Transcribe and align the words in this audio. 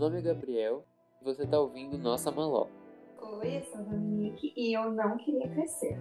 nome 0.00 0.18
é 0.18 0.22
Gabriel 0.22 0.84
e 1.20 1.24
você 1.24 1.46
tá 1.46 1.60
ouvindo 1.60 1.98
Nossa 1.98 2.30
Maló. 2.30 2.66
Oi, 3.42 3.58
eu 3.58 3.62
sou 3.64 3.80
a 3.80 3.82
Dominique 3.84 4.52
e 4.56 4.74
eu 4.76 4.90
não 4.90 5.16
queria 5.18 5.46
crescer. 5.48 5.98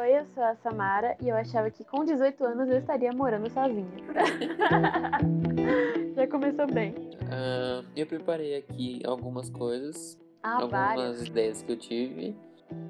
Oi, 0.00 0.18
eu 0.18 0.24
sou 0.34 0.42
a 0.42 0.54
Samara 0.56 1.16
e 1.20 1.28
eu 1.28 1.36
achava 1.36 1.70
que 1.70 1.84
com 1.84 2.04
18 2.04 2.42
anos 2.44 2.68
eu 2.70 2.78
estaria 2.78 3.12
morando 3.12 3.48
sozinha. 3.50 3.86
Já 6.16 6.26
começou 6.26 6.66
bem. 6.66 6.94
Ah, 7.30 7.82
eu 7.94 8.06
preparei 8.06 8.56
aqui 8.56 9.02
algumas 9.04 9.50
coisas, 9.50 10.18
Ah, 10.42 10.62
algumas 10.62 10.94
várias. 10.96 11.26
ideias 11.26 11.62
que 11.62 11.72
eu 11.72 11.76
tive. 11.76 12.34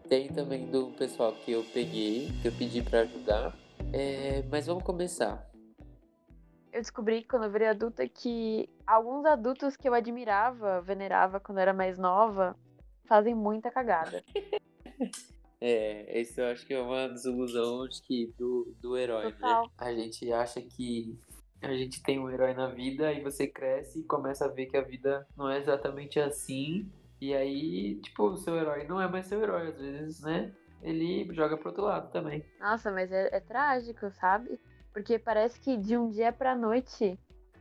Tem 0.09 0.29
também 0.29 0.67
do 0.71 0.89
pessoal 0.93 1.33
que 1.33 1.51
eu 1.53 1.65
peguei, 1.73 2.31
que 2.43 2.49
eu 2.49 2.53
pedi 2.53 2.83
pra 2.83 3.01
ajudar. 3.01 3.57
É, 3.93 4.43
mas 4.51 4.67
vamos 4.67 4.83
começar. 4.85 5.47
Eu 6.73 6.81
descobri 6.81 7.25
quando 7.25 7.45
eu 7.45 7.51
virei 7.51 7.69
adulta 7.69 8.07
que 8.09 8.69
alguns 8.87 9.25
adultos 9.25 9.77
que 9.77 9.89
eu 9.89 9.95
admirava, 9.95 10.81
venerava 10.83 11.41
quando 11.41 11.59
eu 11.59 11.63
era 11.63 11.73
mais 11.73 11.99
nova, 11.99 12.57
fazem 13.07 13.35
muita 13.35 13.71
cagada. 13.71 14.23
É, 15.61 16.21
isso 16.21 16.41
eu 16.41 16.47
acho 16.47 16.65
que 16.65 16.73
é 16.73 16.81
uma 16.81 17.09
desilusão 17.09 17.83
acho 17.83 18.01
que 18.05 18.33
do, 18.39 18.73
do 18.81 18.97
herói, 18.97 19.25
né? 19.25 19.33
Total. 19.33 19.71
A 19.77 19.93
gente 19.93 20.33
acha 20.33 20.63
que 20.63 21.19
a 21.61 21.73
gente 21.73 22.03
tem 22.03 22.19
um 22.19 22.31
herói 22.31 22.55
na 22.55 22.69
vida 22.69 23.13
e 23.13 23.21
você 23.21 23.47
cresce 23.47 24.01
e 24.01 24.05
começa 24.05 24.45
a 24.45 24.49
ver 24.49 24.67
que 24.67 24.77
a 24.77 24.83
vida 24.83 25.27
não 25.37 25.51
é 25.51 25.59
exatamente 25.59 26.21
assim. 26.21 26.89
E 27.21 27.35
aí, 27.35 27.97
tipo, 27.97 28.29
o 28.29 28.37
seu 28.37 28.55
herói 28.57 28.85
não 28.85 29.01
é 29.01 29.09
mais 29.09 29.27
seu 29.27 29.43
herói, 29.43 29.69
às 29.69 29.79
vezes, 29.79 30.21
né? 30.21 30.55
Ele 30.81 31.29
joga 31.35 31.57
pro 31.57 31.71
outro 31.71 31.83
lado 31.83 32.13
também. 32.13 32.45
Nossa, 32.61 32.93
mas 32.93 33.11
é, 33.11 33.29
é 33.33 33.41
trágico, 33.41 34.09
sabe? 34.13 34.61
Porque 34.99 35.17
parece 35.17 35.61
que 35.61 35.77
de 35.77 35.97
um 35.97 36.11
dia 36.11 36.33
pra 36.33 36.57
noite 36.57 37.17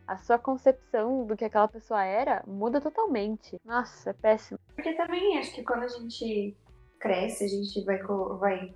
a 0.07 0.17
sua 0.17 0.39
concepção 0.39 1.23
do 1.23 1.37
que 1.37 1.45
aquela 1.45 1.67
pessoa 1.67 2.03
era 2.03 2.43
muda 2.47 2.81
totalmente. 2.81 3.61
Nossa, 3.63 4.09
é 4.09 4.13
péssimo. 4.13 4.59
Porque 4.75 4.93
também 4.93 5.37
acho 5.37 5.53
que 5.53 5.63
quando 5.63 5.83
a 5.83 5.87
gente 5.87 6.57
cresce, 6.99 7.43
a 7.43 7.47
gente 7.47 7.85
vai, 7.85 7.99
vai, 8.39 8.73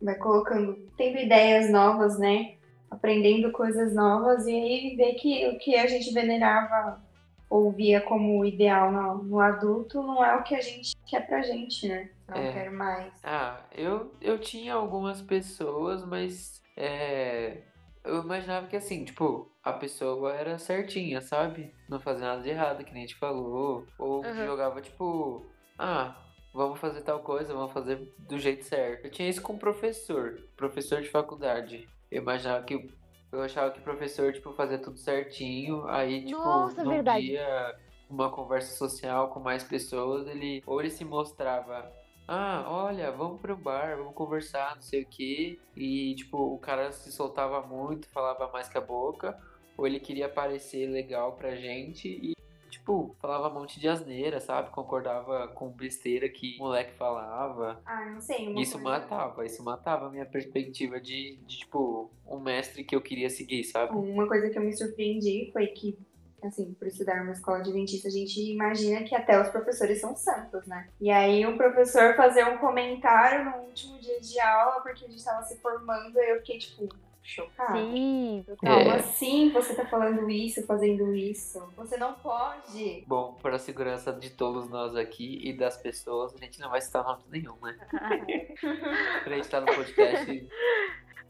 vai 0.00 0.14
colocando, 0.18 0.88
tendo 0.96 1.18
ideias 1.18 1.68
novas, 1.68 2.16
né? 2.16 2.58
Aprendendo 2.88 3.50
coisas 3.50 3.92
novas 3.92 4.46
e 4.46 4.52
aí 4.54 4.96
vê 4.96 5.14
que 5.14 5.48
o 5.48 5.58
que 5.58 5.74
a 5.74 5.88
gente 5.88 6.12
venerava 6.14 7.04
ou 7.50 7.72
via 7.72 8.00
como 8.00 8.44
ideal 8.44 8.92
no, 8.92 9.24
no 9.24 9.40
adulto 9.40 10.00
não 10.00 10.24
é 10.24 10.36
o 10.36 10.44
que 10.44 10.54
a 10.54 10.60
gente 10.60 10.94
quer 11.08 11.26
pra 11.26 11.42
gente, 11.42 11.88
né? 11.88 12.08
Não 12.28 12.36
É. 12.36 12.52
quero 12.52 12.72
mais. 12.72 13.12
Ah, 13.24 13.64
eu, 13.72 14.14
eu 14.20 14.38
tinha 14.38 14.74
algumas 14.74 15.20
pessoas, 15.20 16.06
mas 16.06 16.62
é, 16.76 17.62
eu 18.06 18.22
imaginava 18.22 18.66
que 18.66 18.76
assim, 18.76 19.04
tipo, 19.04 19.50
a 19.62 19.72
pessoa 19.72 20.34
era 20.34 20.58
certinha, 20.58 21.20
sabe? 21.20 21.72
Não 21.88 22.00
fazia 22.00 22.26
nada 22.26 22.42
de 22.42 22.48
errado, 22.50 22.84
que 22.84 22.92
nem 22.92 23.04
a 23.04 23.06
gente 23.06 23.18
falou. 23.18 23.86
Ou 23.98 24.24
Uhum. 24.24 24.46
jogava, 24.46 24.80
tipo, 24.80 25.44
ah, 25.78 26.16
vamos 26.54 26.78
fazer 26.78 27.02
tal 27.02 27.20
coisa, 27.20 27.52
vamos 27.52 27.72
fazer 27.72 28.14
do 28.18 28.38
jeito 28.38 28.64
certo. 28.64 29.04
Eu 29.06 29.10
tinha 29.10 29.28
isso 29.28 29.42
com 29.42 29.58
professor, 29.58 30.38
professor 30.56 31.00
de 31.02 31.08
faculdade. 31.08 31.88
Eu 32.10 32.22
imaginava 32.22 32.64
que. 32.64 32.94
Eu 33.32 33.42
achava 33.42 33.70
que 33.72 33.80
o 33.80 33.82
professor, 33.82 34.32
tipo, 34.32 34.52
fazia 34.52 34.78
tudo 34.78 34.96
certinho. 34.98 35.84
Aí, 35.88 36.24
tipo, 36.24 36.38
Nossa, 36.38 36.82
num 36.84 36.90
verdade. 36.90 37.26
dia, 37.26 37.74
uma 38.08 38.30
conversa 38.30 38.76
social 38.76 39.28
com 39.30 39.40
mais 39.40 39.64
pessoas, 39.64 40.26
ele. 40.28 40.62
Ou 40.64 40.80
ele 40.80 40.90
se 40.90 41.04
mostrava 41.04 41.92
ah, 42.28 42.64
olha, 42.68 43.10
vamos 43.12 43.40
pro 43.40 43.56
bar, 43.56 43.96
vamos 43.96 44.14
conversar, 44.14 44.74
não 44.74 44.82
sei 44.82 45.02
o 45.02 45.06
que. 45.06 45.58
E, 45.76 46.14
tipo, 46.16 46.36
o 46.38 46.58
cara 46.58 46.90
se 46.92 47.10
soltava 47.12 47.62
muito, 47.66 48.08
falava 48.10 48.50
mais 48.52 48.68
que 48.68 48.78
a 48.78 48.80
boca. 48.80 49.38
Ou 49.76 49.86
ele 49.86 50.00
queria 50.00 50.28
parecer 50.28 50.86
legal 50.86 51.32
pra 51.36 51.54
gente 51.54 52.08
e, 52.08 52.32
tipo, 52.70 53.14
falava 53.20 53.48
um 53.54 53.60
monte 53.60 53.78
de 53.78 53.88
asneira, 53.88 54.40
sabe? 54.40 54.70
Concordava 54.70 55.48
com 55.48 55.68
besteira 55.68 56.28
que 56.28 56.56
o 56.56 56.64
moleque 56.64 56.94
falava. 56.94 57.80
Ah, 57.84 58.10
não 58.10 58.20
sei. 58.20 58.54
Isso 58.54 58.78
coisa- 58.80 58.84
matava, 59.00 59.44
isso 59.44 59.62
matava 59.62 60.06
a 60.06 60.10
minha 60.10 60.24
perspectiva 60.26 60.98
de, 61.00 61.36
de, 61.46 61.58
tipo, 61.58 62.10
um 62.26 62.40
mestre 62.40 62.82
que 62.84 62.96
eu 62.96 63.02
queria 63.02 63.28
seguir, 63.28 63.64
sabe? 63.64 63.94
Uma 63.94 64.26
coisa 64.26 64.48
que 64.48 64.58
eu 64.58 64.62
me 64.62 64.72
surpreendi 64.72 65.50
foi 65.52 65.66
que, 65.68 65.98
assim, 66.42 66.74
por 66.74 66.86
estudar 66.88 67.16
numa 67.20 67.32
escola 67.32 67.58
adventista, 67.58 68.08
a 68.08 68.10
gente 68.10 68.40
imagina 68.52 69.02
que 69.04 69.14
até 69.14 69.40
os 69.40 69.48
professores 69.48 70.00
são 70.00 70.14
santos, 70.16 70.66
né? 70.66 70.88
E 71.00 71.10
aí 71.10 71.44
o 71.46 71.56
professor 71.56 72.14
fazer 72.14 72.44
um 72.46 72.58
comentário 72.58 73.44
no 73.44 73.56
último 73.66 73.98
dia 73.98 74.20
de 74.20 74.38
aula, 74.40 74.80
porque 74.82 75.04
a 75.04 75.08
gente 75.08 75.24
tava 75.24 75.42
se 75.42 75.58
formando, 75.60 76.16
aí 76.18 76.30
eu 76.30 76.36
fiquei, 76.38 76.58
tipo, 76.58 76.88
chocada. 77.22 77.76
Sim, 77.80 78.44
total. 78.46 78.78
Como 78.78 78.90
É. 78.92 78.96
assim 79.00 79.50
você 79.50 79.74
tá 79.74 79.84
falando 79.86 80.30
isso, 80.30 80.64
fazendo 80.64 81.12
isso? 81.12 81.60
Você 81.76 81.96
não 81.96 82.12
pode. 82.14 83.02
Bom, 83.06 83.34
para 83.42 83.56
a 83.56 83.58
segurança 83.58 84.12
de 84.12 84.30
todos 84.30 84.68
nós 84.70 84.94
aqui 84.94 85.40
e 85.42 85.52
das 85.52 85.76
pessoas, 85.76 86.32
a 86.34 86.38
gente 86.38 86.60
não 86.60 86.70
vai 86.70 86.80
citar 86.80 87.02
nome 87.02 87.24
nenhum, 87.28 87.56
né? 87.60 87.76
Pra 89.24 89.34
gente 89.34 89.44
estar 89.44 89.60
no 89.60 89.66
podcast 89.66 90.48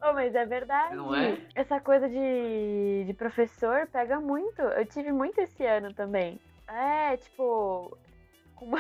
Oh, 0.02 0.12
mas 0.12 0.34
é 0.34 0.44
verdade. 0.44 0.94
Não 0.94 1.14
é? 1.14 1.38
Essa 1.54 1.80
coisa 1.80 2.08
de, 2.08 3.04
de 3.06 3.14
professor 3.14 3.86
pega 3.88 4.20
muito. 4.20 4.60
Eu 4.62 4.84
tive 4.86 5.10
muito 5.12 5.40
esse 5.40 5.64
ano 5.64 5.92
também. 5.94 6.38
É, 6.68 7.16
tipo. 7.16 7.96
uma- 8.60 8.78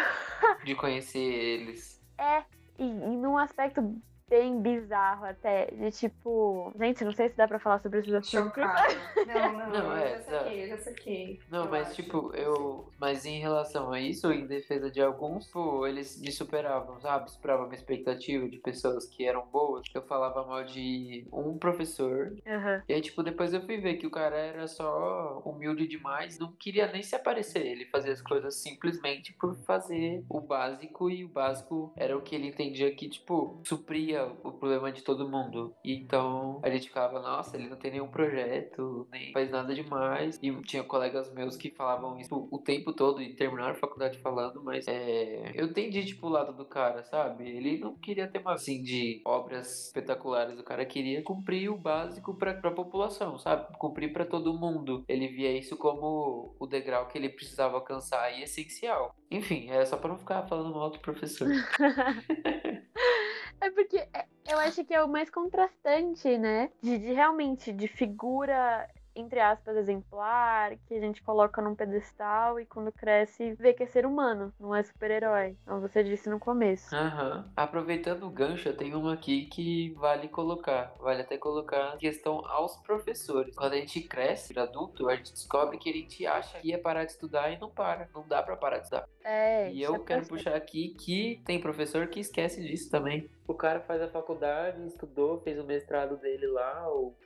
de 0.64 0.74
conhecer 0.74 1.18
eles. 1.20 2.00
É, 2.18 2.42
e, 2.78 2.84
e 2.84 3.16
num 3.16 3.36
aspecto 3.38 3.82
bem 4.28 4.60
bizarro 4.60 5.24
até. 5.24 5.66
De 5.66 5.90
tipo. 5.90 6.72
Gente, 6.78 7.04
não 7.04 7.12
sei 7.12 7.28
se 7.28 7.36
dá 7.36 7.46
pra 7.46 7.58
falar 7.58 7.78
sobre 7.80 8.00
esses 8.00 8.12
assuntos. 8.12 8.46
Chocada. 8.46 8.94
Não, 9.26 9.52
não, 9.52 9.70
Não, 9.70 9.92
eu 9.92 9.96
é, 9.96 10.08
já 10.08 10.20
saquei, 10.22 10.62
eu 10.64 10.68
já 10.68 10.78
saquei. 10.78 11.40
Não, 11.50 11.64
Eu 11.64 11.70
mas 11.70 11.86
acho. 11.88 11.96
tipo, 12.02 12.32
eu. 12.34 12.90
Mas 12.98 13.24
em 13.24 13.40
relação 13.40 13.92
a 13.92 14.00
isso, 14.00 14.30
em 14.32 14.46
defesa 14.46 14.90
de 14.90 15.00
alguns, 15.00 15.46
pô, 15.48 15.86
eles 15.86 16.20
me 16.20 16.32
superavam, 16.32 17.00
sabe? 17.00 17.30
Superavam 17.30 17.64
a 17.64 17.68
minha 17.68 17.78
expectativa 17.78 18.48
de 18.48 18.58
pessoas 18.58 19.06
que 19.06 19.26
eram 19.26 19.46
boas. 19.46 19.82
Eu 19.94 20.02
falava 20.02 20.44
mal 20.46 20.64
de 20.64 21.26
um 21.32 21.56
professor. 21.58 22.32
Aham. 22.46 22.82
E 22.88 22.94
aí, 22.94 23.00
tipo, 23.00 23.22
depois 23.22 23.52
eu 23.54 23.60
fui 23.64 23.78
ver 23.78 23.94
que 23.96 24.06
o 24.06 24.10
cara 24.10 24.36
era 24.36 24.66
só 24.66 25.42
humilde 25.44 25.86
demais, 25.86 26.38
não 26.38 26.52
queria 26.52 26.90
nem 26.90 27.02
se 27.02 27.14
aparecer. 27.14 27.64
Ele 27.64 27.84
fazia 27.86 28.12
as 28.12 28.22
coisas 28.22 28.54
simplesmente 28.56 29.32
por 29.34 29.54
fazer 29.64 30.24
o 30.28 30.40
básico, 30.40 31.10
e 31.10 31.24
o 31.24 31.28
básico 31.28 31.92
era 31.96 32.16
o 32.16 32.22
que 32.22 32.34
ele 32.34 32.48
entendia 32.48 32.94
que, 32.94 33.08
tipo, 33.08 33.60
supria 33.64 34.15
o 34.22 34.52
problema 34.52 34.92
de 34.92 35.02
todo 35.02 35.28
mundo. 35.28 35.74
E 35.84 35.94
então 35.94 36.60
a 36.62 36.70
gente 36.70 36.88
ficava, 36.88 37.20
nossa, 37.20 37.56
ele 37.56 37.68
não 37.68 37.76
tem 37.76 37.90
nenhum 37.92 38.08
projeto, 38.08 39.06
nem 39.10 39.32
faz 39.32 39.50
nada 39.50 39.74
demais. 39.74 40.38
E 40.42 40.52
tinha 40.62 40.82
colegas 40.84 41.32
meus 41.32 41.56
que 41.56 41.70
falavam 41.70 42.18
isso 42.18 42.48
o 42.50 42.58
tempo 42.58 42.92
todo 42.92 43.20
e 43.22 43.34
terminaram 43.34 43.72
a 43.72 43.74
faculdade 43.74 44.18
falando, 44.18 44.62
mas 44.62 44.86
é, 44.88 45.52
eu 45.54 45.66
entendi, 45.66 46.04
tipo, 46.04 46.26
o 46.26 46.30
lado 46.30 46.52
do 46.52 46.64
cara, 46.64 47.02
sabe? 47.04 47.48
Ele 47.48 47.78
não 47.78 47.94
queria 47.94 48.28
ter 48.28 48.38
uma, 48.38 48.54
assim, 48.54 48.82
de 48.82 49.20
obras 49.24 49.86
espetaculares. 49.86 50.58
O 50.58 50.64
cara 50.64 50.84
queria 50.84 51.22
cumprir 51.22 51.70
o 51.70 51.76
básico 51.76 52.34
pra, 52.34 52.54
pra 52.54 52.70
população, 52.70 53.38
sabe? 53.38 53.66
Cumprir 53.78 54.12
pra 54.12 54.24
todo 54.24 54.54
mundo. 54.54 55.04
Ele 55.08 55.28
via 55.28 55.56
isso 55.56 55.76
como 55.76 56.54
o 56.58 56.66
degrau 56.66 57.06
que 57.06 57.18
ele 57.18 57.28
precisava 57.28 57.76
alcançar 57.76 58.30
e 58.38 58.42
essencial. 58.42 59.14
Enfim, 59.30 59.68
era 59.70 59.84
só 59.86 59.96
pra 59.96 60.08
não 60.08 60.18
ficar 60.18 60.46
falando 60.46 60.74
mal 60.74 60.90
do 60.90 60.98
professor. 60.98 61.48
É 63.60 63.70
porque 63.70 63.96
é- 64.12 64.26
eu 64.48 64.58
acho 64.58 64.84
que 64.84 64.94
é 64.94 65.02
o 65.02 65.08
mais 65.08 65.30
contrastante, 65.30 66.36
né? 66.38 66.70
De, 66.82 66.98
de 66.98 67.12
realmente, 67.12 67.72
de 67.72 67.88
figura, 67.88 68.88
entre 69.14 69.40
aspas, 69.40 69.76
exemplar, 69.76 70.76
que 70.86 70.94
a 70.94 71.00
gente 71.00 71.22
coloca 71.22 71.62
num 71.62 71.74
pedestal 71.74 72.60
e 72.60 72.66
quando 72.66 72.92
cresce 72.92 73.54
vê 73.54 73.72
que 73.72 73.82
é 73.82 73.86
ser 73.86 74.04
humano, 74.04 74.52
não 74.60 74.74
é 74.74 74.82
super-herói. 74.82 75.56
Como 75.64 75.80
você 75.80 76.04
disse 76.04 76.28
no 76.28 76.38
começo. 76.38 76.94
Aham. 76.94 77.50
Aproveitando 77.56 78.24
o 78.26 78.30
gancho, 78.30 78.68
eu 78.68 78.76
tenho 78.76 79.00
uma 79.00 79.14
aqui 79.14 79.46
que 79.46 79.90
vale 79.94 80.28
colocar. 80.28 80.92
Vale 81.00 81.22
até 81.22 81.38
colocar 81.38 81.96
questão 81.96 82.46
aos 82.46 82.76
professores. 82.76 83.54
Quando 83.56 83.72
a 83.72 83.76
gente 83.76 84.02
cresce, 84.02 84.56
adulto, 84.58 85.08
a 85.08 85.16
gente 85.16 85.32
descobre 85.32 85.78
que 85.78 85.88
a 85.90 85.92
gente 85.94 86.26
acha 86.26 86.60
que 86.60 86.68
ia 86.68 86.78
parar 86.78 87.04
de 87.04 87.12
estudar 87.12 87.50
e 87.50 87.58
não 87.58 87.70
para. 87.70 88.08
Não 88.14 88.26
dá 88.28 88.42
pra 88.42 88.56
parar 88.56 88.78
de 88.78 88.84
estudar. 88.84 89.08
É, 89.28 89.72
E 89.72 89.82
eu 89.82 89.96
é 89.96 89.98
quero 89.98 90.24
puxar 90.24 90.54
aqui 90.54 90.90
que 90.90 91.42
tem 91.44 91.60
professor 91.60 92.06
que 92.06 92.20
esquece 92.20 92.62
disso 92.62 92.88
também. 92.88 93.28
O 93.48 93.54
cara 93.54 93.80
faz 93.80 94.00
a 94.00 94.08
faculdade, 94.08 94.84
estudou, 94.86 95.40
fez 95.40 95.58
o 95.58 95.64
mestrado 95.64 96.16
dele 96.16 96.46
lá, 96.46 96.88
ou 96.88 97.16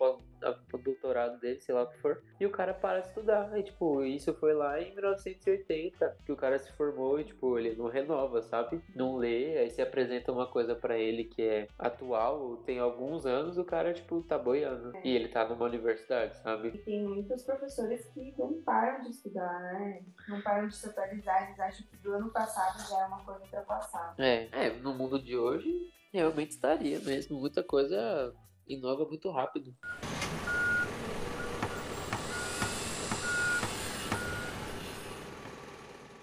o 0.72 0.78
doutorado 0.78 1.38
dele, 1.38 1.60
sei 1.60 1.74
lá 1.74 1.82
o 1.82 1.86
que 1.86 1.98
for, 1.98 2.22
e 2.38 2.46
o 2.46 2.50
cara 2.50 2.74
para 2.74 3.00
de 3.00 3.08
estudar. 3.08 3.58
E, 3.58 3.62
tipo, 3.62 4.02
isso 4.02 4.32
foi 4.34 4.54
lá 4.54 4.80
em 4.80 4.94
1980, 4.94 6.16
que 6.24 6.32
o 6.32 6.36
cara 6.36 6.58
se 6.58 6.72
formou 6.72 7.20
e, 7.20 7.24
tipo, 7.24 7.58
ele 7.58 7.74
não 7.74 7.88
renova, 7.88 8.42
sabe? 8.42 8.82
Não 8.94 9.16
lê, 9.16 9.58
aí 9.58 9.70
se 9.70 9.80
apresenta 9.80 10.32
uma 10.32 10.46
coisa 10.46 10.74
pra 10.74 10.98
ele 10.98 11.24
que 11.24 11.42
é 11.42 11.66
atual, 11.78 12.58
tem 12.58 12.78
alguns 12.78 13.24
anos, 13.24 13.56
o 13.56 13.64
cara, 13.64 13.92
tipo, 13.92 14.22
tá 14.22 14.38
boiando. 14.38 14.92
E 15.02 15.14
ele 15.14 15.28
tá 15.28 15.46
numa 15.46 15.64
universidade, 15.64 16.36
sabe? 16.38 16.68
E 16.68 16.78
tem 16.78 17.02
muitos 17.02 17.42
professores 17.42 18.06
que 18.08 18.34
não 18.38 18.60
param 18.62 19.02
de 19.02 19.10
estudar, 19.10 19.60
né? 19.60 20.02
Não 20.28 20.40
param 20.42 20.68
de 20.68 20.76
se 20.76 20.86
atualizar, 20.86 21.44
eles 21.44 21.60
acham 21.60 21.89
do 21.98 22.12
ano 22.12 22.30
passado 22.30 22.88
já 22.88 23.00
é 23.00 23.06
uma 23.06 23.24
coisa 23.24 23.44
ultrapassada. 23.44 24.14
É, 24.22 24.48
é, 24.52 24.78
no 24.78 24.94
mundo 24.94 25.20
de 25.22 25.36
hoje, 25.36 25.68
realmente 26.12 26.52
estaria 26.52 26.98
mesmo. 27.00 27.38
Muita 27.38 27.62
coisa 27.62 28.34
inova 28.66 29.04
muito 29.04 29.30
rápido. 29.30 29.74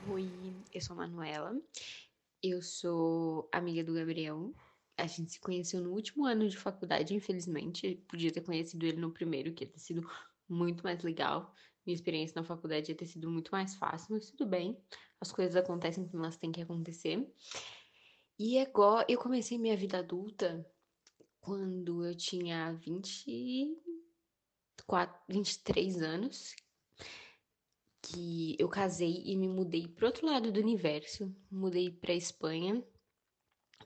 Oi, 0.09 0.31
eu 0.73 0.81
sou 0.81 0.93
a 0.93 0.97
Manuela. 0.97 1.55
Eu 2.41 2.61
sou 2.61 3.49
amiga 3.51 3.83
do 3.83 3.93
Gabriel. 3.93 4.53
A 4.97 5.05
gente 5.05 5.33
se 5.33 5.39
conheceu 5.39 5.81
no 5.81 5.91
último 5.91 6.25
ano 6.25 6.47
de 6.47 6.57
faculdade, 6.57 7.13
infelizmente. 7.13 8.03
Podia 8.07 8.31
ter 8.31 8.41
conhecido 8.41 8.85
ele 8.85 8.99
no 8.99 9.11
primeiro, 9.11 9.53
que 9.53 9.63
ia 9.63 9.69
ter 9.69 9.79
sido 9.79 10.09
muito 10.47 10.83
mais 10.83 11.03
legal. 11.03 11.53
Minha 11.87 11.95
experiência 11.95 12.35
na 12.35 12.43
faculdade 12.43 12.91
ia 12.91 12.97
ter 12.97 13.05
sido 13.05 13.31
muito 13.31 13.49
mais 13.49 13.75
fácil, 13.75 14.13
mas 14.13 14.29
tudo 14.29 14.45
bem. 14.45 14.77
As 15.21 15.31
coisas 15.31 15.55
acontecem 15.55 16.05
como 16.05 16.21
elas 16.21 16.35
têm 16.35 16.51
que 16.51 16.61
acontecer. 16.61 17.25
E 18.37 18.59
agora 18.59 19.05
eu 19.09 19.17
comecei 19.17 19.57
minha 19.57 19.77
vida 19.77 19.99
adulta 19.99 20.69
quando 21.39 22.05
eu 22.05 22.13
tinha 22.13 22.73
24, 22.73 25.17
23 25.29 26.01
anos, 26.01 26.53
que 28.01 28.57
eu 28.59 28.67
casei 28.67 29.23
e 29.25 29.37
me 29.37 29.47
mudei 29.47 29.87
para 29.87 30.07
outro 30.07 30.27
lado 30.27 30.51
do 30.51 30.59
universo. 30.59 31.33
Mudei 31.49 31.89
para 31.89 32.13
Espanha, 32.13 32.83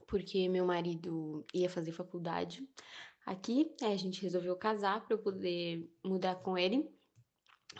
porque 0.07 0.49
meu 0.49 0.65
marido 0.65 1.45
ia 1.53 1.69
fazer 1.69 1.91
faculdade 1.91 2.67
aqui. 3.27 3.71
A 3.83 3.95
gente 3.95 4.23
resolveu 4.23 4.55
casar 4.55 5.05
para 5.05 5.13
eu 5.13 5.19
poder 5.19 5.87
mudar 6.03 6.33
com 6.37 6.57
ele. 6.57 6.99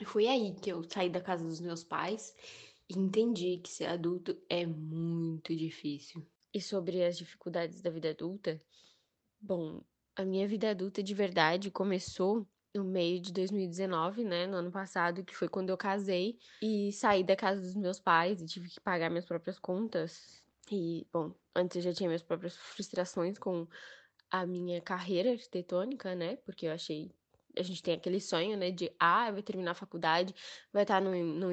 Foi 0.06 0.28
aí 0.28 0.56
que 0.56 0.72
eu 0.72 0.84
saí 0.84 1.10
da 1.10 1.22
casa 1.22 1.46
dos 1.46 1.60
meus 1.62 1.84
pais 1.84 2.36
e 2.90 2.98
entendi 2.98 3.58
que 3.60 3.70
ser 3.70 3.86
adulto 3.86 4.42
é 4.50 4.66
muito 4.66 5.56
difícil. 5.56 6.26
E 6.54 6.62
sobre 6.62 7.04
as 7.04 7.18
dificuldades 7.18 7.82
da 7.82 7.90
vida 7.90 8.10
adulta, 8.10 8.60
bom, 9.40 9.84
a 10.16 10.26
minha 10.26 10.48
vida 10.48 10.72
adulta 10.72 11.04
de 11.04 11.14
verdade 11.14 11.72
começou 11.72 12.48
no 12.76 12.84
meio 12.86 13.22
de 13.22 13.34
2019, 13.34 14.24
né, 14.24 14.48
no 14.48 14.58
ano 14.58 14.72
passado, 14.72 15.26
que 15.26 15.36
foi 15.36 15.50
quando 15.50 15.70
eu 15.70 15.78
casei 15.78 16.38
e 16.62 16.92
saí 16.94 17.24
da 17.24 17.36
casa 17.36 17.62
dos 17.62 17.76
meus 17.76 18.00
pais 18.00 18.42
e 18.42 18.46
tive 18.48 18.70
que 18.70 18.82
pagar 18.82 19.10
minhas 19.10 19.26
próprias 19.26 19.60
contas. 19.60 20.44
E, 20.72 21.08
bom, 21.12 21.36
antes 21.56 21.78
eu 21.78 21.84
já 21.84 21.94
tinha 21.94 22.08
minhas 22.10 22.24
próprias 22.24 22.56
frustrações 22.58 23.38
com 23.40 23.68
a 24.32 24.46
minha 24.46 24.82
carreira 24.82 25.32
arquitetônica, 25.32 26.16
né, 26.16 26.38
porque 26.38 26.68
eu 26.68 26.72
achei 26.74 27.12
a 27.58 27.64
gente 27.64 27.84
tem 27.84 27.94
aquele 27.94 28.20
sonho, 28.20 28.58
né, 28.58 28.72
de 28.72 28.92
ah, 29.00 29.32
vai 29.32 29.42
terminar 29.42 29.72
a 29.72 29.76
faculdade, 29.76 30.34
vai 30.72 30.84
estar 30.84 31.02
no, 31.02 31.14
no, 31.14 31.50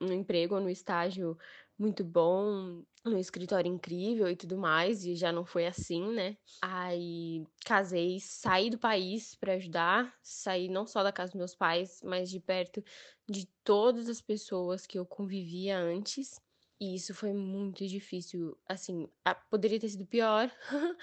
no 0.00 0.12
emprego 0.12 0.54
ou 0.54 0.60
no 0.60 0.70
estágio 0.70 1.36
muito 1.78 2.04
bom, 2.04 2.82
no 3.04 3.18
escritório 3.18 3.68
incrível 3.68 4.30
e 4.30 4.36
tudo 4.36 4.56
mais, 4.56 5.04
e 5.04 5.16
já 5.16 5.32
não 5.32 5.44
foi 5.44 5.66
assim, 5.66 6.12
né? 6.12 6.36
Aí 6.62 7.44
casei, 7.64 8.20
saí 8.20 8.70
do 8.70 8.78
país 8.78 9.34
para 9.34 9.54
ajudar, 9.54 10.14
saí 10.22 10.68
não 10.68 10.86
só 10.86 11.02
da 11.02 11.12
casa 11.12 11.32
dos 11.32 11.38
meus 11.38 11.54
pais, 11.54 12.00
mas 12.04 12.30
de 12.30 12.38
perto 12.38 12.84
de 13.28 13.46
todas 13.64 14.08
as 14.08 14.20
pessoas 14.20 14.86
que 14.86 14.98
eu 14.98 15.04
convivia 15.04 15.78
antes. 15.78 16.40
E 16.80 16.94
isso 16.96 17.14
foi 17.14 17.32
muito 17.32 17.86
difícil. 17.86 18.56
Assim, 18.68 19.08
poderia 19.50 19.78
ter 19.78 19.88
sido 19.88 20.06
pior, 20.06 20.50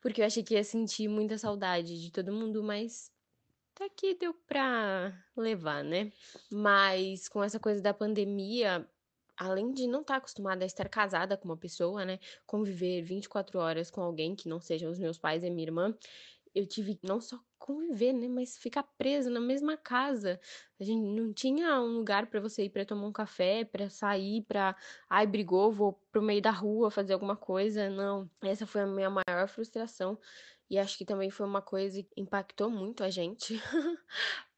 porque 0.00 0.20
eu 0.20 0.26
achei 0.26 0.42
que 0.42 0.54
ia 0.54 0.64
sentir 0.64 1.08
muita 1.08 1.38
saudade 1.38 2.00
de 2.00 2.10
todo 2.10 2.32
mundo, 2.32 2.62
mas 2.62 3.10
até 3.74 3.88
que 3.88 4.14
deu 4.14 4.32
pra 4.46 5.12
levar, 5.36 5.82
né? 5.82 6.12
Mas 6.50 7.28
com 7.28 7.42
essa 7.42 7.58
coisa 7.58 7.82
da 7.82 7.92
pandemia, 7.92 8.88
além 9.36 9.72
de 9.72 9.86
não 9.88 10.00
estar 10.02 10.14
tá 10.14 10.18
acostumada 10.18 10.64
a 10.64 10.66
estar 10.66 10.88
casada 10.88 11.36
com 11.36 11.48
uma 11.48 11.56
pessoa, 11.56 12.04
né, 12.04 12.18
conviver 12.46 13.02
24 13.02 13.58
horas 13.58 13.90
com 13.90 14.00
alguém 14.00 14.36
que 14.36 14.48
não 14.48 14.60
sejam 14.60 14.90
os 14.90 14.98
meus 14.98 15.18
pais 15.18 15.42
e 15.42 15.50
minha 15.50 15.66
irmã, 15.66 15.96
eu 16.54 16.66
tive 16.66 16.98
não 17.02 17.20
só 17.20 17.38
conviver, 17.58 18.12
né, 18.12 18.28
mas 18.28 18.56
ficar 18.58 18.82
presa 18.82 19.30
na 19.30 19.40
mesma 19.40 19.76
casa. 19.76 20.38
A 20.78 20.84
gente 20.84 21.02
não 21.02 21.32
tinha 21.32 21.80
um 21.80 21.96
lugar 21.96 22.26
para 22.26 22.40
você 22.40 22.64
ir 22.64 22.70
para 22.70 22.84
tomar 22.84 23.06
um 23.06 23.12
café, 23.12 23.64
para 23.64 23.88
sair, 23.88 24.42
para 24.44 24.76
ai 25.08 25.26
brigou, 25.26 25.72
vou 25.72 25.94
pro 26.12 26.22
meio 26.22 26.42
da 26.42 26.50
rua 26.50 26.90
fazer 26.90 27.14
alguma 27.14 27.36
coisa. 27.36 27.88
Não, 27.90 28.30
essa 28.42 28.66
foi 28.66 28.82
a 28.82 28.86
minha 28.86 29.10
maior 29.10 29.48
frustração. 29.48 30.18
E 30.68 30.78
acho 30.78 30.96
que 30.98 31.04
também 31.04 31.30
foi 31.30 31.46
uma 31.46 31.62
coisa 31.62 32.02
que 32.02 32.10
impactou 32.16 32.70
muito 32.70 33.04
a 33.04 33.10
gente, 33.10 33.54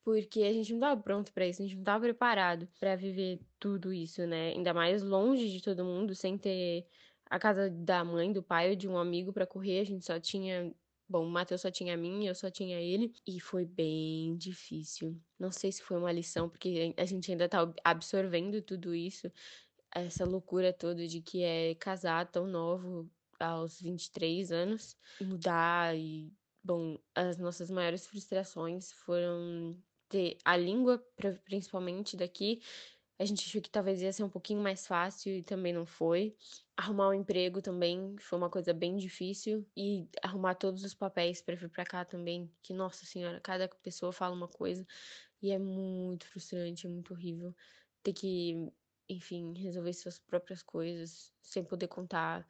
porque 0.04 0.42
a 0.42 0.52
gente 0.52 0.70
não 0.72 0.78
estava 0.78 1.00
pronto 1.00 1.32
para 1.32 1.46
isso, 1.46 1.62
a 1.62 1.64
gente 1.64 1.74
não 1.74 1.82
estava 1.82 2.04
preparado 2.04 2.68
para 2.78 2.96
viver 2.96 3.40
tudo 3.58 3.92
isso, 3.92 4.26
né? 4.26 4.48
Ainda 4.50 4.72
mais 4.72 5.02
longe 5.02 5.50
de 5.50 5.62
todo 5.62 5.84
mundo, 5.84 6.14
sem 6.14 6.38
ter 6.38 6.86
a 7.28 7.38
casa 7.38 7.68
da 7.70 8.04
mãe, 8.04 8.32
do 8.32 8.42
pai 8.42 8.70
ou 8.70 8.76
de 8.76 8.88
um 8.88 8.96
amigo 8.98 9.32
para 9.32 9.46
correr, 9.46 9.80
a 9.80 9.84
gente 9.84 10.04
só 10.04 10.18
tinha 10.20 10.72
Bom, 11.08 11.24
o 11.24 11.30
Matheus 11.30 11.60
só 11.60 11.70
tinha 11.70 11.94
a 11.94 11.96
mim, 11.96 12.26
eu 12.26 12.34
só 12.34 12.50
tinha 12.50 12.80
ele, 12.80 13.12
e 13.26 13.38
foi 13.40 13.64
bem 13.64 14.36
difícil. 14.36 15.20
Não 15.38 15.52
sei 15.52 15.70
se 15.70 15.80
foi 15.82 15.96
uma 15.96 16.10
lição, 16.10 16.48
porque 16.48 16.92
a 16.96 17.04
gente 17.04 17.30
ainda 17.30 17.48
tá 17.48 17.72
absorvendo 17.84 18.60
tudo 18.60 18.92
isso, 18.94 19.30
essa 19.94 20.24
loucura 20.24 20.72
toda 20.72 21.06
de 21.06 21.20
que 21.22 21.42
é 21.42 21.74
casar 21.76 22.30
tão 22.30 22.46
novo, 22.46 23.10
aos 23.38 23.80
23 23.80 24.50
anos, 24.50 24.96
mudar 25.20 25.96
e, 25.96 26.32
bom, 26.62 26.98
as 27.14 27.38
nossas 27.38 27.70
maiores 27.70 28.06
frustrações 28.06 28.92
foram 28.92 29.80
ter 30.08 30.38
a 30.44 30.56
língua, 30.56 31.04
principalmente 31.44 32.16
daqui. 32.16 32.60
A 33.18 33.24
gente 33.24 33.46
achou 33.46 33.62
que 33.62 33.70
talvez 33.70 34.02
ia 34.02 34.12
ser 34.12 34.24
um 34.24 34.28
pouquinho 34.30 34.60
mais 34.60 34.86
fácil 34.86 35.32
e 35.32 35.42
também 35.42 35.72
não 35.72 35.86
foi. 35.86 36.36
Arrumar 36.76 37.08
um 37.08 37.14
emprego 37.14 37.62
também 37.62 38.14
foi 38.20 38.38
uma 38.38 38.50
coisa 38.50 38.74
bem 38.74 38.96
difícil 38.96 39.66
e 39.76 40.06
arrumar 40.22 40.54
todos 40.54 40.84
os 40.84 40.94
papéis 40.94 41.40
para 41.40 41.56
vir 41.56 41.70
para 41.70 41.84
cá 41.86 42.04
também, 42.04 42.52
que 42.62 42.74
nossa 42.74 43.06
senhora, 43.06 43.40
cada 43.40 43.68
pessoa 43.68 44.12
fala 44.12 44.34
uma 44.34 44.48
coisa 44.48 44.86
e 45.42 45.50
é 45.52 45.58
muito 45.58 46.26
frustrante, 46.28 46.86
é 46.86 46.90
muito 46.90 47.14
horrível 47.14 47.54
ter 48.02 48.12
que, 48.14 48.54
enfim, 49.08 49.54
resolver 49.58 49.92
suas 49.94 50.18
próprias 50.18 50.62
coisas 50.62 51.32
sem 51.42 51.64
poder 51.64 51.88
contar 51.88 52.46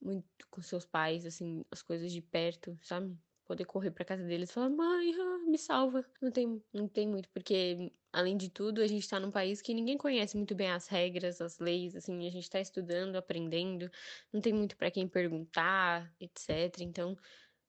muito 0.00 0.26
com 0.50 0.62
seus 0.62 0.86
pais, 0.86 1.26
assim, 1.26 1.64
as 1.70 1.82
coisas 1.82 2.12
de 2.12 2.22
perto, 2.22 2.78
sabe? 2.82 3.16
Poder 3.50 3.64
correr 3.64 3.90
para 3.90 4.04
casa 4.04 4.24
deles 4.24 4.48
e 4.50 4.52
falar: 4.52 4.70
"Mãe, 4.70 5.12
me 5.48 5.58
salva". 5.58 6.04
Não 6.22 6.30
tem 6.30 6.62
não 6.72 6.88
tem 6.88 7.08
muito, 7.08 7.28
porque 7.30 7.92
além 8.12 8.36
de 8.36 8.48
tudo, 8.48 8.80
a 8.80 8.86
gente 8.86 9.08
tá 9.08 9.18
num 9.18 9.30
país 9.32 9.60
que 9.60 9.74
ninguém 9.74 9.98
conhece 9.98 10.36
muito 10.36 10.54
bem 10.54 10.70
as 10.70 10.86
regras, 10.88 11.40
as 11.40 11.58
leis, 11.58 11.96
assim, 11.96 12.26
a 12.28 12.30
gente 12.30 12.48
tá 12.48 12.60
estudando, 12.60 13.16
aprendendo, 13.16 13.90
não 14.32 14.40
tem 14.40 14.52
muito 14.52 14.76
para 14.76 14.90
quem 14.90 15.08
perguntar, 15.08 16.14
etc. 16.20 16.84
Então, 16.84 17.16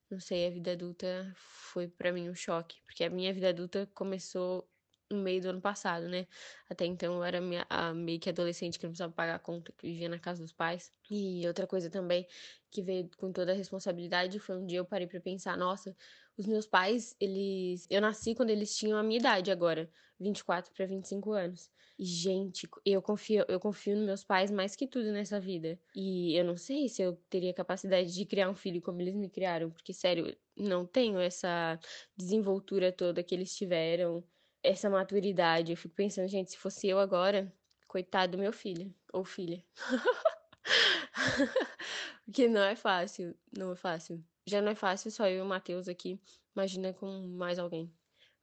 não 0.09 0.19
sei, 0.19 0.47
a 0.47 0.51
vida 0.51 0.73
adulta 0.73 1.33
foi 1.37 1.87
para 1.87 2.11
mim 2.13 2.29
um 2.29 2.35
choque, 2.35 2.81
porque 2.85 3.03
a 3.03 3.09
minha 3.09 3.33
vida 3.33 3.49
adulta 3.49 3.87
começou 3.95 4.69
no 5.11 5.21
meio 5.21 5.41
do 5.41 5.49
ano 5.49 5.61
passado, 5.61 6.07
né? 6.07 6.27
Até 6.69 6.85
então 6.85 7.15
eu 7.15 7.23
era 7.23 7.41
minha, 7.41 7.65
a, 7.69 7.93
meio 7.93 8.19
que 8.19 8.29
adolescente 8.29 8.79
que 8.79 8.85
não 8.85 8.91
precisava 8.91 9.13
pagar 9.13 9.35
a 9.35 9.39
conta, 9.39 9.71
que 9.77 9.87
vivia 9.87 10.09
na 10.09 10.19
casa 10.19 10.41
dos 10.41 10.53
pais. 10.53 10.91
E 11.09 11.45
outra 11.47 11.67
coisa 11.67 11.89
também 11.89 12.27
que 12.69 12.81
veio 12.81 13.09
com 13.17 13.31
toda 13.31 13.51
a 13.51 13.55
responsabilidade 13.55 14.39
foi 14.39 14.57
um 14.57 14.65
dia 14.65 14.79
eu 14.79 14.85
parei 14.85 15.05
para 15.07 15.19
pensar, 15.19 15.57
nossa, 15.57 15.95
os 16.37 16.47
meus 16.47 16.65
pais, 16.65 17.15
eles, 17.19 17.85
eu 17.89 18.01
nasci 18.01 18.33
quando 18.33 18.49
eles 18.49 18.75
tinham 18.75 18.97
a 18.97 19.03
minha 19.03 19.19
idade 19.19 19.51
agora, 19.51 19.89
24 20.19 20.73
para 20.73 20.85
25 20.85 21.31
anos. 21.33 21.69
E 21.99 22.05
gente, 22.05 22.67
eu 22.85 23.01
confio, 23.01 23.45
eu 23.47 23.59
confio 23.59 23.95
nos 23.95 24.05
meus 24.05 24.23
pais 24.23 24.49
mais 24.49 24.75
que 24.75 24.87
tudo 24.87 25.11
nessa 25.11 25.39
vida. 25.39 25.79
E 25.95 26.35
eu 26.35 26.43
não 26.45 26.57
sei 26.57 26.89
se 26.89 27.01
eu 27.01 27.15
teria 27.29 27.53
capacidade 27.53 28.13
de 28.13 28.25
criar 28.25 28.49
um 28.49 28.55
filho 28.55 28.81
como 28.81 29.01
eles 29.01 29.15
me 29.15 29.29
criaram, 29.29 29.69
porque 29.69 29.93
sério, 29.93 30.35
não 30.57 30.85
tenho 30.85 31.19
essa 31.19 31.79
desenvoltura 32.17 32.91
toda 32.91 33.23
que 33.23 33.35
eles 33.35 33.55
tiveram 33.55 34.23
essa 34.63 34.89
maturidade. 34.89 35.71
Eu 35.71 35.77
fico 35.77 35.95
pensando, 35.95 36.27
gente, 36.27 36.51
se 36.51 36.57
fosse 36.57 36.87
eu 36.87 36.99
agora, 36.99 37.51
coitado 37.87 38.33
do 38.33 38.37
meu 38.37 38.53
filho 38.53 38.93
ou 39.11 39.23
filha. 39.23 39.63
Porque 42.25 42.47
não 42.47 42.61
é 42.61 42.75
fácil, 42.75 43.35
não 43.57 43.71
é 43.73 43.75
fácil. 43.75 44.23
Já 44.47 44.61
não 44.61 44.71
é 44.71 44.75
fácil 44.75 45.11
só 45.11 45.27
eu 45.27 45.39
e 45.39 45.41
o 45.41 45.45
Matheus 45.45 45.87
aqui, 45.87 46.19
imagina 46.55 46.93
com 46.93 47.27
mais 47.27 47.59
alguém. 47.59 47.93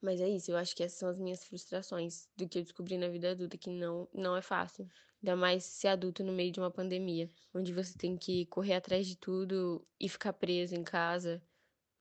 Mas 0.01 0.21
é 0.21 0.29
isso, 0.29 0.51
eu 0.51 0.57
acho 0.57 0.75
que 0.75 0.83
essas 0.83 0.97
são 0.97 1.09
as 1.09 1.19
minhas 1.19 1.43
frustrações 1.43 2.29
do 2.37 2.47
que 2.47 2.59
eu 2.59 2.63
descobri 2.63 2.97
na 2.97 3.09
vida 3.09 3.31
adulta, 3.31 3.57
que 3.57 3.69
não, 3.69 4.07
não 4.13 4.35
é 4.37 4.41
fácil. 4.41 4.87
Ainda 5.21 5.35
mais 5.35 5.65
ser 5.65 5.89
adulto 5.89 6.23
no 6.23 6.31
meio 6.31 6.51
de 6.51 6.59
uma 6.59 6.71
pandemia, 6.71 7.29
onde 7.53 7.73
você 7.73 7.97
tem 7.97 8.17
que 8.17 8.45
correr 8.45 8.75
atrás 8.75 9.05
de 9.05 9.17
tudo 9.17 9.85
e 9.99 10.07
ficar 10.07 10.31
preso 10.33 10.75
em 10.75 10.83
casa. 10.83 11.41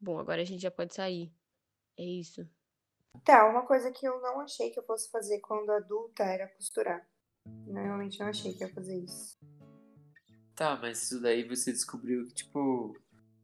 Bom, 0.00 0.18
agora 0.18 0.42
a 0.42 0.44
gente 0.44 0.62
já 0.62 0.70
pode 0.70 0.94
sair. 0.94 1.32
É 1.96 2.04
isso. 2.04 2.48
Tá, 3.24 3.46
uma 3.48 3.62
coisa 3.62 3.90
que 3.90 4.06
eu 4.06 4.20
não 4.20 4.40
achei 4.40 4.70
que 4.70 4.78
eu 4.78 4.84
fosse 4.84 5.10
fazer 5.10 5.40
quando 5.40 5.70
adulta 5.70 6.24
era 6.24 6.48
costurar. 6.48 7.06
Realmente 7.66 8.18
não 8.20 8.28
achei 8.28 8.52
que 8.54 8.64
ia 8.64 8.72
fazer 8.72 8.96
isso. 8.98 9.38
Tá, 10.54 10.76
mas 10.80 11.02
isso 11.02 11.20
daí 11.20 11.46
você 11.46 11.72
descobriu 11.72 12.26
que, 12.26 12.34
tipo. 12.34 12.96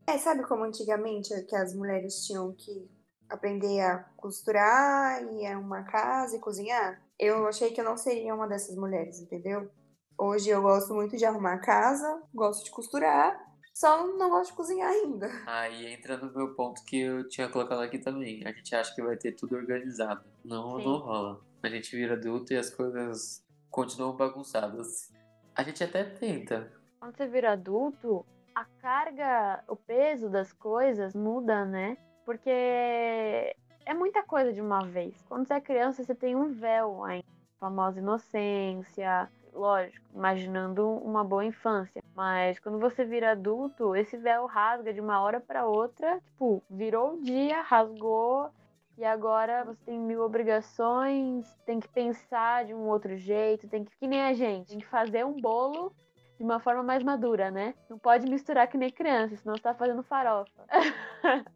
É, 0.07 0.19
sabe 0.19 0.43
como 0.43 0.65
antigamente 0.65 1.29
que 1.45 1.57
as 1.57 1.75
mulheres 1.75 2.27
tinham 2.27 2.53
que 2.53 2.91
aprender 3.29 3.81
a 3.81 3.99
costurar 4.17 5.23
e 5.33 5.47
arrumar 5.47 5.85
casa 5.85 6.37
e 6.37 6.41
cozinhar? 6.41 7.03
Eu 7.19 7.47
achei 7.47 7.71
que 7.71 7.81
eu 7.81 7.85
não 7.85 7.97
seria 7.97 8.35
uma 8.35 8.49
dessas 8.49 8.77
mulheres, 8.77 9.21
entendeu? 9.21 9.71
Hoje 10.19 10.51
eu 10.51 10.63
gosto 10.63 10.95
muito 10.95 11.17
de 11.17 11.25
arrumar 11.25 11.59
casa, 11.59 12.23
gosto 12.33 12.65
de 12.65 12.71
costurar 12.71 13.54
só 13.75 14.07
não 14.07 14.31
gosto 14.31 14.51
de 14.51 14.57
cozinhar 14.57 14.89
ainda. 14.89 15.29
Aí 15.47 15.93
entra 15.93 16.17
no 16.17 16.33
meu 16.33 16.55
ponto 16.55 16.85
que 16.85 17.01
eu 17.01 17.29
tinha 17.29 17.49
colocado 17.49 17.83
aqui 17.83 17.99
também. 17.99 18.47
A 18.47 18.53
gente 18.53 18.75
acha 18.75 18.95
que 18.95 19.03
vai 19.03 19.17
ter 19.17 19.33
tudo 19.33 19.57
organizado. 19.57 20.25
Não, 20.45 20.79
não 20.79 20.99
rola. 20.99 21.41
A 21.61 21.69
gente 21.69 21.95
vira 21.97 22.15
adulto 22.15 22.53
e 22.53 22.57
as 22.57 22.71
coisas 22.71 23.45
continuam 23.69 24.17
bagunçadas. 24.17 25.13
A 25.57 25.65
gente 25.65 25.83
até 25.83 26.05
tenta. 26.05 26.73
Quando 27.01 27.17
você 27.17 27.27
vira 27.27 27.53
adulto, 27.53 28.25
a 28.55 28.65
carga, 28.65 29.65
o 29.67 29.75
peso 29.75 30.31
das 30.31 30.53
coisas 30.53 31.13
muda, 31.13 31.65
né? 31.65 31.99
Porque 32.25 32.49
é 32.49 33.93
muita 33.93 34.23
coisa 34.23 34.53
de 34.53 34.61
uma 34.61 34.85
vez. 34.85 35.21
Quando 35.29 35.49
você 35.49 35.55
é 35.55 35.61
criança, 35.61 36.05
você 36.05 36.15
tem 36.15 36.37
um 36.37 36.53
véu 36.53 37.03
ainda. 37.03 37.27
A 37.57 37.61
famosa 37.61 37.99
inocência, 37.99 39.29
lógico, 39.55 40.05
imaginando 40.15 40.89
uma 40.99 41.25
boa 41.25 41.45
infância. 41.45 42.03
Mas 42.15 42.59
quando 42.59 42.79
você 42.79 43.05
vira 43.05 43.33
adulto, 43.33 43.95
esse 43.97 44.17
véu 44.17 44.47
rasga 44.47 44.93
de 44.93 45.01
uma 45.01 45.21
hora 45.21 45.41
para 45.41 45.67
outra. 45.67 46.21
Tipo, 46.21 46.63
virou 46.69 47.15
o 47.15 47.23
dia, 47.23 47.63
rasgou. 47.63 48.51
E 48.97 49.05
agora 49.05 49.65
você 49.65 49.81
tem 49.87 49.99
mil 49.99 50.23
obrigações, 50.23 51.53
tem 51.67 51.81
que 51.81 51.89
pensar 51.89 52.65
de 52.65 52.73
um 52.73 52.87
outro 52.87 53.17
jeito, 53.17 53.69
tem 53.69 53.85
que, 53.85 53.91
que 53.99 54.07
nem 54.07 54.23
a 54.23 54.33
gente, 54.33 54.69
tem 54.69 54.79
que 54.79 54.87
fazer 54.87 55.27
um 55.27 55.41
bolo 55.41 55.93
de 56.37 56.45
uma 56.45 56.61
forma 56.61 56.83
mais 56.83 57.03
madura, 57.03 57.51
né? 57.51 57.75
Não 57.91 57.99
pode 57.99 58.29
misturar 58.31 58.69
que 58.69 58.79
nem 58.79 58.91
criança, 58.91 59.37
senão 59.37 59.57
você 59.57 59.63
tá 59.63 59.75
fazendo 59.75 60.03
farofa. 60.05 60.65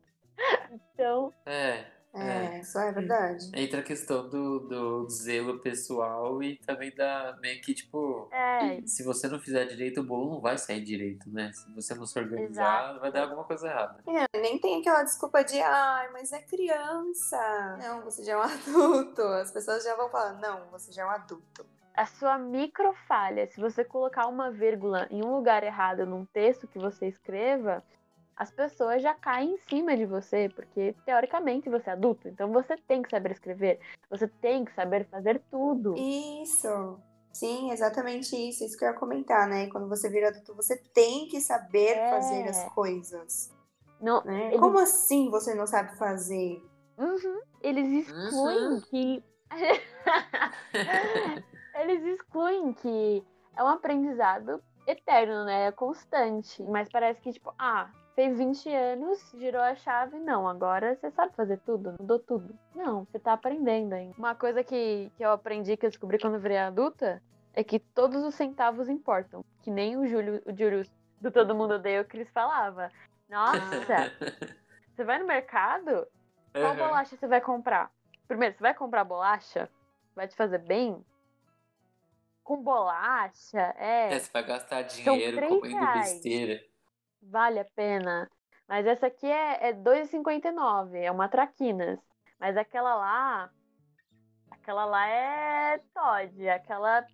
então. 0.72 1.32
É. 1.46 1.97
É, 2.18 2.56
é, 2.56 2.60
isso 2.60 2.78
é 2.78 2.92
verdade. 2.92 3.50
Entra 3.54 3.80
a 3.80 3.82
questão 3.82 4.28
do, 4.28 4.60
do 4.60 5.08
zelo 5.08 5.58
pessoal 5.60 6.42
e 6.42 6.56
também 6.58 6.94
da 6.94 7.36
meio 7.40 7.60
que, 7.60 7.74
tipo, 7.74 8.28
é. 8.32 8.80
se 8.86 9.02
você 9.02 9.28
não 9.28 9.38
fizer 9.38 9.66
direito, 9.66 10.00
o 10.00 10.04
bolo 10.04 10.34
não 10.34 10.40
vai 10.40 10.58
sair 10.58 10.82
direito, 10.82 11.30
né? 11.30 11.52
Se 11.52 11.70
você 11.72 11.94
não 11.94 12.06
se 12.06 12.18
organizar, 12.18 12.84
Exato. 12.84 13.00
vai 13.00 13.12
dar 13.12 13.22
alguma 13.22 13.44
coisa 13.44 13.68
errada. 13.68 14.02
É, 14.06 14.38
nem 14.38 14.58
tem 14.58 14.80
aquela 14.80 15.02
desculpa 15.02 15.42
de, 15.42 15.60
ai, 15.60 16.10
mas 16.12 16.32
é 16.32 16.40
criança. 16.40 17.76
Não, 17.80 18.02
você 18.02 18.24
já 18.24 18.32
é 18.32 18.36
um 18.36 18.42
adulto. 18.42 19.22
As 19.22 19.50
pessoas 19.50 19.84
já 19.84 19.94
vão 19.96 20.10
falar, 20.10 20.34
não, 20.34 20.66
você 20.70 20.92
já 20.92 21.02
é 21.02 21.06
um 21.06 21.10
adulto 21.10 21.66
a 21.98 22.06
sua 22.06 22.38
microfalha, 22.38 23.48
se 23.48 23.60
você 23.60 23.84
colocar 23.84 24.28
uma 24.28 24.52
vírgula 24.52 25.08
em 25.10 25.20
um 25.20 25.34
lugar 25.34 25.64
errado 25.64 26.06
num 26.06 26.24
texto 26.24 26.68
que 26.68 26.78
você 26.78 27.08
escreva, 27.08 27.82
as 28.38 28.52
pessoas 28.52 29.02
já 29.02 29.14
caem 29.14 29.54
em 29.54 29.58
cima 29.68 29.96
de 29.96 30.06
você, 30.06 30.48
porque 30.54 30.94
teoricamente 31.04 31.68
você 31.68 31.90
é 31.90 31.92
adulto, 31.92 32.28
então 32.28 32.52
você 32.52 32.76
tem 32.76 33.02
que 33.02 33.10
saber 33.10 33.32
escrever, 33.32 33.80
você 34.08 34.28
tem 34.28 34.64
que 34.64 34.72
saber 34.72 35.08
fazer 35.08 35.42
tudo. 35.50 35.96
Isso. 35.96 37.00
Sim, 37.32 37.72
exatamente 37.72 38.36
isso. 38.36 38.64
Isso 38.64 38.78
que 38.78 38.84
eu 38.84 38.88
ia 38.88 38.94
comentar, 38.94 39.48
né? 39.48 39.68
Quando 39.68 39.88
você 39.88 40.08
vira 40.08 40.28
adulto, 40.28 40.54
você 40.54 40.76
tem 40.94 41.26
que 41.26 41.40
saber 41.40 41.96
é. 41.96 42.10
fazer 42.10 42.48
as 42.48 42.64
coisas. 42.72 43.52
Não, 44.00 44.22
né? 44.22 44.48
eles... 44.48 44.60
Como 44.60 44.78
assim 44.78 45.28
você 45.30 45.54
não 45.54 45.66
sabe 45.66 45.96
fazer? 45.96 46.62
Uhum. 46.96 47.40
Eles 47.60 48.08
excluem 48.08 48.68
uhum. 48.68 48.80
que. 48.82 49.24
eles 51.74 52.04
excluem 52.04 52.72
que 52.72 53.24
é 53.56 53.64
um 53.64 53.68
aprendizado 53.68 54.62
eterno, 54.86 55.44
né? 55.44 55.66
É 55.66 55.72
constante. 55.72 56.62
Mas 56.62 56.88
parece 56.88 57.20
que, 57.20 57.32
tipo, 57.32 57.52
ah, 57.58 57.90
fez 58.18 58.36
20 58.36 58.74
anos, 58.74 59.32
girou 59.38 59.62
a 59.62 59.76
chave, 59.76 60.18
não, 60.18 60.48
agora 60.48 60.96
você 60.96 61.08
sabe 61.12 61.32
fazer 61.36 61.56
tudo, 61.58 61.94
mudou 62.00 62.18
tudo. 62.18 62.52
Não, 62.74 63.04
você 63.04 63.16
tá 63.16 63.34
aprendendo 63.34 63.92
ainda. 63.92 64.18
Uma 64.18 64.34
coisa 64.34 64.64
que, 64.64 65.08
que 65.16 65.22
eu 65.22 65.30
aprendi, 65.30 65.76
que 65.76 65.86
eu 65.86 65.90
descobri 65.90 66.18
quando 66.18 66.34
eu 66.34 66.40
virei 66.40 66.58
adulta, 66.58 67.22
é 67.54 67.62
que 67.62 67.78
todos 67.78 68.24
os 68.24 68.34
centavos 68.34 68.88
importam. 68.88 69.44
Que 69.62 69.70
nem 69.70 69.96
o 69.96 70.04
Júlio, 70.04 70.42
o 70.44 70.50
Júlio 70.50 70.84
do 71.20 71.30
Todo 71.30 71.54
Mundo 71.54 71.74
Odeia 71.74 72.00
o 72.00 72.04
Cris 72.04 72.28
falava. 72.30 72.90
Nossa, 73.28 74.12
você 74.96 75.04
vai 75.04 75.20
no 75.20 75.26
mercado? 75.26 76.04
Qual 76.52 76.72
uhum. 76.72 76.76
bolacha 76.76 77.16
você 77.16 77.28
vai 77.28 77.40
comprar? 77.40 77.88
Primeiro, 78.26 78.56
você 78.56 78.60
vai 78.60 78.74
comprar 78.74 79.04
bolacha? 79.04 79.68
Vai 80.16 80.26
te 80.26 80.34
fazer 80.34 80.58
bem? 80.58 81.06
Com 82.42 82.60
bolacha, 82.64 83.76
é. 83.78 84.12
É, 84.12 84.18
você 84.18 84.30
vai 84.32 84.42
gastar 84.42 84.82
dinheiro 84.82 85.38
comendo 85.48 85.76
reais. 85.76 86.14
besteira 86.14 86.60
vale 87.22 87.60
a 87.60 87.64
pena. 87.64 88.28
Mas 88.68 88.86
essa 88.86 89.06
aqui 89.06 89.26
é, 89.26 89.70
é 89.70 89.72
2,59, 89.72 90.94
é 90.94 91.10
uma 91.10 91.28
traquinas. 91.28 91.98
Mas 92.38 92.56
aquela 92.56 92.94
lá, 92.94 93.50
aquela 94.50 94.84
lá 94.84 95.08
é 95.08 95.78
Todd, 95.94 96.48
aquela, 96.48 97.06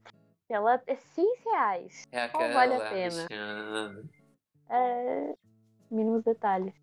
aquela 0.44 0.82
é 0.86 0.96
6 0.96 1.44
reais. 1.44 2.02
É 2.10 2.28
Qual 2.28 2.52
vale 2.52 2.74
a 2.74 2.90
pena? 2.90 3.26
É, 4.68 5.34
mínimos 5.90 6.24
detalhes. 6.24 6.74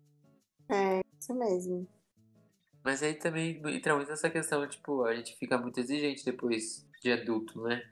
É, 0.70 1.02
isso 1.20 1.34
mesmo. 1.34 1.86
Mas 2.82 3.02
aí 3.02 3.14
também 3.14 3.62
entra 3.66 3.94
muito 3.94 4.10
essa 4.10 4.30
questão, 4.30 4.66
tipo, 4.66 5.04
a 5.04 5.14
gente 5.14 5.36
fica 5.36 5.56
muito 5.58 5.78
exigente 5.78 6.24
depois 6.24 6.88
de 7.00 7.12
adulto, 7.12 7.62
né? 7.62 7.82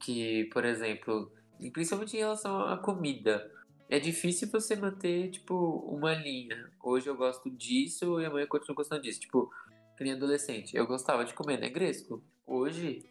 Que, 0.00 0.44
por 0.52 0.64
exemplo, 0.64 1.30
principalmente 1.72 2.16
em 2.16 2.20
relação 2.20 2.60
à 2.60 2.78
comida 2.78 3.50
é 3.88 3.98
difícil 3.98 4.48
você 4.50 4.76
manter, 4.76 5.30
tipo, 5.30 5.54
uma 5.88 6.14
linha. 6.14 6.70
Hoje 6.82 7.06
eu 7.08 7.16
gosto 7.16 7.50
disso 7.50 8.20
e 8.20 8.26
amanhã 8.26 8.44
eu 8.44 8.48
continuo 8.48 8.76
gostando 8.76 9.02
disso. 9.02 9.20
Tipo, 9.20 9.50
que 9.96 10.04
nem 10.04 10.12
adolescente. 10.12 10.76
Eu 10.76 10.86
gostava 10.86 11.24
de 11.24 11.32
comer 11.32 11.58
negresco. 11.58 12.22
Hoje 12.46 13.04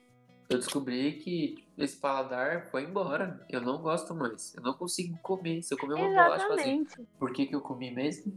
eu 0.49 0.57
descobri 0.57 1.13
que 1.13 1.67
esse 1.77 1.97
paladar 1.97 2.69
foi 2.69 2.83
embora. 2.83 3.45
Eu 3.49 3.59
não 3.59 3.81
gosto 3.81 4.13
mais. 4.13 4.53
Eu 4.55 4.61
não 4.61 4.73
consigo 4.73 5.17
comer. 5.17 5.61
Se 5.63 5.73
eu 5.73 5.77
comer 5.77 5.95
uma 5.95 6.07
bolacha, 6.07 6.53
assim, 6.53 6.85
por 7.17 7.33
que, 7.33 7.47
que 7.47 7.55
eu 7.55 7.61
comi 7.61 7.91
mesmo? 7.91 8.33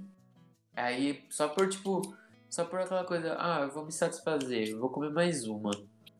Aí, 0.74 1.24
só 1.28 1.48
por, 1.48 1.68
tipo, 1.68 2.00
só 2.48 2.64
por 2.64 2.80
aquela 2.80 3.04
coisa, 3.04 3.36
ah, 3.38 3.60
eu 3.62 3.70
vou 3.70 3.84
me 3.84 3.92
satisfazer, 3.92 4.70
eu 4.70 4.80
vou 4.80 4.88
comer 4.88 5.10
mais 5.10 5.46
uma. 5.46 5.70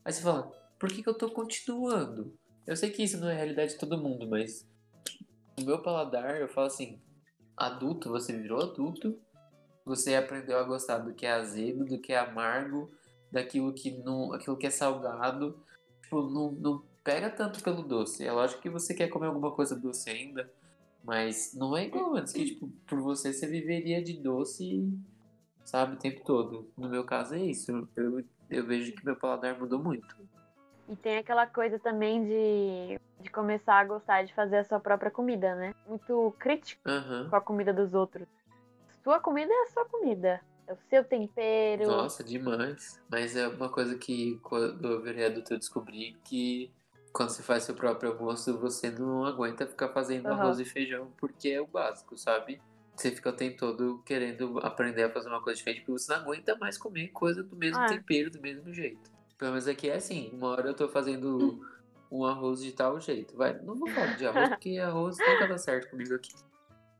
Aí 0.05 0.13
você 0.13 0.21
fala, 0.21 0.51
por 0.79 0.89
que, 0.89 1.01
que 1.01 1.09
eu 1.09 1.17
tô 1.17 1.31
continuando? 1.31 2.33
Eu 2.65 2.75
sei 2.77 2.91
que 2.91 3.03
isso 3.03 3.19
não 3.19 3.27
é 3.27 3.33
a 3.33 3.37
realidade 3.37 3.73
de 3.73 3.79
todo 3.79 3.97
mundo, 3.97 4.27
mas 4.29 4.69
no 5.57 5.65
meu 5.65 5.79
paladar, 5.81 6.39
eu 6.39 6.47
falo 6.47 6.67
assim: 6.67 6.99
adulto, 7.55 8.09
você 8.09 8.37
virou 8.37 8.61
adulto, 8.61 9.17
você 9.85 10.15
aprendeu 10.15 10.57
a 10.57 10.63
gostar 10.63 10.99
do 10.99 11.13
que 11.13 11.25
é 11.25 11.31
azedo, 11.31 11.85
do 11.85 11.99
que 11.99 12.13
é 12.13 12.19
amargo, 12.19 12.91
daquilo 13.31 13.73
que 13.73 13.91
não, 13.91 14.33
aquilo 14.33 14.57
que 14.57 14.67
é 14.67 14.71
salgado. 14.71 15.57
Tipo, 16.01 16.21
não, 16.23 16.51
não 16.51 16.83
pega 17.03 17.29
tanto 17.29 17.63
pelo 17.63 17.83
doce. 17.83 18.25
É 18.25 18.31
lógico 18.31 18.61
que 18.61 18.69
você 18.69 18.93
quer 18.93 19.07
comer 19.07 19.27
alguma 19.27 19.51
coisa 19.51 19.75
doce 19.75 20.09
ainda, 20.09 20.51
mas 21.03 21.53
não 21.53 21.75
é 21.75 21.85
igual 21.85 22.15
antes 22.15 22.33
que, 22.33 22.45
tipo, 22.45 22.69
por 22.87 22.99
você 22.99 23.33
você 23.33 23.47
viveria 23.47 24.03
de 24.03 24.13
doce, 24.13 24.87
sabe, 25.63 25.95
o 25.95 25.99
tempo 25.99 26.23
todo. 26.25 26.69
No 26.77 26.89
meu 26.89 27.03
caso 27.03 27.35
é 27.35 27.39
isso. 27.39 27.87
Eu, 27.95 28.23
eu 28.49 28.65
vejo 28.65 28.93
que 28.93 29.05
meu 29.05 29.15
paladar 29.15 29.59
mudou 29.59 29.81
muito. 29.81 30.15
E 30.89 30.95
tem 30.95 31.17
aquela 31.17 31.47
coisa 31.47 31.79
também 31.79 32.25
de, 32.25 32.99
de 33.21 33.29
começar 33.29 33.75
a 33.75 33.85
gostar 33.85 34.23
de 34.23 34.33
fazer 34.33 34.57
a 34.57 34.63
sua 34.63 34.79
própria 34.79 35.11
comida, 35.11 35.55
né? 35.55 35.73
Muito 35.87 36.35
crítico 36.39 36.81
uhum. 36.89 37.29
com 37.29 37.35
a 37.35 37.41
comida 37.41 37.73
dos 37.73 37.93
outros. 37.93 38.27
Sua 39.03 39.19
comida 39.19 39.51
é 39.51 39.63
a 39.63 39.67
sua 39.67 39.85
comida. 39.85 40.41
É 40.67 40.73
o 40.73 40.77
seu 40.89 41.03
tempero. 41.03 41.87
Nossa, 41.87 42.23
demais. 42.23 43.01
Mas 43.09 43.35
é 43.35 43.47
uma 43.47 43.69
coisa 43.69 43.97
que 43.97 44.39
quando 44.43 44.87
eu 44.87 45.01
virei 45.01 45.25
adulto 45.25 45.53
eu 45.53 45.59
descobri 45.59 46.17
que 46.23 46.71
quando 47.11 47.29
você 47.29 47.43
faz 47.43 47.63
seu 47.63 47.75
próprio 47.75 48.11
almoço, 48.11 48.57
você 48.57 48.89
não 48.89 49.25
aguenta 49.25 49.65
ficar 49.65 49.89
fazendo 49.89 50.27
uhum. 50.27 50.33
arroz 50.33 50.59
e 50.59 50.65
feijão 50.65 51.11
porque 51.17 51.49
é 51.49 51.61
o 51.61 51.67
básico, 51.67 52.17
sabe? 52.17 52.61
Você 52.95 53.11
fica 53.11 53.29
o 53.29 53.33
tempo 53.33 53.57
todo 53.57 54.01
querendo 54.05 54.59
aprender 54.59 55.03
a 55.03 55.09
fazer 55.09 55.27
uma 55.29 55.41
coisa 55.41 55.57
diferente 55.57 55.81
porque 55.81 55.91
você 55.91 56.13
não 56.13 56.21
aguenta 56.21 56.55
mais 56.55 56.77
comer 56.77 57.09
coisa 57.09 57.43
do 57.43 57.55
mesmo 57.55 57.81
ah. 57.81 57.87
tempero, 57.87 58.29
do 58.29 58.39
mesmo 58.39 58.73
jeito. 58.73 59.11
Pelo 59.41 59.53
menos 59.53 59.67
aqui 59.67 59.89
é 59.89 59.95
assim. 59.95 60.29
Uma 60.33 60.49
hora 60.49 60.67
eu 60.67 60.75
tô 60.75 60.87
fazendo 60.87 61.65
um 62.11 62.23
arroz 62.23 62.61
de 62.61 62.73
tal 62.73 62.99
jeito. 62.99 63.35
Vai, 63.35 63.59
não 63.63 63.73
vou 63.73 63.89
falar 63.89 64.15
de 64.15 64.27
arroz, 64.27 64.49
porque 64.49 64.77
arroz 64.77 65.17
nunca 65.17 65.47
dá 65.47 65.57
certo 65.57 65.89
comigo 65.89 66.13
aqui. 66.13 66.31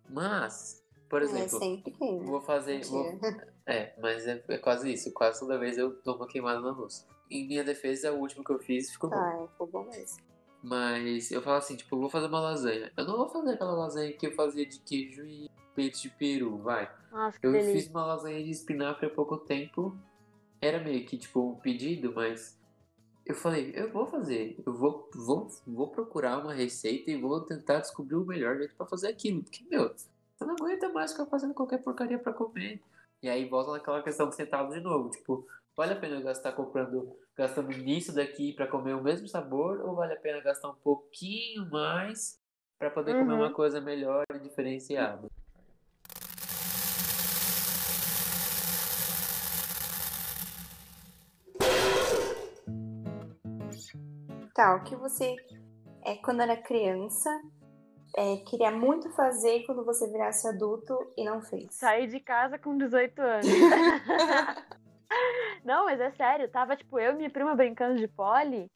Mas, 0.10 0.84
por 1.08 1.22
é, 1.22 1.26
exemplo, 1.26 1.60
é 1.64 2.26
vou 2.26 2.42
fazer. 2.42 2.84
Vou, 2.86 3.20
é, 3.68 3.94
mas 4.02 4.26
é, 4.26 4.44
é, 4.48 4.58
quase 4.58 4.92
isso. 4.92 5.14
Quase 5.14 5.40
toda 5.40 5.60
vez 5.60 5.78
eu 5.78 6.02
dou 6.04 6.16
uma 6.16 6.28
queimada 6.28 6.60
no 6.60 6.70
arroz. 6.70 7.08
Em 7.30 7.48
minha 7.48 7.64
defesa, 7.64 8.12
o 8.12 8.18
último 8.18 8.44
que 8.44 8.52
eu 8.52 8.58
fiz 8.58 8.90
ficou 8.90 9.12
bom. 9.12 9.18
Ah, 9.18 9.48
ficou 9.48 9.68
bom 9.68 9.86
mesmo. 9.86 10.18
Mas 10.64 11.30
eu 11.30 11.44
falo 11.44 11.58
assim, 11.58 11.76
tipo, 11.76 11.96
vou 11.96 12.10
fazer 12.10 12.26
uma 12.26 12.40
lasanha. 12.40 12.92
Eu 12.98 13.06
não 13.06 13.18
vou 13.18 13.30
fazer 13.30 13.52
aquela 13.52 13.74
lasanha 13.74 14.14
que 14.14 14.26
eu 14.26 14.32
fazia 14.32 14.66
de 14.66 14.80
queijo 14.80 15.24
e 15.28 15.48
peito 15.76 16.02
de 16.02 16.10
peru, 16.10 16.58
vai. 16.58 16.92
Nossa, 17.12 17.38
eu 17.44 17.52
delícia. 17.52 17.74
fiz 17.74 17.88
uma 17.88 18.04
lasanha 18.04 18.44
de 18.44 18.50
espinafre 18.50 19.06
há 19.06 19.10
pouco 19.12 19.38
tempo 19.38 19.96
era 20.62 20.80
meio 20.80 21.06
que 21.06 21.18
tipo 21.18 21.52
um 21.52 21.56
pedido, 21.56 22.14
mas 22.14 22.60
eu 23.26 23.36
falei, 23.36 23.72
eu 23.76 23.92
vou 23.92 24.06
fazer, 24.06 24.62
eu 24.66 24.74
vou, 24.74 25.10
vou, 25.14 25.48
vou 25.66 25.88
procurar 25.88 26.38
uma 26.38 26.54
receita 26.54 27.10
e 27.10 27.20
vou 27.20 27.42
tentar 27.42 27.80
descobrir 27.80 28.16
o 28.16 28.26
melhor 28.26 28.58
jeito 28.58 28.76
para 28.76 28.86
fazer 28.86 29.08
aquilo, 29.10 29.44
porque 29.44 29.66
meu, 29.70 29.94
eu 30.40 30.48
não 30.48 30.56
aguenta 30.56 30.90
mais 30.90 31.12
ficar 31.12 31.26
fazendo 31.26 31.54
qualquer 31.54 31.80
porcaria 31.80 32.20
para 32.20 32.34
comer. 32.34 32.82
E 33.22 33.30
aí 33.30 33.48
volta 33.48 33.72
naquela 33.72 34.02
questão 34.02 34.30
de 34.30 34.36
centavos 34.36 34.74
de 34.74 34.82
novo, 34.82 35.10
tipo, 35.10 35.48
vale 35.76 35.94
a 35.94 35.96
pena 35.96 36.16
eu 36.16 36.24
gastar 36.24 36.54
comprando, 36.54 37.16
gastando 37.36 37.70
nisso 37.70 38.14
daqui 38.14 38.54
para 38.54 38.68
comer 38.68 38.96
o 38.96 39.04
mesmo 39.04 39.28
sabor 39.28 39.80
ou 39.82 39.96
vale 39.96 40.14
a 40.14 40.20
pena 40.20 40.42
gastar 40.42 40.70
um 40.70 40.76
pouquinho 40.76 41.70
mais 41.70 42.40
para 42.80 42.90
poder 42.90 43.14
uhum. 43.14 43.20
comer 43.22 43.34
uma 43.34 43.54
coisa 43.54 43.80
melhor 43.80 44.24
e 44.34 44.40
diferenciada? 44.40 45.30
O 54.70 54.84
que 54.84 54.96
você 54.96 55.36
é 56.04 56.16
quando 56.18 56.42
era 56.42 56.56
criança, 56.56 57.30
é, 58.16 58.38
queria 58.38 58.72
muito 58.72 59.10
fazer 59.12 59.66
quando 59.66 59.84
você 59.84 60.08
virasse 60.08 60.48
adulto 60.48 60.96
e 61.18 61.26
não 61.26 61.42
fez? 61.42 61.68
Saí 61.72 62.08
de 62.08 62.20
casa 62.20 62.60
com 62.60 62.78
18 62.78 63.22
anos. 63.22 63.48
não, 65.66 65.86
mas 65.86 66.00
é 66.00 66.12
sério, 66.12 66.50
tava 66.50 66.76
tipo 66.76 67.00
eu 67.00 67.14
e 67.14 67.16
minha 67.16 67.30
prima 67.30 67.56
brincando 67.56 67.98
de 67.98 68.08
pole 68.08 68.70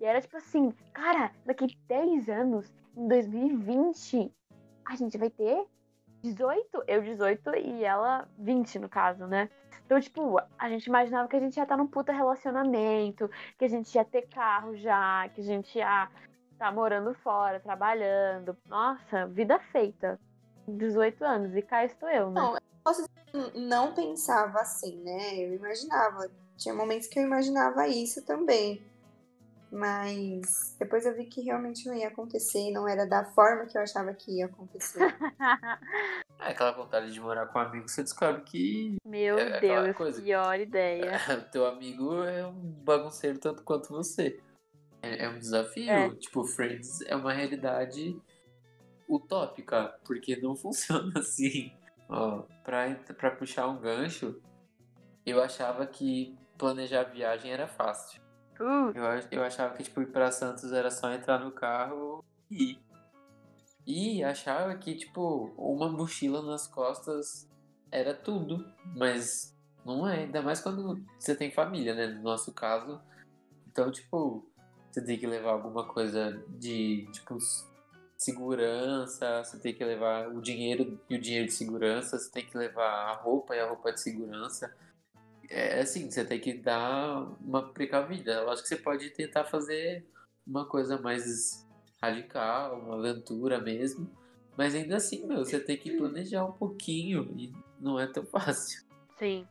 e 0.00 0.04
era 0.04 0.20
tipo 0.20 0.36
assim, 0.36 0.72
cara, 0.92 1.32
daqui 1.44 1.76
10 1.88 2.28
anos, 2.28 2.72
em 2.96 3.08
2020, 3.08 4.32
a 4.84 4.96
gente 4.96 5.18
vai 5.18 5.30
ter 5.30 5.66
18, 6.22 6.84
eu 6.86 7.02
18 7.02 7.56
e 7.56 7.84
ela 7.84 8.28
20 8.38 8.78
no 8.78 8.88
caso, 8.88 9.26
né? 9.26 9.50
Então, 9.84 10.00
tipo, 10.00 10.40
a 10.58 10.68
gente 10.68 10.86
imaginava 10.86 11.28
que 11.28 11.36
a 11.36 11.40
gente 11.40 11.56
ia 11.56 11.64
estar 11.64 11.76
num 11.76 11.86
puta 11.86 12.12
relacionamento, 12.12 13.30
que 13.58 13.64
a 13.64 13.68
gente 13.68 13.94
ia 13.94 14.04
ter 14.04 14.22
carro 14.28 14.76
já, 14.76 15.28
que 15.34 15.40
a 15.40 15.44
gente 15.44 15.76
ia 15.76 16.08
estar 16.52 16.66
tá 16.66 16.72
morando 16.72 17.12
fora, 17.14 17.60
trabalhando. 17.60 18.56
Nossa, 18.68 19.26
vida 19.26 19.58
feita. 19.58 20.18
18 20.66 21.24
anos, 21.24 21.56
e 21.56 21.62
cá 21.62 21.84
estou 21.84 22.08
eu, 22.08 22.30
né? 22.30 22.40
Não, 22.40 22.56
eu 23.34 23.60
não 23.60 23.92
pensava 23.92 24.60
assim, 24.60 24.96
né? 25.02 25.34
Eu 25.34 25.54
imaginava. 25.54 26.30
Tinha 26.56 26.74
momentos 26.74 27.08
que 27.08 27.18
eu 27.18 27.24
imaginava 27.24 27.88
isso 27.88 28.24
também. 28.24 28.80
Mas 29.72 30.76
depois 30.78 31.06
eu 31.06 31.16
vi 31.16 31.24
que 31.24 31.40
realmente 31.40 31.86
não 31.86 31.94
ia 31.94 32.08
acontecer, 32.08 32.70
não 32.72 32.86
era 32.86 33.06
da 33.06 33.24
forma 33.24 33.64
que 33.64 33.78
eu 33.78 33.80
achava 33.80 34.12
que 34.12 34.38
ia 34.38 34.44
acontecer. 34.44 35.00
é 36.38 36.50
aquela 36.50 36.72
vontade 36.72 37.10
de 37.10 37.18
morar 37.18 37.46
com 37.46 37.58
um 37.58 37.62
amigo, 37.62 37.88
você 37.88 38.02
descobre 38.02 38.42
que. 38.42 38.96
Meu 39.02 39.38
é 39.38 39.60
Deus, 39.60 39.96
coisa. 39.96 40.20
pior 40.20 40.60
ideia. 40.60 41.18
Teu 41.50 41.66
amigo 41.66 42.22
é 42.22 42.46
um 42.46 42.70
bagunceiro 42.84 43.38
tanto 43.38 43.62
quanto 43.62 43.88
você. 43.88 44.38
É, 45.00 45.24
é 45.24 45.28
um 45.30 45.38
desafio. 45.38 45.90
É. 45.90 46.14
Tipo, 46.16 46.44
Friends 46.44 47.00
é 47.06 47.16
uma 47.16 47.32
realidade 47.32 48.14
utópica, 49.08 49.98
porque 50.04 50.36
não 50.36 50.54
funciona 50.56 51.18
assim. 51.18 51.72
Ó, 52.10 52.42
pra, 52.62 52.94
pra 53.16 53.30
puxar 53.30 53.68
um 53.68 53.80
gancho, 53.80 54.38
eu 55.24 55.42
achava 55.42 55.86
que 55.86 56.36
planejar 56.58 57.04
viagem 57.04 57.50
era 57.50 57.66
fácil. 57.66 58.21
Uh. 58.60 58.92
Eu, 58.94 59.04
eu 59.30 59.44
achava 59.44 59.74
que, 59.74 59.82
tipo, 59.82 60.02
ir 60.02 60.06
pra 60.06 60.30
Santos 60.30 60.72
era 60.72 60.90
só 60.90 61.12
entrar 61.12 61.38
no 61.38 61.50
carro 61.50 62.24
e 62.50 62.72
ir. 62.72 62.80
E 63.86 64.22
achava 64.22 64.74
que, 64.76 64.94
tipo, 64.94 65.52
uma 65.56 65.88
mochila 65.88 66.42
nas 66.42 66.66
costas 66.66 67.48
era 67.90 68.14
tudo. 68.14 68.64
Mas 68.96 69.56
não 69.84 70.06
é, 70.08 70.20
ainda 70.20 70.42
mais 70.42 70.60
quando 70.60 71.02
você 71.18 71.34
tem 71.34 71.50
família, 71.50 71.94
né? 71.94 72.06
No 72.06 72.22
nosso 72.22 72.52
caso. 72.52 73.00
Então, 73.66 73.90
tipo, 73.90 74.46
você 74.90 75.02
tem 75.04 75.18
que 75.18 75.26
levar 75.26 75.52
alguma 75.52 75.86
coisa 75.86 76.44
de, 76.48 77.08
tipo, 77.12 77.38
segurança, 78.16 79.42
você 79.42 79.58
tem 79.58 79.74
que 79.74 79.84
levar 79.84 80.28
o 80.28 80.40
dinheiro 80.40 81.00
e 81.10 81.16
o 81.16 81.20
dinheiro 81.20 81.46
de 81.46 81.52
segurança, 81.52 82.18
você 82.18 82.30
tem 82.30 82.46
que 82.46 82.56
levar 82.56 83.10
a 83.10 83.14
roupa 83.14 83.56
e 83.56 83.60
a 83.60 83.68
roupa 83.68 83.92
de 83.92 84.00
segurança 84.00 84.72
é 85.52 85.80
assim, 85.80 86.10
você 86.10 86.24
tem 86.24 86.40
que 86.40 86.54
dar 86.54 87.26
uma 87.40 87.62
precavida. 87.72 88.32
Eu 88.32 88.50
acho 88.50 88.62
que 88.62 88.68
você 88.68 88.76
pode 88.76 89.10
tentar 89.10 89.44
fazer 89.44 90.04
uma 90.46 90.66
coisa 90.66 90.98
mais 90.98 91.66
radical, 92.02 92.78
uma 92.78 92.98
aventura 92.98 93.60
mesmo. 93.60 94.10
Mas 94.56 94.74
ainda 94.74 94.96
assim, 94.96 95.26
meu, 95.26 95.38
você 95.38 95.60
tem 95.60 95.76
que 95.76 95.96
planejar 95.96 96.44
um 96.44 96.52
pouquinho 96.52 97.32
e 97.36 97.52
não 97.78 97.98
é 98.00 98.06
tão 98.06 98.24
fácil. 98.26 98.82
Sim. 99.18 99.46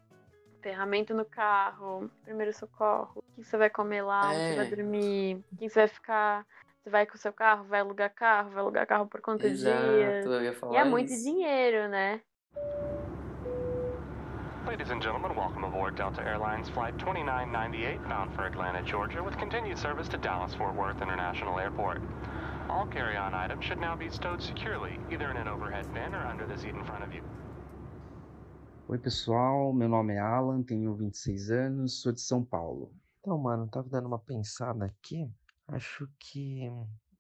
Ferramenta 0.62 1.14
no 1.14 1.26
carro, 1.26 2.10
primeiro 2.24 2.54
socorro, 2.54 3.24
o 3.38 3.42
que 3.42 3.44
você 3.44 3.58
vai 3.58 3.70
comer 3.70 4.04
lá, 4.04 4.32
é. 4.32 4.50
você 4.50 4.56
vai 4.58 4.68
é. 4.68 4.70
dormir, 4.70 5.44
quem 5.58 5.70
você 5.70 5.80
vai 5.80 5.88
ficar. 5.88 6.48
Você 6.84 6.90
vai 6.90 7.06
com 7.06 7.16
o 7.16 7.18
seu 7.18 7.32
carro, 7.32 7.64
vai 7.66 7.80
alugar 7.80 8.14
carro, 8.14 8.50
vai 8.50 8.60
alugar 8.60 8.88
carro 8.88 9.08
por 9.08 9.22
quantos 9.22 9.46
Exato, 9.46 9.94
dias. 9.94 10.26
Eu 10.26 10.44
ia 10.44 10.54
falar 10.54 10.74
e 10.74 10.78
é 10.78 10.82
isso. 10.82 10.90
muito 10.90 11.10
dinheiro, 11.10 11.88
né? 11.88 12.22
Ladies 14.72 14.90
and 14.90 15.02
gentlemen, 15.02 15.36
welcome 15.36 15.66
aboard 15.66 15.98
Delta 15.98 16.22
Airlines 16.22 16.70
Flight 16.70 16.98
2998 16.98 18.08
bound 18.08 18.34
for 18.34 18.46
Atlanta, 18.46 18.82
Georgia, 18.82 19.22
with 19.22 19.38
continued 19.38 19.78
service 19.78 20.08
to 20.08 20.18
Dallas-Fort 20.18 20.76
Worth 20.76 21.02
International 21.02 21.60
Airport. 21.60 22.02
All 22.70 22.88
carry-on 22.88 23.34
items 23.34 23.66
should 23.66 23.82
now 23.82 23.98
be 23.98 24.10
stowed 24.10 24.42
securely, 24.42 24.98
either 25.12 25.30
in 25.30 25.36
an 25.36 25.50
overhead 25.50 25.94
bin 25.94 26.16
or 26.16 26.26
under 26.26 26.48
the 26.48 26.58
seat 26.58 26.74
in 26.74 26.86
front 26.86 27.04
of 27.04 27.14
you. 27.14 27.22
Oi, 28.90 28.98
pessoal. 28.98 29.74
Meu 29.74 29.90
nome 29.90 30.14
é 30.14 30.20
Alan, 30.20 30.64
tenho 30.64 30.96
26 30.96 31.52
anos, 31.52 32.02
sou 32.02 32.14
de 32.14 32.22
São 32.22 32.42
Paulo. 32.42 32.94
Então, 33.20 33.38
mano, 33.38 33.68
tava 33.68 33.90
dando 33.90 34.08
uma 34.08 34.20
pensada 34.20 34.86
aqui. 34.86 35.30
Acho 35.68 36.08
que 36.18 36.72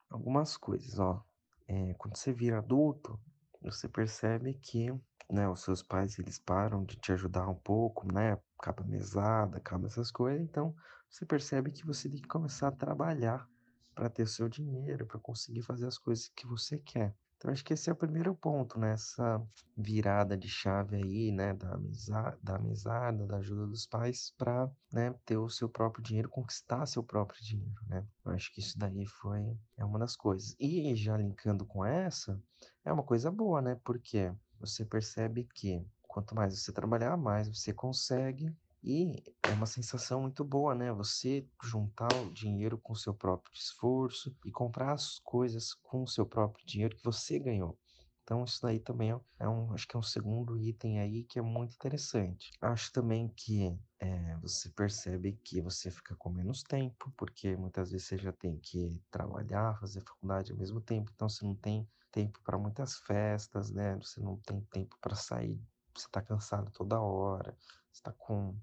algumas 0.09 0.55
coisas, 0.55 0.97
ó. 0.97 1.21
É, 1.67 1.93
quando 1.97 2.15
você 2.15 2.31
vira 2.31 2.59
adulto, 2.59 3.19
você 3.61 3.89
percebe 3.89 4.53
que 4.53 4.89
né, 5.31 5.47
os 5.47 5.61
seus 5.61 5.81
pais 5.81 6.19
eles 6.19 6.37
param 6.37 6.83
de 6.83 6.95
te 6.97 7.11
ajudar 7.13 7.47
um 7.47 7.55
pouco, 7.55 8.11
né? 8.11 8.37
Acaba 8.59 8.83
mesada, 8.83 9.57
acaba 9.57 9.87
essas 9.87 10.11
coisas, 10.11 10.41
então 10.41 10.75
você 11.09 11.25
percebe 11.25 11.71
que 11.71 11.85
você 11.85 12.09
tem 12.09 12.21
que 12.21 12.27
começar 12.27 12.67
a 12.67 12.71
trabalhar 12.71 13.47
para 13.95 14.09
ter 14.09 14.27
seu 14.27 14.47
dinheiro, 14.47 15.05
para 15.05 15.19
conseguir 15.19 15.61
fazer 15.61 15.87
as 15.87 15.97
coisas 15.97 16.29
que 16.35 16.45
você 16.45 16.77
quer. 16.77 17.15
Então 17.41 17.49
acho 17.49 17.65
que 17.65 17.73
esse 17.73 17.89
é 17.89 17.93
o 17.93 17.95
primeiro 17.95 18.35
ponto, 18.35 18.79
né? 18.79 18.91
Essa 18.91 19.41
virada 19.75 20.37
de 20.37 20.47
chave 20.47 20.97
aí, 20.97 21.31
né? 21.31 21.53
Da 21.53 21.73
amizade, 21.73 22.37
da, 22.43 22.55
amizade, 22.55 23.25
da 23.25 23.37
ajuda 23.37 23.65
dos 23.65 23.87
pais 23.87 24.31
para 24.37 24.69
né, 24.93 25.11
ter 25.25 25.37
o 25.37 25.49
seu 25.49 25.67
próprio 25.67 26.03
dinheiro, 26.03 26.29
conquistar 26.29 26.85
seu 26.85 27.01
próprio 27.03 27.43
dinheiro, 27.43 27.81
né? 27.87 28.05
Eu 28.23 28.33
acho 28.33 28.53
que 28.53 28.59
isso 28.59 28.77
daí 28.77 29.07
foi 29.07 29.57
é 29.75 29.83
uma 29.83 29.97
das 29.97 30.15
coisas. 30.15 30.55
E 30.59 30.95
já 30.95 31.17
linkando 31.17 31.65
com 31.65 31.83
essa, 31.83 32.39
é 32.85 32.93
uma 32.93 33.01
coisa 33.01 33.31
boa, 33.31 33.59
né? 33.59 33.75
Porque 33.83 34.31
você 34.61 34.85
percebe 34.85 35.47
que 35.53 35.85
quanto 36.07 36.35
mais 36.35 36.57
você 36.57 36.71
trabalhar, 36.71 37.17
mais 37.17 37.47
você 37.47 37.73
consegue. 37.73 38.55
E 38.83 39.23
é 39.43 39.53
uma 39.53 39.65
sensação 39.67 40.21
muito 40.21 40.43
boa, 40.43 40.73
né? 40.73 40.91
Você 40.93 41.47
juntar 41.63 42.15
o 42.15 42.31
dinheiro 42.31 42.77
com 42.79 42.93
o 42.93 42.95
seu 42.95 43.13
próprio 43.13 43.53
esforço 43.53 44.35
e 44.45 44.51
comprar 44.51 44.93
as 44.93 45.19
coisas 45.19 45.73
com 45.73 46.03
o 46.03 46.07
seu 46.07 46.25
próprio 46.25 46.65
dinheiro 46.65 46.95
que 46.95 47.03
você 47.03 47.37
ganhou. 47.39 47.77
Então 48.23 48.43
isso 48.43 48.61
daí 48.61 48.79
também 48.79 49.11
é 49.39 49.47
um, 49.49 49.73
acho 49.73 49.87
que 49.87 49.95
é 49.95 49.99
um 49.99 50.03
segundo 50.03 50.57
item 50.57 50.99
aí 50.99 51.23
que 51.23 51.39
é 51.39 51.41
muito 51.41 51.75
interessante. 51.75 52.51
Acho 52.61 52.91
também 52.91 53.27
que 53.29 53.77
é, 53.99 54.37
você 54.37 54.69
percebe 54.69 55.33
que 55.43 55.61
você 55.61 55.91
fica 55.91 56.15
com 56.15 56.29
menos 56.29 56.63
tempo, 56.63 57.11
porque 57.17 57.55
muitas 57.57 57.91
vezes 57.91 58.07
você 58.07 58.17
já 58.17 58.31
tem 58.31 58.57
que 58.59 59.01
trabalhar, 59.11 59.77
fazer 59.79 60.01
faculdade 60.01 60.51
ao 60.51 60.57
mesmo 60.57 60.81
tempo, 60.81 61.11
então 61.13 61.27
você 61.27 61.45
não 61.45 61.55
tem 61.55 61.87
tempo 62.11 62.39
para 62.43 62.57
muitas 62.57 62.97
festas, 62.99 63.71
né? 63.71 63.95
Você 63.97 64.21
não 64.21 64.37
tem 64.37 64.61
tempo 64.71 64.97
para 65.01 65.15
sair, 65.15 65.59
você 65.95 66.05
está 66.05 66.21
cansado 66.21 66.71
toda 66.71 66.99
hora, 66.99 67.57
está 67.91 68.11
com 68.13 68.55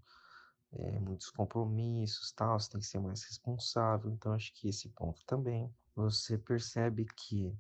é, 0.73 0.99
muitos 1.01 1.31
compromissos, 1.31 2.33
tal, 2.33 2.59
você 2.59 2.71
tem 2.71 2.81
que 2.81 2.87
ser 2.87 3.01
mais 3.01 3.23
responsável. 3.25 4.11
Então, 4.11 4.33
acho 4.33 4.53
que 4.55 4.69
esse 4.69 4.89
ponto 4.91 5.25
também. 5.25 5.73
Você 5.95 6.39
percebe 6.39 7.07
que 7.17 7.57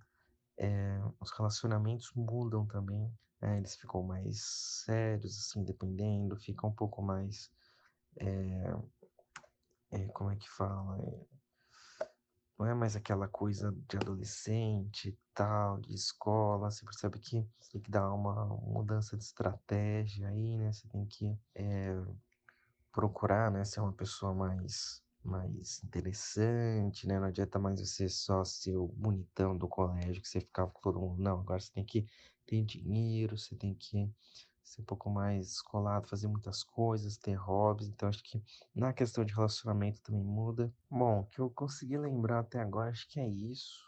é, 0.58 1.00
os 1.20 1.30
relacionamentos 1.32 2.12
mudam 2.14 2.66
também, 2.66 3.12
né? 3.40 3.58
eles 3.58 3.76
ficam 3.76 4.02
mais 4.02 4.40
sérios, 4.84 5.38
assim, 5.38 5.64
dependendo, 5.64 6.36
ficam 6.36 6.70
um 6.70 6.74
pouco 6.74 7.02
mais. 7.02 7.50
É, 8.16 10.08
como 10.12 10.30
é 10.30 10.36
que 10.36 10.48
fala? 10.50 10.98
Não 12.58 12.66
é 12.66 12.74
mais 12.74 12.96
aquela 12.96 13.28
coisa 13.28 13.72
de 13.88 13.96
adolescente 13.96 15.16
tal, 15.32 15.78
de 15.78 15.94
escola. 15.94 16.70
Você 16.70 16.84
percebe 16.84 17.18
que 17.20 17.46
você 17.60 17.72
tem 17.72 17.80
que 17.80 17.90
dar 17.90 18.12
uma 18.12 18.46
mudança 18.46 19.16
de 19.16 19.22
estratégia 19.22 20.28
aí, 20.28 20.56
né? 20.58 20.72
Você 20.72 20.88
tem 20.88 21.06
que 21.06 21.38
é, 21.54 21.94
procurar, 22.92 23.50
né, 23.50 23.64
ser 23.64 23.80
uma 23.80 23.92
pessoa 23.92 24.34
mais 24.34 25.02
mais 25.24 25.82
interessante, 25.84 27.06
né? 27.06 27.18
Não 27.20 27.26
adianta 27.26 27.58
mais 27.58 27.80
você 27.80 28.08
só 28.08 28.44
ser 28.44 28.76
o 28.76 28.88
bonitão 28.88 29.56
do 29.56 29.68
colégio 29.68 30.22
que 30.22 30.28
você 30.28 30.40
ficava 30.40 30.70
com 30.70 30.80
todo 30.80 31.00
mundo. 31.00 31.22
Não, 31.22 31.40
agora 31.40 31.60
você 31.60 31.72
tem 31.72 31.84
que 31.84 32.06
ter 32.46 32.64
dinheiro, 32.64 33.36
você 33.36 33.54
tem 33.54 33.74
que 33.74 34.10
ser 34.68 34.82
um 34.82 34.84
pouco 34.84 35.10
mais 35.10 35.52
escolado, 35.52 36.08
fazer 36.08 36.28
muitas 36.28 36.62
coisas, 36.62 37.16
ter 37.16 37.34
hobbies. 37.34 37.88
Então, 37.88 38.08
acho 38.08 38.22
que 38.22 38.42
na 38.74 38.92
questão 38.92 39.24
de 39.24 39.32
relacionamento 39.34 40.00
também 40.02 40.22
muda. 40.22 40.72
Bom, 40.90 41.20
o 41.20 41.26
que 41.26 41.40
eu 41.40 41.50
consegui 41.50 41.96
lembrar 41.96 42.40
até 42.40 42.60
agora, 42.60 42.90
acho 42.90 43.08
que 43.08 43.18
é 43.18 43.26
isso. 43.26 43.87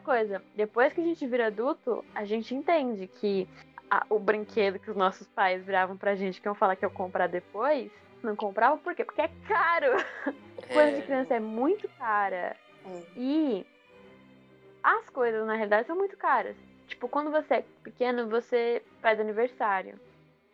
Coisa, 0.00 0.42
depois 0.54 0.92
que 0.92 1.00
a 1.00 1.04
gente 1.04 1.26
vira 1.26 1.46
adulto, 1.46 2.04
a 2.14 2.24
gente 2.24 2.54
entende 2.54 3.06
que 3.06 3.48
a, 3.90 4.06
o 4.08 4.18
brinquedo 4.18 4.78
que 4.78 4.90
os 4.90 4.96
nossos 4.96 5.28
pais 5.28 5.64
viravam 5.64 5.96
pra 5.96 6.14
gente, 6.14 6.40
que 6.40 6.48
iam 6.48 6.54
falar 6.54 6.76
que 6.76 6.84
eu 6.84 6.90
comprar 6.90 7.26
depois, 7.26 7.90
Não 8.22 8.36
comprava 8.36 8.76
por 8.78 8.94
quê? 8.94 9.04
Porque 9.04 9.20
é 9.20 9.30
caro. 9.46 9.92
Coisa 10.72 10.96
de 10.96 11.02
criança 11.02 11.34
é 11.34 11.40
muito 11.40 11.88
cara. 11.98 12.56
É. 12.86 13.02
E 13.16 13.66
as 14.82 15.08
coisas, 15.10 15.46
na 15.46 15.54
realidade, 15.54 15.86
são 15.86 15.96
muito 15.96 16.16
caras. 16.16 16.56
Tipo, 16.86 17.08
quando 17.08 17.30
você 17.30 17.54
é 17.54 17.64
pequeno, 17.82 18.28
você 18.28 18.82
faz 19.00 19.18
aniversário. 19.18 19.98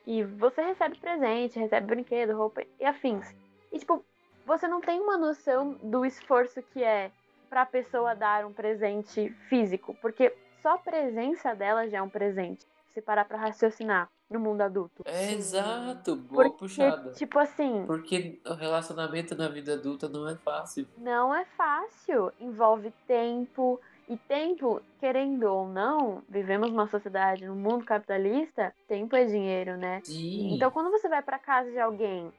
E 0.07 0.23
você 0.23 0.63
recebe 0.63 0.97
presente, 0.99 1.59
recebe 1.59 1.87
brinquedo, 1.87 2.37
roupa 2.37 2.63
e 2.81 2.85
afins. 2.85 3.35
E, 3.71 3.79
tipo, 3.79 4.05
você 4.47 4.67
não 4.67 4.81
tem 4.81 4.99
uma 5.01 5.19
noção 5.19 5.73
do 5.83 6.07
esforço 6.07 6.63
que 6.63 6.83
é 6.83 7.11
pra 7.49 7.67
pessoa 7.67 8.15
dar 8.15 8.45
um 8.45 8.53
presente 8.53 9.31
físico. 9.49 9.97
Porque 10.01 10.35
só 10.63 10.71
a 10.75 10.79
presença 10.79 11.55
dela 11.55 11.89
já 11.89 11.99
é 11.99 12.03
um 12.03 12.09
presente. 12.09 12.67
Se 12.93 13.01
parar 13.03 13.25
pra 13.25 13.39
raciocinar 13.39 14.09
no 14.29 14.41
mundo 14.41 14.61
adulto. 14.61 15.03
É 15.07 15.33
exato, 15.33 16.17
boa 16.17 16.45
Porque, 16.45 16.59
puxada. 16.59 17.13
tipo 17.13 17.39
assim, 17.39 17.85
Porque 17.87 18.41
o 18.47 18.55
relacionamento 18.55 19.35
na 19.35 19.49
vida 19.49 19.75
adulta 19.75 20.09
não 20.09 20.29
é 20.29 20.37
fácil. 20.37 20.87
Não 20.97 21.35
é 21.35 21.45
fácil. 21.57 22.33
Envolve 22.41 22.93
tempo. 23.07 23.81
E 24.09 24.17
tempo, 24.17 24.81
querendo 24.99 25.43
ou 25.45 25.69
não, 25.69 26.23
vivemos 26.31 26.71
numa 26.71 26.89
sociedade, 26.89 27.47
num 27.47 27.55
mundo 27.55 27.85
capitalista, 27.85 28.75
tempo 28.87 29.15
é 29.15 29.27
dinheiro, 29.27 29.77
né? 29.77 30.01
Sim. 30.03 30.55
Então, 30.55 30.71
quando 30.71 30.91
você 30.91 31.11
vai 31.11 31.21
pra 31.21 31.39
casa 31.39 31.71
de 31.71 31.79
alguém, 31.79 32.33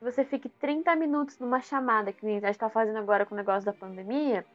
você 0.00 0.24
fique 0.24 0.48
30 0.48 0.94
minutos 0.94 1.36
numa 1.40 1.60
chamada, 1.60 2.12
que 2.12 2.24
a 2.24 2.30
gente 2.30 2.58
tá 2.58 2.70
fazendo 2.70 2.98
agora 2.98 3.26
com 3.26 3.34
o 3.34 3.36
negócio 3.36 3.66
da 3.66 3.72
pandemia, 3.72 4.46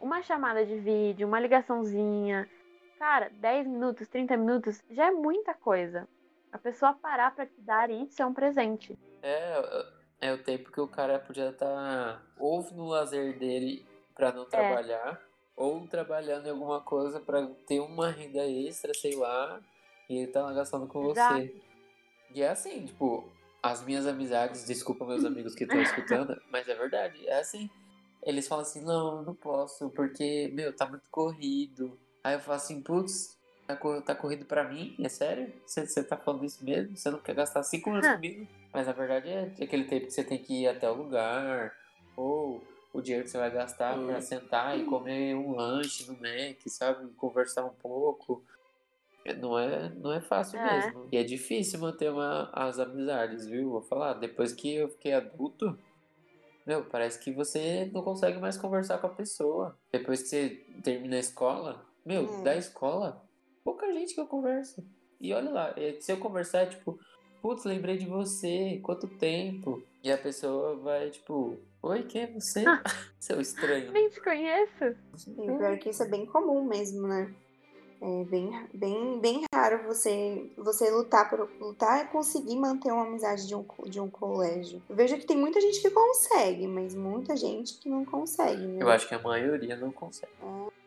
uma 0.00 0.22
chamada 0.22 0.64
de 0.64 0.76
vídeo, 0.76 1.28
uma 1.28 1.38
ligaçãozinha, 1.38 2.48
cara, 2.98 3.30
10 3.30 3.66
minutos, 3.66 4.08
30 4.08 4.36
minutos, 4.36 4.82
já 4.90 5.06
é 5.06 5.10
muita 5.10 5.54
coisa. 5.54 6.08
A 6.52 6.58
pessoa 6.58 6.94
parar 6.94 7.34
pra 7.34 7.46
te 7.46 7.60
dar 7.60 7.90
isso 7.90 8.20
é 8.20 8.26
um 8.26 8.34
presente. 8.34 8.98
É, 9.22 9.84
é 10.20 10.32
o 10.32 10.42
tempo 10.42 10.72
que 10.72 10.80
o 10.80 10.88
cara 10.88 11.18
podia 11.18 11.50
estar 11.50 12.22
ou 12.38 12.62
no 12.72 12.88
lazer 12.88 13.38
dele 13.38 13.86
pra 14.14 14.32
não 14.32 14.44
trabalhar, 14.46 15.20
ou 15.56 15.86
trabalhando 15.86 16.46
em 16.46 16.50
alguma 16.50 16.80
coisa 16.80 17.20
pra 17.20 17.46
ter 17.66 17.80
uma 17.80 18.10
renda 18.10 18.44
extra, 18.46 18.92
sei 18.94 19.14
lá, 19.14 19.60
e 20.08 20.18
ele 20.18 20.32
tá 20.32 20.52
gastando 20.52 20.86
com 20.88 21.10
Exato. 21.10 21.34
você. 21.34 21.54
E 22.34 22.42
é 22.42 22.48
assim, 22.48 22.84
tipo, 22.86 23.30
as 23.62 23.84
minhas 23.84 24.06
amizades, 24.06 24.66
desculpa 24.66 25.04
meus 25.04 25.24
amigos 25.24 25.54
que 25.54 25.64
estão 25.64 25.80
escutando, 25.80 26.40
mas 26.50 26.68
é 26.68 26.74
verdade, 26.74 27.26
é 27.26 27.38
assim. 27.38 27.70
Eles 28.22 28.46
falam 28.46 28.62
assim, 28.62 28.82
não, 28.84 29.18
eu 29.18 29.22
não 29.22 29.34
posso, 29.34 29.90
porque, 29.90 30.50
meu, 30.52 30.74
tá 30.74 30.86
muito 30.86 31.08
corrido. 31.10 31.98
Aí 32.22 32.34
eu 32.34 32.40
falo 32.40 32.56
assim, 32.56 32.82
putz, 32.82 33.38
tá, 33.66 33.74
cor- 33.76 34.02
tá 34.02 34.14
corrido 34.14 34.44
pra 34.44 34.68
mim? 34.68 34.94
É 35.00 35.08
sério? 35.08 35.52
Você 35.66 35.86
você 35.86 36.04
tá 36.04 36.16
falando 36.16 36.44
isso 36.44 36.62
mesmo? 36.64 36.96
Você 36.96 37.10
não 37.10 37.18
quer 37.18 37.34
gastar 37.34 37.62
cinco 37.62 37.88
minutos 37.90 38.10
comigo? 38.10 38.46
Mas 38.72 38.86
na 38.86 38.92
verdade 38.92 39.28
é 39.30 39.42
aquele 39.64 39.84
tempo 39.84 40.06
que 40.06 40.12
você 40.12 40.22
tem 40.22 40.38
que 40.38 40.62
ir 40.62 40.68
até 40.68 40.88
o 40.88 40.94
lugar, 40.94 41.72
ou 42.16 42.62
o 42.92 43.00
dinheiro 43.00 43.24
que 43.24 43.30
você 43.30 43.38
vai 43.38 43.50
gastar 43.50 43.98
Hum. 43.98 44.06
pra 44.06 44.20
sentar 44.20 44.78
e 44.78 44.84
comer 44.84 45.34
um 45.34 45.52
lanche 45.56 46.06
no 46.06 46.12
Mac, 46.14 46.60
sabe? 46.68 47.08
Conversar 47.14 47.64
um 47.64 47.70
pouco. 47.74 48.44
É, 49.24 49.34
Não 49.34 49.58
é, 49.58 49.88
não 49.96 50.12
é 50.12 50.20
fácil 50.20 50.58
É. 50.60 50.74
mesmo. 50.76 51.08
E 51.10 51.16
é 51.16 51.22
difícil 51.24 51.80
manter 51.80 52.10
uma, 52.10 52.50
as 52.52 52.78
amizades, 52.78 53.46
viu? 53.46 53.70
Vou 53.70 53.82
falar, 53.82 54.14
depois 54.14 54.52
que 54.52 54.74
eu 54.74 54.88
fiquei 54.88 55.12
adulto, 55.14 55.78
meu, 56.66 56.84
parece 56.84 57.18
que 57.18 57.32
você 57.32 57.90
não 57.92 58.02
consegue 58.02 58.38
mais 58.38 58.56
conversar 58.56 58.98
com 58.98 59.06
a 59.06 59.10
pessoa. 59.14 59.78
Depois 59.92 60.22
que 60.22 60.28
você 60.28 60.48
termina 60.82 61.16
a 61.16 61.20
escola, 61.20 61.84
meu, 62.04 62.22
Hum. 62.22 62.42
da 62.42 62.56
escola, 62.56 63.22
pouca 63.64 63.92
gente 63.92 64.14
que 64.14 64.20
eu 64.20 64.26
converso. 64.26 64.84
E 65.20 65.32
olha 65.34 65.50
lá, 65.50 65.74
eh, 65.76 65.96
se 66.00 66.10
eu 66.12 66.18
conversar, 66.18 66.68
tipo, 66.68 66.98
putz, 67.42 67.64
lembrei 67.64 67.96
de 67.98 68.06
você, 68.06 68.80
quanto 68.82 69.06
tempo? 69.06 69.82
E 70.02 70.10
a 70.10 70.16
pessoa 70.16 70.76
vai, 70.76 71.10
tipo, 71.10 71.58
oi, 71.82 72.02
quem 72.04 72.22
é 72.22 72.26
você? 72.26 72.64
Seu 73.20 73.40
estranho. 73.40 73.92
Nem 73.92 74.08
te 74.08 74.20
conheço. 74.22 74.96
O 75.36 75.58
pior 75.58 75.78
que 75.78 75.90
isso 75.90 76.02
é 76.02 76.08
bem 76.08 76.24
comum 76.24 76.64
mesmo, 76.64 77.06
né? 77.06 77.34
É 78.02 78.24
bem, 78.24 78.66
bem, 78.72 79.20
bem 79.20 79.42
raro 79.54 79.86
você, 79.86 80.50
você 80.56 80.90
lutar 80.90 81.28
por 81.28 81.50
lutar 81.60 82.04
e 82.04 82.08
conseguir 82.08 82.56
manter 82.56 82.90
uma 82.90 83.04
amizade 83.04 83.46
de 83.46 83.54
um, 83.54 83.64
de 83.84 84.00
um 84.00 84.08
colégio. 84.08 84.82
Eu 84.88 84.96
vejo 84.96 85.18
que 85.18 85.26
tem 85.26 85.36
muita 85.36 85.60
gente 85.60 85.82
que 85.82 85.90
consegue, 85.90 86.66
mas 86.66 86.94
muita 86.94 87.36
gente 87.36 87.78
que 87.78 87.90
não 87.90 88.04
consegue, 88.04 88.62
né? 88.62 88.82
Eu 88.82 88.88
acho 88.88 89.06
que 89.06 89.14
a 89.14 89.18
maioria 89.18 89.76
não 89.76 89.92
consegue. 89.92 90.32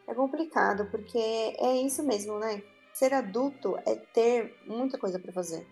É 0.08 0.14
complicado, 0.14 0.88
porque 0.90 1.20
é 1.20 1.78
isso 1.78 2.02
mesmo, 2.04 2.40
né? 2.40 2.64
Ser 2.92 3.14
adulto 3.14 3.78
é 3.86 3.96
ter 3.96 4.56
muita 4.66 4.98
coisa 4.98 5.20
pra 5.20 5.32
fazer. 5.32 5.68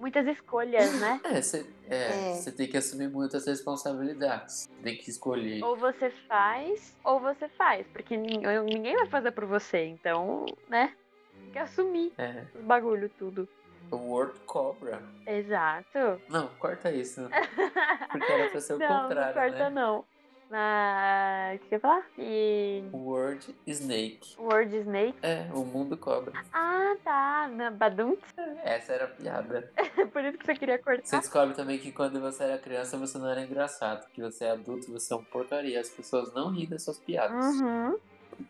Muitas 0.00 0.26
escolhas, 0.26 0.98
né? 0.98 1.20
É, 1.24 1.42
você 1.42 1.66
é, 1.88 2.32
É. 2.48 2.50
tem 2.56 2.66
que 2.66 2.76
assumir 2.78 3.08
muitas 3.10 3.46
responsabilidades. 3.46 4.66
Tem 4.82 4.96
que 4.96 5.10
escolher. 5.10 5.62
Ou 5.62 5.76
você 5.76 6.08
faz, 6.26 6.96
ou 7.04 7.20
você 7.20 7.46
faz. 7.50 7.86
Porque 7.88 8.16
nin- 8.16 8.40
ninguém 8.64 8.96
vai 8.96 9.06
fazer 9.06 9.30
por 9.32 9.44
você. 9.44 9.84
Então, 9.84 10.46
né? 10.68 10.94
Tem 11.38 11.50
que 11.52 11.58
assumir 11.58 12.12
É, 12.16 12.44
os 12.54 12.62
bagulho 12.64 13.10
tudo. 13.10 13.46
o 13.90 13.96
Word 13.96 14.32
Cobra. 14.46 15.02
Exato. 15.26 16.20
Não, 16.30 16.48
corta 16.58 16.90
isso. 16.90 17.28
Porque 18.10 18.32
era 18.32 18.50
pra 18.50 18.60
ser 18.60 18.74
o 18.74 18.78
não, 18.78 19.02
contrário, 19.02 19.26
não 19.26 19.42
corta 19.42 19.64
né? 19.64 19.70
não. 19.70 20.04
Na. 20.50 21.52
O 21.54 21.58
que 21.60 21.66
eu 21.66 21.76
ia 21.76 21.80
falar? 21.80 22.04
E. 22.18 22.82
Word 22.92 23.54
Snake. 23.66 24.34
Word 24.38 24.76
Snake. 24.76 25.14
É, 25.22 25.46
o 25.54 25.64
mundo 25.64 25.96
cobra. 25.96 26.32
Ah, 26.52 26.94
tá. 27.04 27.48
Na 27.52 27.70
Badum. 27.70 28.16
Essa 28.64 28.92
era 28.94 29.04
a 29.04 29.08
piada. 29.08 29.70
Por 30.12 30.24
isso 30.24 30.38
que 30.38 30.46
você 30.46 30.54
queria 30.54 30.76
Você 30.78 30.82
cortar. 30.82 31.18
descobre 31.20 31.54
também 31.54 31.78
que 31.78 31.92
quando 31.92 32.20
você 32.20 32.42
era 32.44 32.58
criança 32.58 32.98
você 32.98 33.16
não 33.16 33.28
era 33.30 33.42
engraçado. 33.42 34.06
Que 34.12 34.20
você 34.20 34.44
é 34.44 34.50
adulto, 34.50 34.90
você 34.92 35.12
é 35.14 35.16
um 35.16 35.24
porcaria. 35.24 35.80
As 35.80 35.88
pessoas 35.88 36.32
não 36.34 36.50
riem 36.50 36.68
das 36.68 36.82
suas 36.82 36.98
piadas. 36.98 37.44
Uhum. 37.60 37.96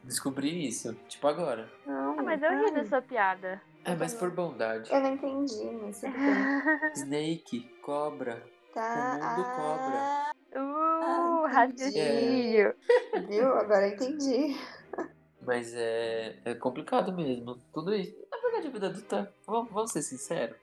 Descobri 0.04 0.66
isso. 0.66 0.94
Tipo 1.08 1.28
agora. 1.28 1.68
Não, 1.86 2.18
Ah, 2.18 2.22
mas 2.22 2.42
eu 2.42 2.50
ri 2.64 2.70
da 2.72 2.84
sua 2.86 3.02
piada. 3.02 3.60
É, 3.84 3.94
mas 3.94 4.14
por 4.14 4.30
bondade. 4.30 4.90
Eu 4.92 5.00
não 5.00 5.14
entendi, 5.14 5.70
mas 5.82 6.00
tudo 6.00 6.12
bem. 6.12 6.92
Snake, 6.96 7.60
cobra. 7.82 8.42
Tá. 8.72 9.18
O 9.20 9.36
mundo 9.36 9.48
cobra. 9.56 10.29
Raciocínio. 11.50 12.74
ah, 13.14 13.20
viu? 13.20 13.54
Agora 13.54 13.88
eu 13.88 13.94
entendi. 13.94 14.56
Mas 15.42 15.72
é, 15.74 16.38
é 16.44 16.54
complicado 16.54 17.12
mesmo. 17.12 17.56
Tudo 17.72 17.94
isso. 17.94 18.14
Na 18.30 18.38
verdade, 18.38 18.68
a 18.68 18.70
vida 18.70 18.86
adulta, 18.88 19.34
vamos, 19.46 19.72
vamos 19.72 19.92
ser 19.92 20.02
sinceros. 20.02 20.56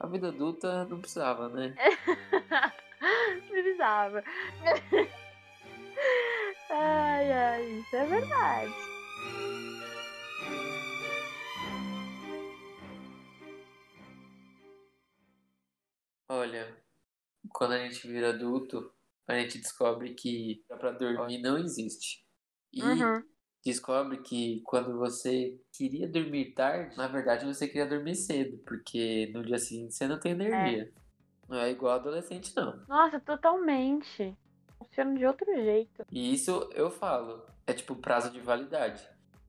A 0.00 0.06
vida 0.06 0.28
adulta 0.28 0.84
não 0.86 1.00
precisava, 1.00 1.48
né? 1.48 1.74
Precisava. 3.48 4.22
Ai, 6.70 7.32
ai, 7.32 7.64
isso 7.78 7.96
é 7.96 8.06
verdade. 8.06 8.74
Olha, 16.28 16.76
quando 17.50 17.72
a 17.72 17.78
gente 17.78 18.06
vira 18.08 18.30
adulto, 18.30 18.93
a 19.26 19.34
gente 19.38 19.58
descobre 19.58 20.14
que 20.14 20.62
pra 20.68 20.90
dormir 20.92 21.38
não 21.40 21.58
existe. 21.58 22.24
E 22.72 22.82
Uhum. 22.82 23.22
descobre 23.64 24.18
que 24.22 24.60
quando 24.64 24.98
você 24.98 25.58
queria 25.72 26.08
dormir 26.08 26.52
tarde, 26.54 26.96
na 26.96 27.06
verdade 27.08 27.46
você 27.46 27.66
queria 27.66 27.86
dormir 27.86 28.14
cedo, 28.16 28.58
porque 28.66 29.30
no 29.32 29.42
dia 29.44 29.58
seguinte 29.58 29.94
você 29.94 30.06
não 30.06 30.18
tem 30.20 30.32
energia. 30.32 30.92
Não 31.48 31.58
é 31.58 31.70
igual 31.70 31.94
adolescente, 31.94 32.52
não. 32.56 32.82
Nossa, 32.88 33.20
totalmente. 33.20 34.36
Funciona 34.78 35.16
de 35.16 35.24
outro 35.26 35.46
jeito. 35.54 36.04
E 36.10 36.34
isso 36.34 36.68
eu 36.74 36.90
falo, 36.90 37.44
é 37.66 37.72
tipo 37.72 37.94
prazo 37.96 38.30
de 38.30 38.40
validade. 38.40 39.06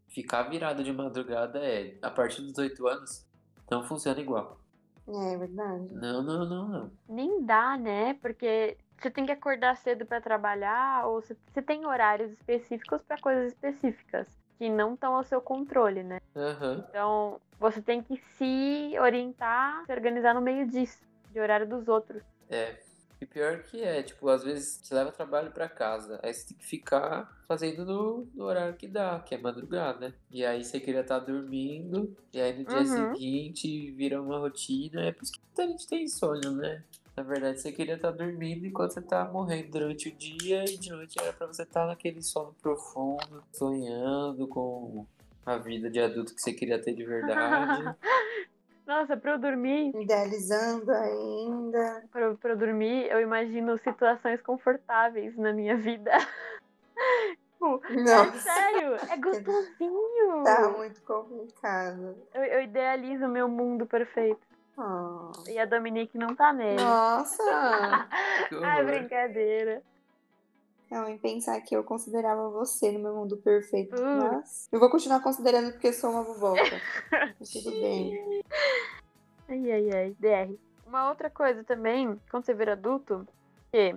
Ficar 0.10 0.44
virado 0.44 0.84
de 0.84 0.94
madrugada 0.94 1.60
é, 1.60 1.98
a 2.02 2.10
partir 2.10 2.42
dos 2.42 2.58
8 2.58 2.88
anos, 2.88 3.26
não 3.70 3.84
funciona 3.84 4.20
igual. 4.22 4.60
É 5.08 5.38
verdade. 5.38 5.94
Não, 5.94 6.24
não, 6.24 6.46
não, 6.50 6.68
não. 6.68 6.92
Nem 7.08 7.46
dá, 7.46 7.78
né? 7.78 8.14
Porque 8.16 8.78
você 8.98 9.10
tem 9.12 9.26
que 9.26 9.32
acordar 9.32 9.76
cedo 9.78 10.06
pra 10.06 10.22
trabalhar, 10.22 11.06
ou 11.08 11.22
você, 11.22 11.36
você 11.54 11.62
tem 11.62 11.86
horários 11.86 12.32
específicos 12.32 13.02
pra 13.04 13.18
coisas 13.18 13.52
específicas 13.54 14.28
que 14.58 14.70
não 14.70 14.94
estão 14.94 15.16
ao 15.16 15.24
seu 15.24 15.42
controle, 15.42 16.04
né? 16.04 16.20
Aham. 16.36 16.86
Então, 16.90 17.42
você 17.60 17.82
tem 17.82 18.02
que 18.02 18.18
se 18.38 18.94
orientar, 19.00 19.86
se 19.86 19.92
organizar 19.92 20.34
no 20.34 20.42
meio 20.42 20.68
disso, 20.68 21.00
de 21.32 21.40
horário 21.40 21.68
dos 21.68 21.88
outros. 21.88 22.24
É. 22.50 22.76
E 23.20 23.26
pior 23.26 23.64
que 23.64 23.82
é, 23.82 24.04
tipo, 24.04 24.28
às 24.28 24.44
vezes 24.44 24.80
você 24.84 24.94
leva 24.94 25.12
trabalho 25.12 25.50
pra 25.50 25.70
casa, 25.70 26.20
aí 26.22 26.34
você 26.34 26.48
tem 26.50 26.58
que 26.58 26.66
ficar 26.66 27.34
fazendo 27.48 27.86
no, 27.86 28.28
no 28.36 28.44
horário 28.44 28.76
que 28.76 28.88
dá, 28.90 29.20
que 29.22 29.34
é 29.34 29.38
madrugada. 29.38 30.14
E 30.30 30.46
aí 30.46 30.64
você 30.66 30.82
queria 30.82 31.00
estar 31.00 31.20
dormindo, 31.20 32.14
e 32.34 32.42
aí 32.42 32.58
no 32.58 32.66
dia 32.66 32.80
Uhum. 32.82 32.86
seguinte 32.86 33.92
vira 33.92 34.22
uma 34.22 34.38
rotina, 34.38 35.06
é 35.06 35.12
por 35.14 35.24
isso 35.24 35.32
que 35.32 35.40
muita 35.46 35.68
gente 35.72 35.88
tem 35.88 36.04
insônia, 36.04 36.52
né? 36.52 36.84
Na 37.16 37.24
verdade, 37.24 37.62
você 37.62 37.72
queria 37.72 37.96
estar 37.96 38.12
dormindo 38.12 38.66
enquanto 38.66 38.92
você 38.94 39.02
tá 39.02 39.24
morrendo 39.26 39.72
durante 39.72 40.10
o 40.10 40.16
dia, 40.16 40.66
e 40.66 40.78
de 40.78 40.90
noite 40.92 41.18
era 41.22 41.32
pra 41.32 41.48
você 41.48 41.64
estar 41.64 41.88
naquele 41.88 42.22
sono 42.22 42.54
profundo, 42.62 43.42
sonhando 43.54 44.48
com 44.50 45.06
a 45.46 45.58
vida 45.58 45.90
de 45.90 46.00
adulto 46.02 46.36
que 46.36 46.42
você 46.42 46.52
queria 46.52 46.82
ter 46.82 46.94
de 46.94 47.06
verdade. 47.06 47.84
Nossa, 48.86 49.16
pra 49.18 49.32
eu 49.32 49.40
dormir, 49.40 49.96
Idealizando 49.96 50.92
ainda. 50.92 52.04
pra, 52.12 52.22
eu- 52.22 52.38
pra 52.38 52.52
eu 52.52 52.58
dormir, 52.58 53.10
eu 53.10 53.20
imagino 53.22 53.78
situações 53.78 54.42
confortáveis 54.42 55.36
na 55.38 55.54
minha 55.54 55.76
vida. 55.78 56.12
tipo, 57.54 57.82
é 57.90 58.02
Nossa, 58.04 58.38
sério, 58.40 58.96
é 58.96 59.18
gostosinho. 59.18 60.44
tá 60.44 60.70
muito 60.70 61.02
complicado. 61.04 62.16
Eu, 62.34 62.44
eu 62.44 62.62
idealizo 62.64 63.26
o 63.26 63.30
meu 63.30 63.48
mundo 63.48 63.86
perfeito. 63.88 64.46
Ah. 64.78 65.32
E 65.48 65.58
a 65.58 65.66
Dominique 65.66 66.18
não 66.18 66.36
tá 66.36 66.52
nele. 66.52 66.82
Nossa! 66.82 67.44
Ai, 68.64 68.82
horror. 68.82 68.86
brincadeira. 68.86 69.82
Não, 70.90 71.10
em 71.10 71.18
pensar 71.18 71.60
que 71.62 71.76
eu 71.76 71.84
considerava 71.84 72.50
você 72.50 72.92
no 72.92 73.00
meu 73.00 73.16
mundo 73.16 73.38
perfeito. 73.38 73.96
Hum. 73.96 74.20
Mas 74.20 74.68
eu 74.72 74.80
vou 74.80 74.90
continuar 74.90 75.20
considerando 75.22 75.72
porque 75.72 75.88
eu 75.88 75.94
sou 75.94 76.12
uma 76.12 76.24
boboca. 76.24 76.62
Tudo 77.52 77.72
bem. 77.72 78.44
Ai, 79.50 79.72
ai, 79.72 79.90
ai. 79.92 80.16
DR. 80.20 80.58
Uma 80.86 81.10
outra 81.10 81.30
coisa 81.30 81.64
também, 81.64 82.20
quando 82.30 82.46
você 82.46 82.54
vira 82.54 82.74
adulto, 82.74 83.28
que 83.72 83.96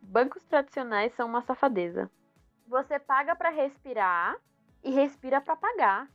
bancos 0.00 0.42
tradicionais 0.44 1.14
são 1.14 1.28
uma 1.28 1.42
safadeza. 1.42 2.10
Você 2.66 2.98
paga 2.98 3.36
pra 3.36 3.50
respirar 3.50 4.36
e 4.82 4.90
respira 4.90 5.40
pra 5.40 5.54
pagar. 5.54 6.08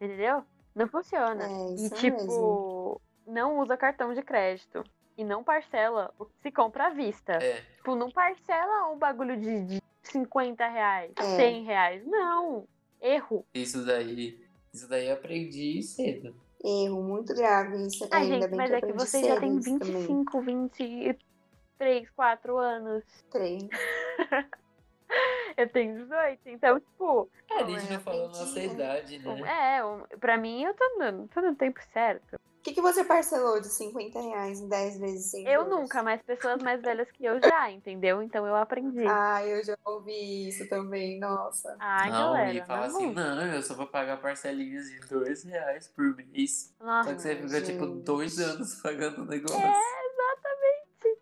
Entendeu? 0.00 0.44
Não 0.74 0.88
funciona. 0.88 1.44
É, 1.44 1.74
e 1.78 1.90
tipo, 1.90 2.16
mesmo. 2.18 3.00
não 3.26 3.58
usa 3.60 3.76
cartão 3.76 4.12
de 4.14 4.22
crédito. 4.22 4.82
E 5.16 5.22
não 5.24 5.44
parcela 5.44 6.12
o 6.18 6.24
que 6.26 6.34
se 6.42 6.50
compra 6.50 6.86
à 6.88 6.90
vista. 6.90 7.32
É, 7.34 7.60
Tipo, 7.76 7.94
não 7.94 8.10
parcela 8.10 8.90
um 8.90 8.98
bagulho 8.98 9.36
de, 9.36 9.62
de 9.64 9.82
50 10.02 10.66
reais, 10.66 11.12
É. 11.16 11.22
100 11.36 11.64
reais. 11.64 12.04
Não. 12.06 12.66
Erro. 13.00 13.46
isso 13.54 13.84
daí. 13.86 14.42
Isso 14.72 14.88
daí 14.88 15.06
eu 15.08 15.14
aprendi 15.14 15.80
cedo. 15.82 16.34
Erro 16.64 17.02
muito 17.02 17.32
grave 17.34 17.86
isso. 17.86 18.08
Ai, 18.10 18.22
Ainda 18.22 18.34
gente, 18.34 18.48
bem 18.48 18.56
mas 18.56 18.70
que 18.70 18.76
é 18.76 18.80
que 18.80 18.92
vocês 18.92 19.26
já 19.26 19.38
têm 19.38 19.56
isso 19.58 19.78
também. 19.78 19.94
25, 20.06 20.40
23, 20.40 22.10
4 22.10 22.58
anos. 22.58 23.04
Três. 23.30 23.62
Eu 25.58 25.68
tenho 25.70 25.94
18, 26.02 26.40
então, 26.46 26.80
tipo, 26.80 27.30
É, 27.50 27.54
a 27.54 27.60
Não, 27.62 27.68
gente 27.68 27.86
é, 27.86 27.94
não 27.94 28.00
falou 28.00 28.28
nossa 28.28 28.60
idade, 28.62 29.18
né? 29.18 29.76
é, 29.76 29.84
um- 29.84 30.04
pra 30.18 30.36
mim 30.36 30.62
eu 30.64 30.74
tô 30.74 30.84
no, 30.98 31.28
tô 31.28 31.40
no 31.40 31.54
tempo 31.54 31.80
certo. 31.92 32.34
O 32.34 32.38
que, 32.64 32.72
que 32.72 32.80
você 32.80 33.04
parcelou 33.04 33.60
de 33.60 33.68
50 33.68 34.20
reais 34.20 34.58
em 34.58 34.68
10 34.68 34.98
vezes 34.98 35.30
sem 35.30 35.46
Eu 35.46 35.64
juros? 35.64 35.80
nunca, 35.80 36.02
mas 36.02 36.22
pessoas 36.22 36.62
mais 36.62 36.80
velhas 36.80 37.10
que 37.12 37.22
eu 37.24 37.38
já, 37.42 37.70
entendeu? 37.70 38.22
Então 38.22 38.46
eu 38.46 38.56
aprendi. 38.56 39.04
Ah, 39.06 39.44
eu 39.46 39.62
já 39.62 39.76
ouvi 39.84 40.48
isso 40.48 40.66
também, 40.68 41.20
nossa. 41.20 41.76
Ai, 41.78 42.10
não, 42.10 42.32
galera, 42.32 42.52
e 42.54 42.66
fala 42.66 42.88
não. 42.88 42.96
assim, 42.96 43.12
não, 43.12 43.54
eu 43.54 43.62
só 43.62 43.74
vou 43.74 43.86
pagar 43.86 44.16
parcelinhas 44.16 44.86
de 44.88 44.98
dois 45.00 45.44
reais 45.44 45.88
por 45.88 46.16
mês. 46.16 46.74
Nossa, 46.80 47.10
Só 47.10 47.16
que 47.16 47.22
você 47.22 47.36
fica, 47.36 47.60
tipo, 47.62 47.86
dois 47.86 48.38
anos 48.38 48.76
pagando 48.82 49.20
o 49.22 49.26
negócio. 49.26 49.60
É, 49.60 50.06
exatamente. 50.06 51.20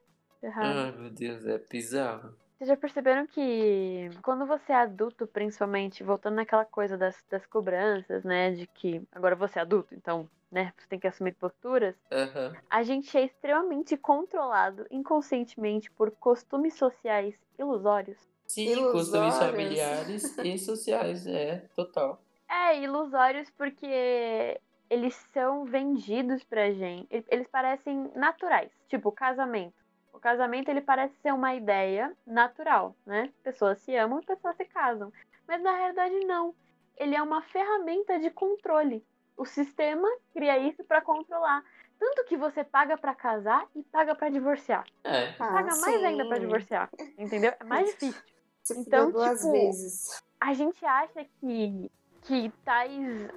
Ai, 0.55 0.93
meu 0.93 1.11
Deus, 1.11 1.45
é 1.47 1.59
bizarro. 1.59 2.37
Vocês 2.63 2.69
já 2.69 2.77
perceberam 2.77 3.27
que 3.27 4.09
quando 4.23 4.47
você 4.47 4.71
é 4.71 4.77
adulto, 4.77 5.27
principalmente, 5.27 6.05
voltando 6.05 6.37
naquela 6.37 6.65
coisa 6.65 6.97
das, 6.97 7.21
das 7.29 7.45
cobranças, 7.45 8.23
né? 8.23 8.53
De 8.53 8.69
que 8.69 9.03
agora 9.11 9.35
você 9.35 9.59
é 9.59 9.63
adulto, 9.63 9.93
então, 9.97 10.31
né, 10.49 10.73
você 10.79 10.87
tem 10.87 11.01
que 11.01 11.09
assumir 11.09 11.35
posturas. 11.35 11.97
Aham. 12.13 12.53
A 12.71 12.85
gente 12.85 13.19
é 13.19 13.25
extremamente 13.25 13.97
controlado 13.97 14.87
inconscientemente 14.93 15.91
por 15.91 16.13
costumes 16.13 16.75
sociais 16.75 17.35
ilusórios. 17.59 18.17
Sim, 18.47 18.77
costumes 18.93 19.09
Ilusórios. 19.09 19.39
familiares 19.41 20.39
e 20.39 20.57
sociais, 20.57 21.27
é, 21.27 21.65
total. 21.75 22.23
É, 22.49 22.79
ilusórios 22.81 23.51
porque 23.59 24.61
eles 24.89 25.17
são 25.35 25.65
vendidos 25.65 26.45
pra 26.45 26.71
gente. 26.71 27.09
Ele- 27.11 27.27
Eles 27.29 27.49
parecem 27.49 28.09
naturais. 28.15 28.71
Tipo, 28.87 29.11
casamento. 29.11 29.82
O 30.23 30.29
casamento 30.33 30.69
ele 30.69 30.81
parece 30.81 31.17
ser 31.17 31.35
uma 31.35 31.53
ideia 31.53 32.17
natural, 32.25 32.95
né? 33.05 33.33
Pessoas 33.43 33.81
se 33.81 33.93
amam 33.97 34.21
e 34.21 34.25
pessoas 34.25 34.57
se 34.57 34.65
casam. 34.67 35.13
Mas 35.49 35.61
na 35.61 35.73
realidade 35.77 36.15
não. 36.27 36.55
Ele 36.97 37.17
é 37.17 37.21
uma 37.21 37.43
ferramenta 37.43 38.21
de 38.21 38.31
controle. 38.31 39.05
O 39.37 39.45
sistema 39.45 40.09
cria 40.33 40.57
isso 40.59 40.85
pra 40.85 41.01
controlar. 41.01 41.65
Tanto 41.99 42.25
que 42.27 42.37
você 42.37 42.63
paga 42.63 42.97
pra 42.97 43.17
casar 43.17 43.67
e 43.75 43.83
paga 43.83 44.15
pra 44.15 44.29
divorciar. 44.29 44.85
É. 45.03 45.31
Ah, 45.41 45.55
Paga 45.55 45.75
mais 45.81 45.99
sim. 45.99 46.07
ainda 46.07 46.25
pra 46.29 46.39
divorciar. 46.39 46.89
Entendeu? 47.19 47.53
É 47.59 47.65
mais 47.65 47.87
difícil. 47.91 48.23
Você 48.63 48.75
Então, 48.75 49.09
então, 49.09 49.11
duas 49.11 49.41
tipo, 49.41 49.51
vezes. 49.51 50.23
a 50.41 50.53
gente 50.55 50.85
acha 50.87 51.25
que, 51.41 51.91
que 52.23 52.49
tais. 52.65 53.29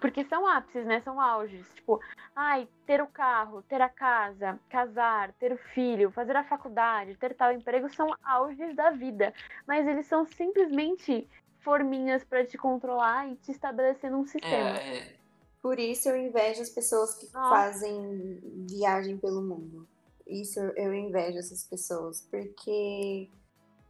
Porque 0.00 0.24
são 0.24 0.46
ápices, 0.46 0.84
né? 0.84 1.00
São 1.00 1.20
auges. 1.20 1.66
Tipo, 1.74 2.00
ai, 2.34 2.68
ter 2.84 3.00
o 3.00 3.06
carro, 3.06 3.62
ter 3.62 3.80
a 3.80 3.88
casa, 3.88 4.58
casar, 4.68 5.32
ter 5.34 5.52
o 5.52 5.58
filho, 5.74 6.10
fazer 6.10 6.36
a 6.36 6.44
faculdade, 6.44 7.16
ter 7.16 7.34
tal 7.34 7.52
emprego 7.52 7.88
são 7.94 8.08
auges 8.22 8.74
da 8.76 8.90
vida. 8.90 9.32
Mas 9.66 9.86
eles 9.86 10.06
são 10.06 10.26
simplesmente 10.26 11.28
forminhas 11.60 12.22
pra 12.24 12.44
te 12.46 12.56
controlar 12.58 13.28
e 13.28 13.36
te 13.36 13.50
estabelecer 13.52 14.10
num 14.10 14.26
sistema. 14.26 14.78
É, 14.78 14.98
é. 14.98 15.16
Por 15.62 15.78
isso 15.80 16.08
eu 16.08 16.16
invejo 16.16 16.62
as 16.62 16.70
pessoas 16.70 17.14
que 17.14 17.28
Ah. 17.34 17.48
fazem 17.48 18.38
viagem 18.68 19.16
pelo 19.18 19.42
mundo. 19.42 19.88
Isso 20.26 20.60
eu- 20.60 20.72
eu 20.76 20.94
invejo 20.94 21.38
essas 21.38 21.64
pessoas, 21.64 22.20
porque 22.30 23.28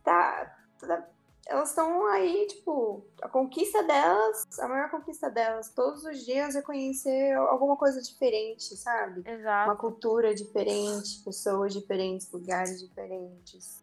tá, 0.05 0.57
tá- 0.81 1.07
elas 1.47 1.69
estão 1.71 2.07
aí, 2.07 2.47
tipo, 2.49 3.05
a 3.23 3.29
conquista 3.29 3.83
delas, 3.85 4.45
a 4.59 4.69
maior 4.69 4.91
conquista 4.91 5.31
delas, 5.31 5.71
todos 5.71 6.05
os 6.05 6.25
dias 6.25 6.57
é 6.57 6.63
conhecer 6.63 7.35
alguma 7.37 7.77
coisa 7.77 8.01
diferente, 8.03 8.77
sabe? 8.77 9.23
Exato. 9.25 9.71
Uma 9.71 9.77
cultura 9.77 10.35
diferente, 10.35 11.23
pessoas 11.25 11.73
diferentes, 11.73 12.31
lugares 12.33 12.81
diferentes. 12.81 13.83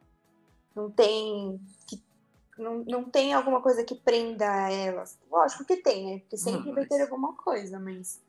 Não 0.76 0.89
tem 0.91 1.60
que 1.88 2.04
não, 2.58 2.80
não 2.86 3.04
tem 3.10 3.34
alguma 3.34 3.62
coisa 3.62 3.84
que 3.84 3.95
prenda 3.95 4.45
elas. 4.69 5.17
Lógico 5.32 5.65
que 5.65 5.78
tem, 5.78 6.06
né? 6.06 6.19
Porque 6.19 6.38
sempre 6.38 6.67
Não, 6.67 6.76
vai 6.76 6.86
ter 6.86 6.97
mas- 6.99 7.02
alguma 7.10 7.34
coisa, 7.36 7.80
mas 7.80 8.21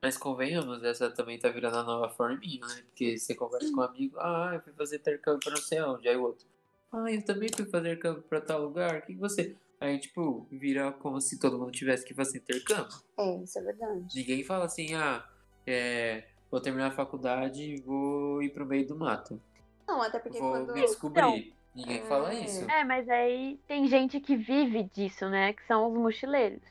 Mas 0.00 0.16
convenhamos, 0.16 0.82
essa 0.84 1.10
também 1.10 1.38
tá 1.38 1.48
virando 1.48 1.78
a 1.78 1.82
nova 1.82 2.08
forminha, 2.10 2.64
né? 2.66 2.82
Porque 2.86 3.16
você 3.18 3.34
conversa 3.34 3.70
com 3.72 3.80
um 3.80 3.84
amigo, 3.84 4.18
ah, 4.20 4.50
eu 4.54 4.60
fui 4.60 4.72
fazer 4.74 4.96
intercâmbio 4.96 5.40
pra 5.40 5.50
não 5.52 5.62
sei 5.62 5.80
onde. 5.80 6.08
Aí 6.08 6.16
o 6.16 6.22
outro, 6.22 6.46
ah, 6.92 7.10
eu 7.10 7.24
também 7.24 7.48
fui 7.54 7.64
fazer 7.66 7.88
intercâmbio 7.92 8.22
pra 8.22 8.40
tal 8.40 8.62
lugar. 8.62 8.98
O 8.98 9.02
que 9.02 9.14
que 9.14 9.20
você. 9.20 9.56
Aí, 9.80 9.98
tipo, 9.98 10.46
vira 10.50 10.92
como 10.92 11.20
se 11.20 11.38
todo 11.40 11.58
mundo 11.58 11.72
tivesse 11.72 12.04
que 12.04 12.14
fazer 12.14 12.38
intercâmbio. 12.38 12.96
é, 13.18 13.36
isso 13.42 13.58
é 13.58 13.62
verdade. 13.62 14.04
Ninguém 14.14 14.44
fala 14.44 14.64
assim, 14.66 14.94
ah, 14.94 15.24
é, 15.66 16.24
vou 16.50 16.60
terminar 16.60 16.88
a 16.88 16.92
faculdade 16.92 17.62
e 17.62 17.80
vou 17.80 18.40
ir 18.42 18.50
pro 18.50 18.64
meio 18.64 18.86
do 18.86 18.96
mato. 18.96 19.40
Não, 19.88 20.00
até 20.00 20.18
porque 20.20 20.38
Vou 20.38 20.52
quando. 20.52 20.72
me 20.72 20.80
descobrir. 20.82 21.52
Ninguém 21.74 22.02
fala 22.04 22.32
É. 22.32 22.44
isso. 22.44 22.70
É, 22.70 22.84
mas 22.84 23.08
aí 23.08 23.58
tem 23.66 23.86
gente 23.88 24.20
que 24.20 24.36
vive 24.36 24.84
disso, 24.94 25.28
né? 25.28 25.52
Que 25.52 25.64
são 25.66 25.90
os 25.90 25.98
mochileiros. 25.98 26.62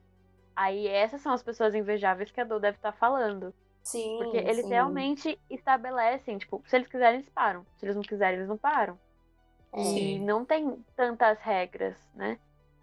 Aí 0.56 0.88
essas 0.88 1.22
são 1.22 1.34
as 1.34 1.42
pessoas 1.44 1.74
invejáveis 1.76 2.32
que 2.32 2.40
a 2.40 2.44
Dô 2.46 2.60
deve 2.60 2.78
estar 2.78 2.92
falando. 2.94 3.54
Sim. 3.84 4.20
Porque 4.22 4.38
eles 4.38 4.58
sim. 4.64 4.70
realmente 4.70 5.40
estabelecem, 5.50 6.38
tipo, 6.38 6.64
se 6.68 6.76
eles 6.76 6.88
quiserem, 6.88 7.20
eles 7.20 7.30
param. 7.30 7.66
Se 7.78 7.86
eles 7.86 7.96
não 7.96 8.04
quiserem, 8.04 8.38
eles 8.38 8.48
não 8.48 8.58
param. 8.58 8.98
E 9.76 9.84
Sim. 9.84 10.20
não 10.26 10.44
tem 10.44 10.84
tantas 10.96 11.40
regras, 11.40 11.96
né? 12.14 12.38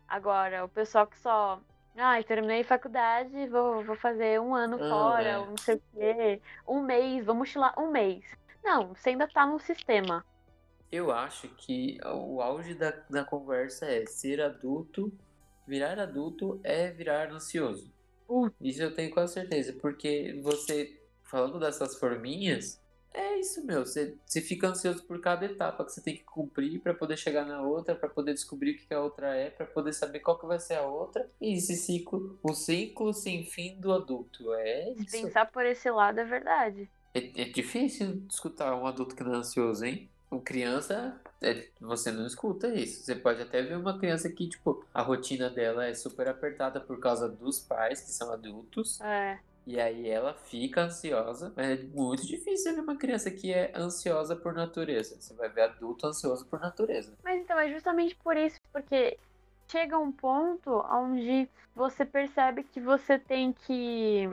Agora, 0.09 0.65
o 0.65 0.69
pessoal 0.69 1.07
que 1.07 1.19
só. 1.19 1.61
Ai, 1.97 2.23
terminei 2.23 2.63
faculdade, 2.63 3.49
vou, 3.49 3.85
vou 3.85 3.97
fazer 3.97 4.41
um 4.41 4.55
ano 4.55 4.77
Ah, 4.81 4.89
fora, 4.89 5.29
é. 5.29 5.39
um 5.39 5.47
não 5.47 5.57
sei 5.57 5.75
o 5.75 5.83
quê. 5.93 6.41
Um 6.67 6.81
mês, 6.81 7.27
vou 7.27 7.35
mochilar 7.35 7.79
um 7.79 7.91
mês. 7.91 8.25
Não, 8.63 8.95
você 8.95 9.11
ainda 9.11 9.27
tá 9.29 9.45
no 9.45 9.59
sistema. 9.59 10.25
Eu 10.91 11.11
acho 11.11 11.49
que 11.49 11.99
o 12.05 12.41
auge 12.41 12.75
da, 12.75 12.93
da 13.11 13.25
conversa 13.25 13.85
é 13.85 14.07
ser 14.07 14.41
adulto, 14.41 15.13
virar 15.67 15.99
adulto 15.99 16.61
é 16.63 16.91
virar 16.91 17.31
ansioso. 17.31 17.93
Uh. 18.29 18.51
Isso 18.61 18.83
eu 18.83 18.95
tenho 18.95 19.11
quase 19.11 19.35
certeza, 19.35 19.75
porque 19.81 20.41
você, 20.43 20.99
falando 21.25 21.59
dessas 21.59 21.99
forminhas, 21.99 22.81
é 23.13 23.39
isso, 23.39 23.65
meu. 23.65 23.85
Você, 23.85 24.15
você 24.25 24.41
fica 24.41 24.69
ansioso 24.69 25.03
por 25.05 25.21
cada 25.21 25.45
etapa 25.47 25.85
que 25.85 25.93
você 25.93 26.01
tem 26.01 26.17
que 26.17 26.25
cumprir 26.25 26.81
pra 26.81 26.95
poder 26.95 27.17
chegar 27.17 27.45
na 27.45 27.63
outra, 27.63 27.95
pra 27.95 28.09
poder 28.09 28.35
descobrir 28.35 28.73
o 28.73 28.77
que 28.77 28.95
a 28.95 29.01
outra 29.01 29.35
é, 29.35 29.51
pra 29.51 29.67
poder 29.67 29.93
saber 29.93 30.21
qual 30.21 30.39
que 30.39 30.47
vai 30.47 30.59
ser 30.59 30.75
a 30.75 30.83
outra. 30.83 31.29
E 31.41 31.55
esse 31.55 31.77
ciclo, 31.77 32.39
o 32.43 32.53
ciclo 32.53 33.13
sem 33.13 33.45
fim 33.45 33.77
do 33.81 33.93
adulto. 33.93 34.53
É 34.55 34.91
isso. 34.93 35.11
pensar 35.11 35.47
por 35.47 35.65
esse 35.65 35.91
lado, 35.91 36.21
é 36.21 36.25
verdade. 36.25 36.89
É, 37.15 37.43
é 37.43 37.45
difícil 37.47 38.23
escutar 38.29 38.75
um 38.75 38.87
adulto 38.87 39.17
que 39.17 39.25
não 39.25 39.35
é 39.35 39.39
ansioso, 39.39 39.85
hein? 39.85 40.09
Com 40.29 40.41
criança, 40.41 41.19
é, 41.41 41.69
você 41.81 42.13
não 42.13 42.27
escuta 42.27 42.69
isso. 42.69 43.03
Você 43.03 43.15
pode 43.15 43.41
até 43.41 43.63
ver 43.63 43.79
uma 43.79 43.99
criança 43.99 44.29
que, 44.29 44.47
tipo, 44.47 44.85
a 44.93 45.01
rotina 45.01 45.49
dela 45.49 45.87
é 45.87 45.95
super 45.95 46.29
apertada 46.29 46.81
por 46.81 47.01
causa 47.01 47.29
dos 47.29 47.59
pais, 47.59 48.01
que 48.03 48.11
são 48.11 48.31
adultos. 48.31 49.01
É. 49.01 49.39
E 49.69 49.79
aí 49.79 50.09
ela 50.09 50.33
fica 50.33 50.81
ansiosa. 50.81 51.53
Mas 51.55 51.79
é 51.79 51.83
muito 51.83 52.27
difícil 52.27 52.75
ver 52.75 52.81
uma 52.81 52.97
criança 52.97 53.31
que 53.31 53.53
é 53.53 53.71
ansiosa 53.77 54.35
por 54.35 54.55
natureza. 54.55 55.21
Você 55.21 55.35
vai 55.35 55.51
ver 55.51 55.61
adulto 55.61 56.07
ansioso 56.07 56.47
por 56.47 56.59
natureza. 56.59 57.13
Mas 57.23 57.39
então, 57.43 57.59
é 57.59 57.69
justamente 57.69 58.17
por 58.17 58.35
isso, 58.35 58.59
porque 58.73 59.19
chega 59.71 59.99
um 59.99 60.11
ponto 60.11 60.71
onde 60.91 61.47
você 61.77 62.07
percebe 62.07 62.63
que 62.63 62.81
você 62.81 63.19
tem 63.19 63.53
que. 63.53 64.31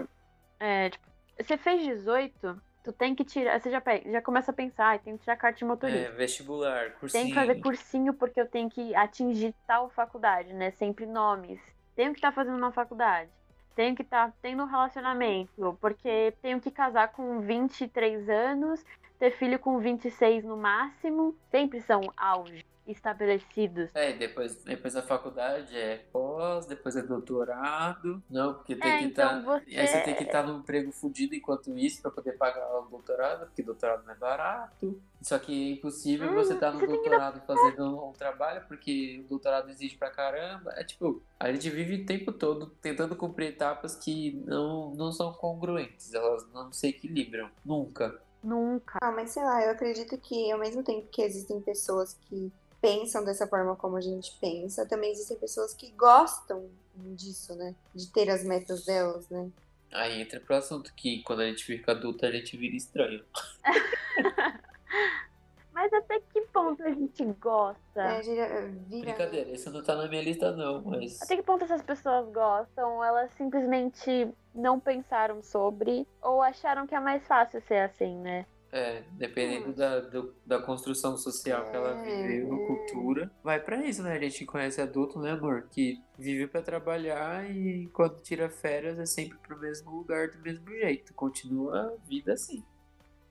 É, 0.57 0.89
tipo, 0.89 1.05
Você 1.37 1.57
fez 1.57 1.83
18, 1.83 2.61
tu 2.81 2.93
tem 2.93 3.13
que 3.13 3.25
tirar. 3.25 3.59
Você 3.59 3.69
já, 3.69 3.83
já 4.05 4.21
começa 4.21 4.51
a 4.51 4.53
pensar, 4.53 4.85
"Ai, 4.91 4.99
tem 4.99 5.17
que 5.17 5.23
tirar 5.23 5.35
carta 5.35 5.59
de 5.59 5.65
motorista. 5.65 6.07
É, 6.07 6.11
vestibular, 6.11 6.93
cursinho. 6.93 7.23
Tem 7.23 7.29
que 7.29 7.35
fazer 7.35 7.55
cursinho 7.59 8.13
porque 8.13 8.39
eu 8.39 8.47
tenho 8.47 8.69
que 8.69 8.95
atingir 8.95 9.53
tal 9.67 9.89
faculdade, 9.89 10.53
né? 10.53 10.71
Sempre 10.71 11.05
nomes. 11.05 11.59
Tenho 11.93 12.13
que 12.13 12.19
estar 12.19 12.31
fazendo 12.31 12.57
uma 12.57 12.71
faculdade. 12.71 13.29
Tenho 13.75 13.95
que 13.95 14.01
estar 14.01 14.33
tendo 14.41 14.63
um 14.63 14.67
relacionamento, 14.67 15.77
porque 15.81 16.33
tenho 16.41 16.61
que 16.61 16.71
casar 16.71 17.11
com 17.11 17.41
23 17.41 18.29
anos, 18.29 18.85
ter 19.29 19.37
filho 19.37 19.57
com 19.59 19.79
26 19.79 20.43
no 20.43 20.57
máximo. 20.57 21.35
Sempre 21.51 21.81
são 21.81 22.01
auge 22.15 22.63
estabelecidos. 22.87 23.89
É, 23.95 24.13
depois, 24.13 24.63
depois 24.63 24.93
da 24.93 25.01
faculdade 25.01 25.75
é 25.75 26.05
pós, 26.13 26.67
depois 26.67 26.95
é 26.95 27.01
doutorado. 27.01 28.21
Não, 28.29 28.53
porque 28.53 28.75
tem 28.75 28.91
É, 28.91 28.97
que 28.99 29.03
então 29.05 29.39
estar. 29.39 29.41
você- 29.59 29.75
Aí 29.79 29.87
você 29.87 30.01
tem 30.01 30.13
que 30.15 30.23
estar 30.23 30.43
num 30.43 30.59
emprego 30.59 30.91
fudido 30.91 31.33
enquanto 31.33 31.75
isso 31.75 31.99
pra 32.03 32.11
poder 32.11 32.33
pagar 32.37 32.63
o 32.79 32.83
doutorado, 32.83 33.47
porque 33.47 33.63
doutorado 33.63 34.05
não 34.05 34.13
é 34.13 34.15
barato. 34.15 35.01
Só 35.19 35.39
que 35.39 35.51
é 35.51 35.73
impossível 35.73 36.29
Hum, 36.29 36.35
você 36.35 36.53
estar 36.53 36.71
no 36.71 36.79
você 36.81 36.85
doutorado 36.85 37.41
fazendo 37.47 38.05
um 38.07 38.13
trabalho, 38.13 38.63
porque 38.67 39.23
o 39.25 39.29
doutorado 39.29 39.67
exige 39.71 39.97
pra 39.97 40.11
caramba. 40.11 40.71
É 40.75 40.83
tipo, 40.83 41.23
a 41.39 41.51
gente 41.51 41.67
vive 41.71 42.03
o 42.03 42.05
tempo 42.05 42.31
todo 42.31 42.67
tentando 42.83 43.15
cumprir 43.15 43.47
etapas 43.47 43.95
que 43.95 44.39
não, 44.45 44.93
não 44.93 45.11
são 45.11 45.33
congruentes, 45.33 46.13
elas 46.13 46.47
não 46.53 46.71
se 46.71 46.87
equilibram. 46.89 47.49
Nunca. 47.65 48.21
Nunca. 48.45 48.99
Ah, 49.01 49.11
mas 49.11 49.31
sei 49.31 49.43
lá, 49.43 49.63
eu 49.63 49.71
acredito 49.71 50.15
que 50.19 50.51
ao 50.51 50.59
mesmo 50.59 50.83
tempo 50.83 51.07
que 51.07 51.23
existem 51.23 51.59
pessoas 51.59 52.15
que 52.29 52.51
pensam 52.79 53.25
dessa 53.25 53.47
forma 53.47 53.75
como 53.75 53.97
a 53.97 54.01
gente 54.01 54.37
pensa, 54.39 54.85
também 54.85 55.11
existem 55.11 55.35
pessoas 55.37 55.73
que 55.73 55.89
gostam 55.91 56.69
disso, 56.95 57.55
né? 57.55 57.73
De 57.93 58.07
ter 58.11 58.29
as 58.29 58.43
metas 58.43 58.85
delas, 58.85 59.27
né? 59.29 59.49
Aí 59.91 60.21
entra 60.21 60.39
pro 60.39 60.55
assunto 60.55 60.93
que 60.93 61.23
quando 61.23 61.39
a 61.39 61.47
gente 61.47 61.65
fica 61.65 61.93
adulto, 61.93 62.23
a 62.23 62.31
gente 62.31 62.55
vira 62.55 62.75
estranho. 62.75 63.23
Mas 65.75 65.91
até 65.91 66.21
que 66.21 66.39
ponto 66.53 66.81
a 66.83 66.89
gente 66.89 67.21
gosta? 67.33 68.01
É, 68.01 68.21
vira, 68.21 68.47
vira- 68.87 69.11
Brincadeira, 69.11 69.51
isso 69.51 69.69
não 69.69 69.83
tá 69.83 69.93
na 69.93 70.07
minha 70.07 70.21
lista 70.23 70.55
não, 70.55 70.81
mas. 70.85 71.21
Até 71.21 71.35
que 71.35 71.43
ponto 71.43 71.65
essas 71.65 71.81
pessoas 71.81 72.31
gostam? 72.31 73.03
Elas 73.03 73.29
simplesmente 73.33 74.29
não 74.53 74.79
pensaram 74.79 75.43
sobre 75.43 76.07
ou 76.21 76.41
acharam 76.41 76.87
que 76.87 76.95
é 76.95 76.99
mais 77.01 77.27
fácil 77.27 77.61
ser 77.67 77.79
assim, 77.79 78.17
né? 78.19 78.45
É, 78.71 79.03
dependendo 79.11 79.73
da, 79.73 79.99
do- 79.99 80.33
da 80.45 80.61
construção 80.61 81.17
social 81.17 81.69
que 81.69 81.75
ela 81.75 81.89
É, 81.89 82.03
viveu, 82.03 82.53
é. 82.55 82.67
cultura. 82.67 83.31
Vai 83.43 83.59
pra 83.59 83.75
isso, 83.85 84.01
né? 84.01 84.13
A 84.15 84.19
gente 84.19 84.45
conhece 84.45 84.81
adulto, 84.81 85.19
né, 85.19 85.31
amor? 85.31 85.67
Que 85.71 86.01
vive 86.17 86.47
pra 86.47 86.61
trabalhar 86.61 87.49
e 87.51 87.87
quando 87.87 88.21
tira 88.21 88.49
férias 88.49 88.97
é 88.97 89.05
sempre 89.05 89.37
pro 89.39 89.59
mesmo 89.59 89.91
lugar 89.91 90.29
do 90.29 90.39
mesmo 90.39 90.67
jeito. 90.69 91.13
Continua 91.13 91.81
a 91.93 92.07
vida 92.07 92.31
assim. 92.33 92.63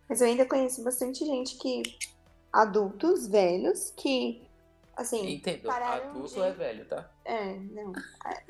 Mas 0.06 0.20
eu 0.20 0.26
ainda 0.26 0.44
conheço 0.46 0.84
bastante 0.84 1.24
gente 1.24 1.56
que. 1.56 1.82
Adultos 2.54 3.26
velhos 3.26 3.92
que. 3.96 4.46
Assim. 4.96 5.34
Entendo, 5.34 5.68
adulto 5.70 6.34
de- 6.34 6.40
é 6.40 6.52
velho, 6.52 6.84
tá? 6.86 7.10
É, 7.24 7.54
não. 7.56 7.92
é. 8.26 8.44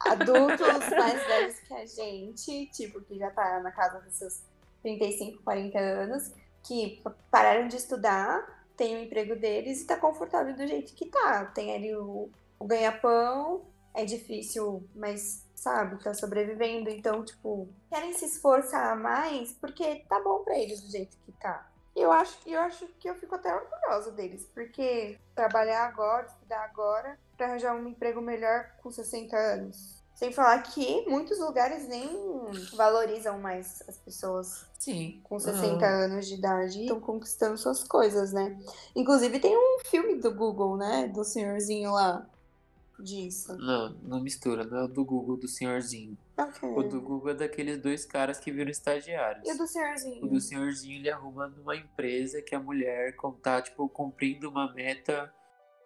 Adultos 0.00 0.88
mais 0.90 1.26
velhos 1.26 1.60
que 1.60 1.74
a 1.74 1.86
gente, 1.86 2.66
tipo, 2.72 3.00
que 3.02 3.16
já 3.16 3.30
tá 3.30 3.60
na 3.60 3.70
casa 3.70 4.00
dos 4.00 4.14
seus 4.14 4.42
35, 4.82 5.42
40 5.44 5.78
anos, 5.78 6.32
que 6.64 7.00
pararam 7.30 7.68
de 7.68 7.76
estudar, 7.76 8.66
tem 8.76 8.96
o 8.96 9.04
emprego 9.04 9.36
deles 9.36 9.82
e 9.82 9.86
tá 9.86 9.96
confortável 9.96 10.56
do 10.56 10.66
jeito 10.66 10.94
que 10.94 11.06
tá. 11.06 11.44
Tem 11.46 11.74
ali 11.74 11.94
o, 11.94 12.28
o 12.58 12.64
ganha-pão, 12.64 13.62
é 13.94 14.04
difícil, 14.04 14.82
mas 14.96 15.46
sabe, 15.54 16.02
tá 16.02 16.12
sobrevivendo. 16.14 16.88
Então, 16.90 17.22
tipo, 17.24 17.68
querem 17.88 18.12
se 18.14 18.24
esforçar 18.24 18.98
mais 18.98 19.52
porque 19.52 19.96
tá 20.08 20.18
bom 20.20 20.42
pra 20.42 20.58
eles 20.58 20.80
do 20.80 20.90
jeito 20.90 21.16
que 21.24 21.32
tá. 21.32 21.70
E 21.94 22.00
eu 22.00 22.12
acho, 22.12 22.36
eu 22.46 22.60
acho 22.60 22.86
que 22.98 23.08
eu 23.08 23.14
fico 23.14 23.34
até 23.34 23.54
orgulhosa 23.54 24.12
deles, 24.12 24.46
porque 24.54 25.18
trabalhar 25.34 25.86
agora, 25.86 26.26
estudar 26.26 26.64
agora, 26.64 27.18
pra 27.36 27.46
arranjar 27.46 27.74
um 27.74 27.88
emprego 27.88 28.20
melhor 28.20 28.70
com 28.82 28.90
60 28.90 29.36
anos. 29.36 30.00
Sem 30.14 30.32
falar 30.32 30.62
que 30.62 31.08
muitos 31.08 31.38
lugares 31.38 31.88
nem 31.88 32.06
valorizam 32.74 33.38
mais 33.38 33.82
as 33.88 33.96
pessoas 33.96 34.66
Sim. 34.78 35.18
com 35.24 35.38
60 35.38 35.84
Ah, 35.84 36.04
anos 36.04 36.26
de 36.28 36.34
idade 36.34 36.78
e 36.78 36.82
estão 36.82 37.00
conquistando 37.00 37.56
suas 37.56 37.82
coisas, 37.82 38.30
né? 38.30 38.58
Inclusive 38.94 39.40
tem 39.40 39.56
um 39.56 39.78
filme 39.86 40.16
do 40.16 40.30
Google, 40.34 40.76
né? 40.76 41.08
Do 41.08 41.24
senhorzinho 41.24 41.92
lá 41.92 42.26
disso. 42.98 43.56
Não, 43.56 43.94
não 44.02 44.20
mistura, 44.20 44.64
não 44.64 44.78
é 44.78 44.84
o 44.84 44.88
do 44.88 45.02
Google 45.04 45.38
do 45.38 45.48
senhorzinho. 45.48 46.18
Ok. 46.42 46.68
O 46.68 46.82
do 46.82 47.00
Google 47.00 47.30
é 47.30 47.34
daqueles 47.34 47.78
dois 47.78 48.04
caras 48.04 48.38
que 48.38 48.50
viram 48.50 48.70
estagiários. 48.70 49.46
E 49.48 49.52
o 49.52 49.56
do 49.58 49.64
O 49.64 49.66
senhorzinho? 49.66 50.28
do 50.28 50.40
senhorzinho 50.40 50.98
ele 50.98 51.10
arruma 51.10 51.48
numa 51.48 51.76
empresa 51.76 52.40
que 52.42 52.54
a 52.54 52.60
mulher 52.60 53.14
tá, 53.42 53.60
tipo, 53.62 53.88
cumprindo 53.88 54.48
uma 54.48 54.72
meta 54.72 55.32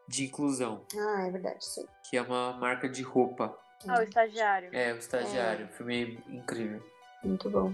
de 0.08 0.24
inclusão, 0.24 0.84
Ah, 0.96 1.26
é 1.26 1.30
verdade, 1.30 1.64
sim. 1.64 1.86
que 2.10 2.16
é 2.16 2.22
uma 2.22 2.52
marca 2.52 2.88
de 2.88 3.02
roupa. 3.02 3.56
Ah, 3.88 4.00
o 4.00 4.02
estagiário. 4.02 4.68
É, 4.72 4.92
o 4.92 4.96
estagiário. 4.98 5.66
Filme 5.68 6.18
incrível. 6.28 6.82
Muito 7.22 7.48
bom. 7.50 7.72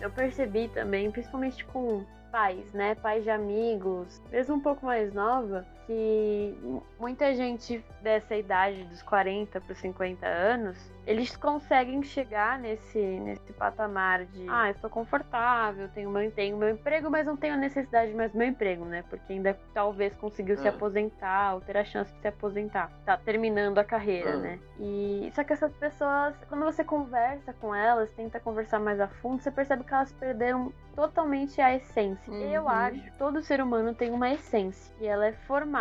Eu 0.00 0.10
percebi 0.10 0.68
também, 0.68 1.10
principalmente 1.10 1.64
com 1.66 2.04
pais, 2.30 2.72
né? 2.72 2.94
Pais 2.96 3.22
de 3.24 3.30
amigos, 3.30 4.20
mesmo 4.30 4.56
um 4.56 4.60
pouco 4.60 4.84
mais 4.84 5.12
nova, 5.12 5.66
que 5.86 6.56
mu- 6.62 6.82
muita 6.98 7.34
gente 7.34 7.84
dessa 8.00 8.34
idade, 8.36 8.84
dos 8.84 9.02
40 9.02 9.60
para 9.60 9.74
50 9.74 10.26
anos, 10.26 10.76
eles 11.06 11.36
conseguem 11.36 12.02
chegar 12.02 12.58
nesse, 12.58 12.98
nesse 12.98 13.52
patamar 13.54 14.24
de 14.24 14.46
ah, 14.48 14.70
estou 14.70 14.88
confortável, 14.88 15.88
tenho 15.88 16.10
meu, 16.10 16.30
tenho 16.30 16.56
meu 16.56 16.70
emprego, 16.70 17.10
mas 17.10 17.26
não 17.26 17.36
tenho 17.36 17.56
necessidade 17.56 18.12
mais 18.14 18.30
do 18.32 18.38
meu 18.38 18.46
emprego, 18.48 18.84
né? 18.84 19.02
Porque 19.10 19.32
ainda 19.32 19.58
talvez 19.74 20.14
conseguiu 20.16 20.56
se 20.56 20.66
Ah. 20.68 20.70
aposentar 20.70 21.54
ou 21.54 21.60
ter 21.60 21.76
a 21.76 21.84
chance 21.84 22.12
de 22.14 22.20
se 22.20 22.28
aposentar. 22.28 22.90
Tá 23.04 23.16
terminando 23.16 23.78
a 23.78 23.84
carreira, 23.84 24.34
Ah. 24.34 24.36
né? 24.36 24.58
E 24.78 25.30
só 25.34 25.42
que 25.42 25.52
essas 25.52 25.72
pessoas, 25.74 26.34
quando 26.48 26.64
você 26.64 26.84
conversa 26.84 27.52
com 27.54 27.74
elas, 27.74 28.10
tenta 28.12 28.38
conversar 28.38 28.78
mais 28.78 29.00
a 29.00 29.08
fundo, 29.08 29.42
você 29.42 29.50
percebe 29.50 29.82
que 29.84 29.92
elas 29.92 30.12
perderam 30.12 30.72
totalmente 30.94 31.60
a 31.60 31.74
essência. 31.74 32.30
Eu 32.32 32.62
Uhum. 32.62 32.68
acho 32.68 33.00
que 33.02 33.10
todo 33.12 33.42
ser 33.42 33.60
humano 33.60 33.94
tem 33.94 34.10
uma 34.10 34.30
essência 34.30 34.94
e 35.00 35.06
ela 35.06 35.26
é 35.26 35.32
formada 35.32 35.71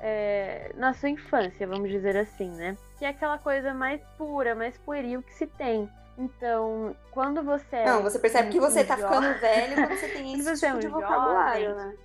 é, 0.00 0.72
na 0.76 0.92
sua 0.92 1.08
infância, 1.08 1.66
vamos 1.66 1.90
dizer 1.90 2.16
assim, 2.16 2.50
né? 2.50 2.76
Que 2.98 3.04
é 3.04 3.08
aquela 3.08 3.38
coisa 3.38 3.72
mais 3.74 4.00
pura, 4.16 4.54
mais 4.54 4.76
pueril 4.78 5.22
que 5.22 5.32
se 5.34 5.46
tem. 5.46 5.88
Então, 6.16 6.96
quando 7.12 7.42
você 7.42 7.76
é 7.76 7.84
Não, 7.86 8.02
você 8.02 8.18
percebe 8.18 8.50
que 8.50 8.58
você 8.58 8.82
um 8.82 8.86
tá 8.86 8.96
jo- 8.96 9.02
ficando 9.02 9.34
velho 9.38 9.74
quando 9.76 9.96
você 9.98 10.08
tem 10.12 10.34
esse 10.34 10.42
você 10.42 10.66
é 10.66 10.68
tipo 10.70 10.76
um 10.78 10.80
de 10.80 10.88
vocabulário, 10.88 11.70
jovem, 11.70 11.86
né? 11.86 11.96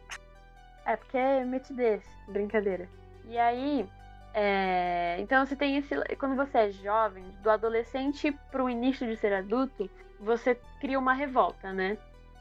É, 0.86 0.96
porque 0.96 1.18
é 1.18 1.44
metidez, 1.44 2.04
brincadeira. 2.28 2.88
E 3.26 3.38
aí, 3.38 3.90
é, 4.34 5.16
então 5.20 5.46
você 5.46 5.56
tem 5.56 5.78
esse. 5.78 5.96
Quando 6.18 6.36
você 6.36 6.58
é 6.58 6.72
jovem, 6.72 7.24
do 7.42 7.50
adolescente 7.50 8.32
pro 8.52 8.70
início 8.70 9.08
de 9.08 9.16
ser 9.18 9.34
adulto, 9.34 9.90
você 10.20 10.60
cria 10.80 11.00
uma 11.00 11.14
revolta, 11.14 11.72
né? 11.72 11.98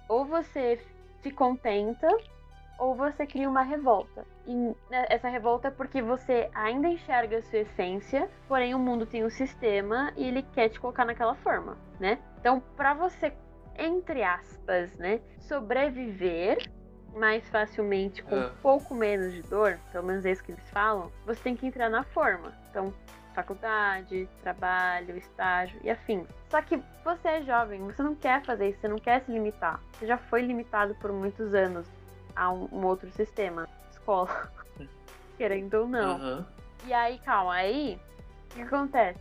Ou 0.09 0.25
você 0.25 0.79
se 1.23 1.31
contenta, 1.31 2.09
ou 2.79 2.95
você 2.95 3.27
cria 3.27 3.49
uma 3.49 3.63
revolta. 3.63 4.25
E 4.47 4.55
né, 4.91 5.07
essa 5.09 5.29
revolta 5.29 5.69
é 5.69 5.71
porque 5.71 6.03
você 6.03 6.51
ainda 6.55 6.89
enxerga 6.89 7.39
a 7.39 7.43
sua 7.43 7.61
essência, 7.61 8.29
porém 8.49 8.75
o 8.75 8.79
mundo 8.79 9.07
tem 9.07 9.25
um 9.25 9.31
sistema 9.31 10.13
e 10.17 10.27
ele 10.27 10.43
quer 10.43 10.69
te 10.69 10.81
colocar 10.81 11.05
naquela 11.05 11.35
forma, 11.37 11.77
né? 12.01 12.19
Então, 12.41 12.61
pra 12.77 12.93
você, 12.95 13.33
entre 13.79 14.23
aspas, 14.23 14.93
né, 14.97 15.21
sobreviver 15.39 16.59
mais 17.15 17.47
facilmente, 17.51 18.23
com 18.23 18.37
um 18.37 18.51
pouco 18.63 18.95
menos 18.95 19.33
de 19.33 19.43
dor, 19.43 19.79
pelo 19.93 20.07
menos 20.07 20.25
é 20.25 20.33
isso 20.33 20.43
que 20.43 20.53
eles 20.53 20.71
falam, 20.71 21.13
você 21.27 21.41
tem 21.43 21.55
que 21.55 21.67
entrar 21.67 21.91
na 21.91 22.03
forma. 22.05 22.53
Então, 22.71 22.93
faculdade, 23.35 24.29
trabalho, 24.43 25.17
estágio 25.17 25.79
e 25.83 25.91
afins. 25.91 26.27
Só 26.49 26.61
que 26.63 26.83
você 27.05 27.29
é 27.29 27.43
jovem, 27.43 27.83
você 27.83 28.03
não 28.03 28.15
quer 28.15 28.43
fazer 28.45 28.71
isso, 28.71 28.81
você 28.81 28.89
não 28.89 28.99
quer 28.99 29.21
se 29.23 29.31
limitar. 29.31 29.81
Você 29.93 30.07
já 30.07 30.17
foi 30.17 30.43
limitado 30.43 30.95
por 30.97 31.13
muitos 31.13 31.55
anos 31.55 31.87
a 32.35 32.51
um, 32.51 32.69
um 32.73 32.87
outro 32.87 33.11
sistema, 33.13 33.69
escola. 33.91 34.51
Querendo 35.37 35.75
ou 35.75 35.89
não. 35.89 36.17
Aham. 36.17 36.47
E 36.87 36.93
aí, 36.93 37.19
calma, 37.19 37.55
aí 37.55 37.99
o 38.51 38.55
que 38.55 38.63
acontece? 38.63 39.21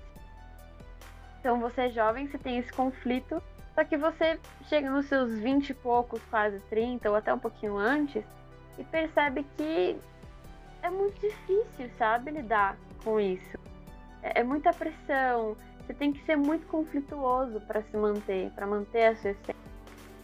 Então 1.39 1.59
você 1.59 1.81
é 1.81 1.89
jovem, 1.89 2.27
você 2.27 2.37
tem 2.37 2.57
esse 2.57 2.71
conflito, 2.71 3.41
só 3.73 3.83
que 3.83 3.97
você 3.97 4.39
chega 4.67 4.89
nos 4.89 5.07
seus 5.07 5.31
20 5.39 5.69
e 5.69 5.73
poucos, 5.73 6.21
quase 6.29 6.59
30, 6.69 7.09
ou 7.09 7.15
até 7.15 7.33
um 7.33 7.39
pouquinho 7.39 7.77
antes, 7.77 8.23
e 8.77 8.83
percebe 8.83 9.45
que 9.55 9.97
é 10.83 10.89
muito 10.89 11.19
difícil, 11.19 11.89
sabe, 11.97 12.31
lidar 12.31 12.77
com 13.03 13.19
isso. 13.19 13.57
É, 14.21 14.41
é 14.41 14.43
muita 14.43 14.71
pressão, 14.71 15.55
você 15.79 15.93
tem 15.93 16.13
que 16.13 16.23
ser 16.25 16.35
muito 16.35 16.67
conflituoso 16.67 17.59
para 17.61 17.81
se 17.83 17.97
manter, 17.97 18.51
para 18.51 18.67
manter 18.67 19.07
a 19.07 19.15
sua 19.15 19.31
essência. 19.31 19.55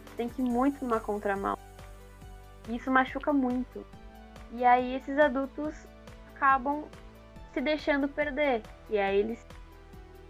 Você 0.04 0.16
tem 0.16 0.28
que 0.28 0.40
ir 0.40 0.44
muito 0.44 0.84
numa 0.84 1.00
contramão. 1.00 1.56
Isso 2.68 2.90
machuca 2.90 3.32
muito. 3.32 3.84
E 4.52 4.64
aí 4.64 4.94
esses 4.94 5.18
adultos 5.18 5.74
acabam 6.34 6.84
se 7.52 7.60
deixando 7.60 8.08
perder. 8.08 8.62
E 8.90 8.98
aí 8.98 9.18
eles 9.18 9.44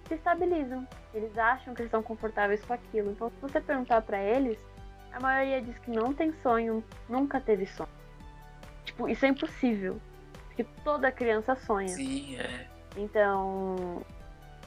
se 0.06 0.14
estabilizam. 0.14 0.86
Eles 1.12 1.36
acham 1.36 1.74
que 1.74 1.82
estão 1.82 2.02
confortáveis 2.02 2.64
com 2.64 2.72
aquilo. 2.72 3.10
Então, 3.10 3.30
se 3.30 3.40
você 3.40 3.60
perguntar 3.60 4.02
para 4.02 4.22
eles, 4.22 4.58
a 5.12 5.20
maioria 5.20 5.60
diz 5.60 5.78
que 5.78 5.90
não 5.90 6.12
tem 6.12 6.32
sonho, 6.42 6.82
nunca 7.08 7.40
teve 7.40 7.66
sonho. 7.66 7.88
Tipo, 8.84 9.08
isso 9.08 9.24
é 9.24 9.28
impossível. 9.28 10.00
Porque 10.46 10.64
toda 10.84 11.10
criança 11.12 11.54
sonha. 11.54 11.88
Sim, 11.88 12.36
é. 12.36 12.66
Então. 12.96 14.02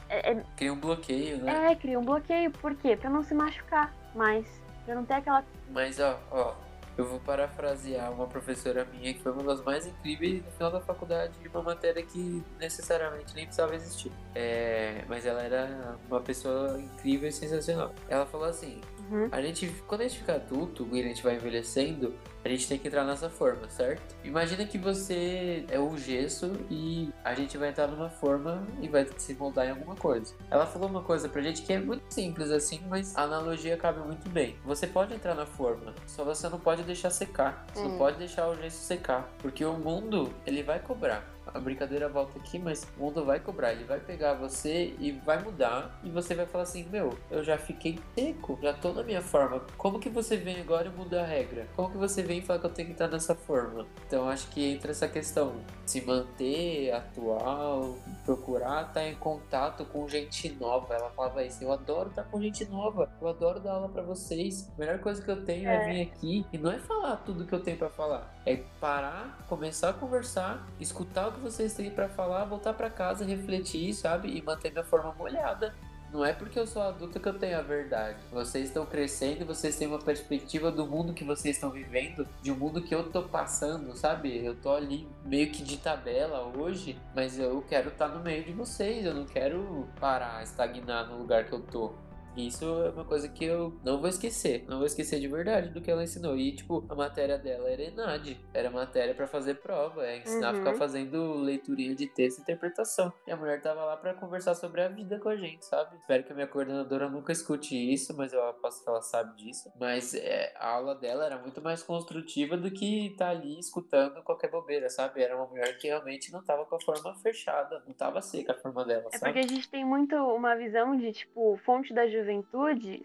É, 0.08 0.32
é, 0.32 0.42
Cria 0.56 0.72
um 0.72 0.78
bloqueio, 0.78 1.38
né? 1.38 1.72
é, 1.72 1.74
cria 1.74 1.98
um 1.98 2.04
bloqueio. 2.04 2.50
Por 2.50 2.74
quê? 2.74 2.96
Pra 2.96 3.10
não 3.10 3.22
se 3.22 3.34
machucar 3.34 3.92
mais. 4.14 4.46
Pra 4.84 4.94
não 4.94 5.04
ter 5.04 5.14
aquela. 5.14 5.44
Mas 5.70 5.98
ó, 6.00 6.18
ó, 6.30 6.54
eu 7.02 7.08
vou 7.08 7.20
parafrasear 7.20 8.12
uma 8.12 8.26
professora 8.26 8.84
minha 8.84 9.12
que 9.12 9.20
foi 9.20 9.32
uma 9.32 9.42
das 9.42 9.62
mais 9.62 9.86
incríveis 9.86 10.44
no 10.44 10.50
final 10.52 10.70
da 10.70 10.80
faculdade 10.80 11.38
de 11.38 11.48
uma 11.48 11.62
matéria 11.62 12.02
que 12.02 12.42
necessariamente 12.58 13.34
nem 13.34 13.44
precisava 13.44 13.74
existir. 13.74 14.12
É, 14.34 15.04
mas 15.08 15.26
ela 15.26 15.42
era 15.42 15.98
uma 16.08 16.20
pessoa 16.20 16.80
incrível 16.80 17.28
e 17.28 17.32
sensacional. 17.32 17.92
Ela 18.08 18.24
falou 18.26 18.46
assim: 18.46 18.80
Uhum. 19.10 19.28
a 19.30 19.40
gente, 19.42 19.66
quando 19.86 20.00
a 20.02 20.04
gente 20.08 20.18
fica 20.20 20.34
adulto 20.34 20.88
e 20.92 21.00
a 21.00 21.02
gente 21.02 21.22
vai 21.22 21.34
envelhecendo, 21.36 22.14
a 22.44 22.48
gente 22.48 22.66
tem 22.68 22.78
que 22.78 22.88
entrar 22.88 23.04
nessa 23.04 23.28
forma, 23.30 23.68
certo? 23.70 24.14
Imagina 24.24 24.64
que 24.64 24.76
você 24.78 25.64
é 25.68 25.78
o 25.78 25.96
gesso 25.96 26.52
e 26.70 27.10
a 27.24 27.34
gente 27.34 27.56
vai 27.56 27.68
entrar 27.68 27.86
numa 27.86 28.08
forma 28.10 28.66
e 28.80 28.88
vai 28.88 29.06
se 29.16 29.34
moldar 29.34 29.66
em 29.66 29.70
alguma 29.70 29.94
coisa. 29.94 30.34
Ela 30.50 30.66
falou 30.66 30.88
uma 30.88 31.02
coisa 31.02 31.28
pra 31.28 31.40
gente 31.42 31.62
que 31.62 31.72
é 31.72 31.78
muito 31.78 32.02
simples 32.10 32.50
assim, 32.50 32.80
mas 32.88 33.16
a 33.16 33.22
analogia 33.22 33.76
cabe 33.76 34.00
muito 34.00 34.28
bem. 34.28 34.56
Você 34.64 34.86
pode 34.86 35.14
entrar 35.14 35.34
na 35.34 35.46
forma, 35.46 35.94
só 36.06 36.24
você 36.24 36.48
não 36.48 36.58
pode 36.58 36.82
deixar 36.82 37.10
secar. 37.10 37.66
Você 37.72 37.82
não 37.82 37.94
Hum. 37.94 37.98
pode 37.98 38.18
deixar 38.18 38.48
o 38.48 38.56
gesso 38.56 38.82
secar, 38.82 39.28
porque 39.38 39.64
o 39.64 39.74
mundo, 39.74 40.32
ele 40.46 40.62
vai 40.62 40.78
cobrar. 40.80 41.31
A 41.54 41.60
brincadeira 41.60 42.08
volta 42.08 42.38
aqui, 42.38 42.58
mas 42.58 42.86
o 42.96 43.02
mundo 43.02 43.24
vai 43.24 43.38
cobrar. 43.40 43.72
Ele 43.72 43.84
vai 43.84 44.00
pegar 44.00 44.34
você 44.34 44.94
e 44.98 45.12
vai 45.12 45.42
mudar. 45.42 46.00
E 46.02 46.10
você 46.10 46.34
vai 46.34 46.46
falar 46.46 46.64
assim: 46.64 46.86
Meu, 46.90 47.16
eu 47.30 47.42
já 47.44 47.58
fiquei 47.58 47.98
seco, 48.14 48.58
já 48.62 48.72
tô 48.72 48.92
na 48.92 49.02
minha 49.02 49.20
forma. 49.22 49.60
Como 49.76 49.98
que 49.98 50.08
você 50.08 50.36
vem 50.36 50.60
agora 50.60 50.88
e 50.88 50.90
muda 50.90 51.22
a 51.22 51.26
regra? 51.26 51.66
Como 51.76 51.90
que 51.90 51.96
você 51.98 52.22
vem 52.22 52.38
e 52.38 52.42
fala 52.42 52.58
que 52.58 52.66
eu 52.66 52.70
tenho 52.70 52.86
que 52.88 52.92
estar 52.94 53.08
nessa 53.08 53.34
forma? 53.34 53.86
Então 54.06 54.28
acho 54.28 54.48
que 54.48 54.64
entra 54.72 54.90
essa 54.90 55.06
questão: 55.08 55.54
se 55.84 56.00
manter 56.04 56.90
atual, 56.92 57.96
procurar 58.24 58.88
estar 58.88 59.06
em 59.06 59.14
contato 59.16 59.84
com 59.86 60.08
gente 60.08 60.48
nova. 60.60 60.94
Ela 60.94 61.10
falava 61.10 61.44
isso: 61.44 61.62
Eu 61.62 61.72
adoro 61.72 62.10
estar 62.10 62.24
com 62.24 62.40
gente 62.40 62.64
nova, 62.66 63.10
eu 63.20 63.28
adoro 63.28 63.60
dar 63.60 63.72
aula 63.72 63.88
pra 63.88 64.02
vocês. 64.02 64.70
A 64.76 64.80
melhor 64.80 64.98
coisa 65.00 65.20
que 65.22 65.30
eu 65.30 65.44
tenho 65.44 65.68
é, 65.68 65.74
É. 65.74 65.92
vir 65.92 66.02
aqui 66.02 66.46
e 66.52 66.58
não 66.58 66.70
é 66.70 66.78
falar 66.78 67.16
tudo 67.18 67.44
que 67.44 67.52
eu 67.52 67.60
tenho 67.60 67.76
pra 67.76 67.90
falar, 67.90 68.32
é 68.44 68.56
parar, 68.80 69.44
começar 69.48 69.90
a 69.90 69.92
conversar, 69.92 70.66
escutar 70.80 71.28
o 71.28 71.32
que 71.32 71.40
vocês 71.40 71.74
têm 71.74 71.90
pra 71.90 72.08
falar, 72.08 72.44
voltar 72.44 72.74
pra 72.74 72.90
casa, 72.90 73.24
refletir, 73.24 73.94
sabe? 73.94 74.36
E 74.36 74.42
manter 74.42 74.70
minha 74.70 74.84
forma 74.84 75.14
molhada. 75.14 75.74
Não 76.12 76.22
é 76.22 76.34
porque 76.34 76.58
eu 76.58 76.66
sou 76.66 76.82
adulta 76.82 77.18
que 77.18 77.26
eu 77.26 77.38
tenho 77.38 77.58
a 77.58 77.62
verdade. 77.62 78.18
Vocês 78.30 78.66
estão 78.66 78.84
crescendo, 78.84 79.46
vocês 79.46 79.76
têm 79.76 79.88
uma 79.88 79.98
perspectiva 79.98 80.70
do 80.70 80.86
mundo 80.86 81.14
que 81.14 81.24
vocês 81.24 81.56
estão 81.56 81.70
vivendo, 81.70 82.28
de 82.42 82.52
um 82.52 82.56
mundo 82.56 82.82
que 82.82 82.94
eu 82.94 83.10
tô 83.10 83.22
passando, 83.22 83.96
sabe? 83.96 84.44
Eu 84.44 84.54
tô 84.54 84.74
ali 84.74 85.08
meio 85.24 85.50
que 85.50 85.62
de 85.62 85.78
tabela 85.78 86.52
hoje, 86.54 86.98
mas 87.14 87.38
eu 87.38 87.64
quero 87.66 87.88
estar 87.88 88.08
no 88.08 88.20
meio 88.20 88.44
de 88.44 88.52
vocês, 88.52 89.06
eu 89.06 89.14
não 89.14 89.24
quero 89.24 89.88
parar, 89.98 90.42
estagnar 90.42 91.08
no 91.08 91.16
lugar 91.16 91.46
que 91.46 91.52
eu 91.54 91.60
tô. 91.60 91.94
Isso 92.36 92.64
é 92.84 92.90
uma 92.90 93.04
coisa 93.04 93.28
que 93.28 93.44
eu 93.44 93.78
não 93.84 93.98
vou 94.00 94.08
esquecer. 94.08 94.64
Não 94.68 94.78
vou 94.78 94.86
esquecer 94.86 95.20
de 95.20 95.28
verdade 95.28 95.68
do 95.70 95.80
que 95.80 95.90
ela 95.90 96.02
ensinou. 96.02 96.36
E, 96.36 96.52
tipo, 96.54 96.84
a 96.88 96.94
matéria 96.94 97.38
dela 97.38 97.68
era 97.68 97.82
ENAD. 97.82 98.40
Era 98.54 98.70
matéria 98.70 99.14
pra 99.14 99.26
fazer 99.26 99.56
prova. 99.56 100.06
É 100.06 100.18
ensinar 100.18 100.48
a 100.48 100.52
Uhum. 100.52 100.58
ficar 100.58 100.74
fazendo 100.74 101.34
leiturinha 101.34 101.94
de 101.94 102.06
texto 102.06 102.38
e 102.38 102.42
interpretação. 102.42 103.12
E 103.26 103.30
a 103.30 103.36
mulher 103.36 103.60
tava 103.60 103.84
lá 103.84 103.96
pra 103.96 104.14
conversar 104.14 104.54
sobre 104.54 104.80
a 104.82 104.88
vida 104.88 105.18
com 105.18 105.28
a 105.28 105.36
gente, 105.36 105.64
sabe? 105.66 105.96
Espero 105.96 106.24
que 106.24 106.32
a 106.32 106.34
minha 106.34 106.46
coordenadora 106.46 107.08
nunca 107.08 107.32
escute 107.32 107.76
isso, 107.92 108.16
mas 108.16 108.32
eu 108.32 108.42
aposto 108.48 108.82
que 108.82 108.88
ela 108.88 109.02
sabe 109.02 109.36
disso. 109.36 109.70
Mas 109.78 110.14
é, 110.14 110.52
a 110.56 110.68
aula 110.70 110.94
dela 110.94 111.26
era 111.26 111.38
muito 111.38 111.60
mais 111.60 111.82
construtiva 111.82 112.56
do 112.56 112.70
que 112.70 113.14
tá 113.18 113.28
ali 113.30 113.58
escutando 113.58 114.22
qualquer 114.22 114.50
bobeira, 114.50 114.88
sabe? 114.88 115.22
Era 115.22 115.36
uma 115.36 115.46
mulher 115.46 115.76
que 115.78 115.86
realmente 115.88 116.32
não 116.32 116.42
tava 116.42 116.64
com 116.64 116.76
a 116.76 116.80
forma 116.80 117.14
fechada. 117.16 117.82
Não 117.86 117.92
tava 117.94 118.22
seca 118.22 118.52
a 118.52 118.58
forma 118.58 118.84
dela, 118.84 119.08
É 119.12 119.18
sabe? 119.18 119.32
porque 119.34 119.46
a 119.46 119.48
gente 119.54 119.68
tem 119.68 119.84
muito 119.84 120.14
uma 120.16 120.54
visão 120.56 120.96
de, 120.96 121.12
tipo, 121.12 121.58
fonte 121.64 121.92
da 121.92 122.06
juventude 122.06 122.21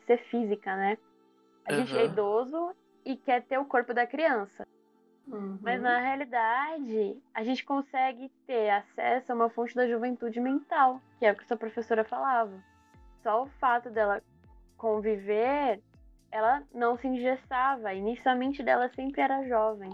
ser 0.06 0.18
física, 0.30 0.76
né? 0.76 0.98
A 1.66 1.74
gente 1.74 1.98
é 1.98 2.06
idoso 2.06 2.72
e 3.06 3.16
quer 3.18 3.44
ter 3.44 3.58
o 3.58 3.66
corpo 3.66 3.94
da 3.94 4.08
criança. 4.08 4.66
Uhum. 5.28 5.58
Mas 5.62 5.82
na 5.82 6.00
realidade, 6.00 7.18
a 7.34 7.44
gente 7.44 7.66
consegue 7.66 8.32
ter 8.46 8.70
acesso 8.70 9.32
a 9.32 9.36
uma 9.36 9.50
fonte 9.50 9.76
da 9.76 9.86
juventude 9.88 10.40
mental, 10.40 11.02
que 11.20 11.26
é 11.26 11.32
o 11.32 11.36
que 11.36 11.46
sua 11.46 11.58
professora 11.58 12.06
falava. 12.06 12.58
Só 13.24 13.44
o 13.44 13.48
fato 13.60 13.90
dela 13.90 14.22
conviver, 14.78 15.82
ela 16.32 16.64
não 16.74 16.98
se 16.98 17.08
engessava. 17.08 17.94
Inicialmente 17.94 18.64
dela 18.64 18.90
sempre 18.96 19.22
era 19.22 19.46
jovem, 19.48 19.92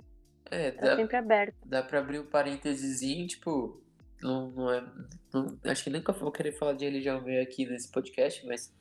É, 0.52 0.68
era 0.68 0.78
dá, 0.82 0.96
sempre 0.96 1.18
aberta. 1.18 1.58
dá 1.66 1.82
pra 1.82 2.00
abrir 2.00 2.20
um 2.20 2.26
parênteses, 2.28 3.00
tipo, 3.28 3.82
não, 4.22 4.52
não 4.52 4.72
é. 4.72 4.84
não- 5.34 5.58
acho 5.66 5.84
que 5.84 5.90
nunca 5.90 6.12
vou 6.14 6.32
querer 6.32 6.52
falar 6.52 6.74
de 6.74 6.86
religião 6.86 7.22
meio 7.22 7.42
aqui 7.42 7.66
nesse 7.66 7.92
podcast, 7.92 8.46
mas 8.46 8.72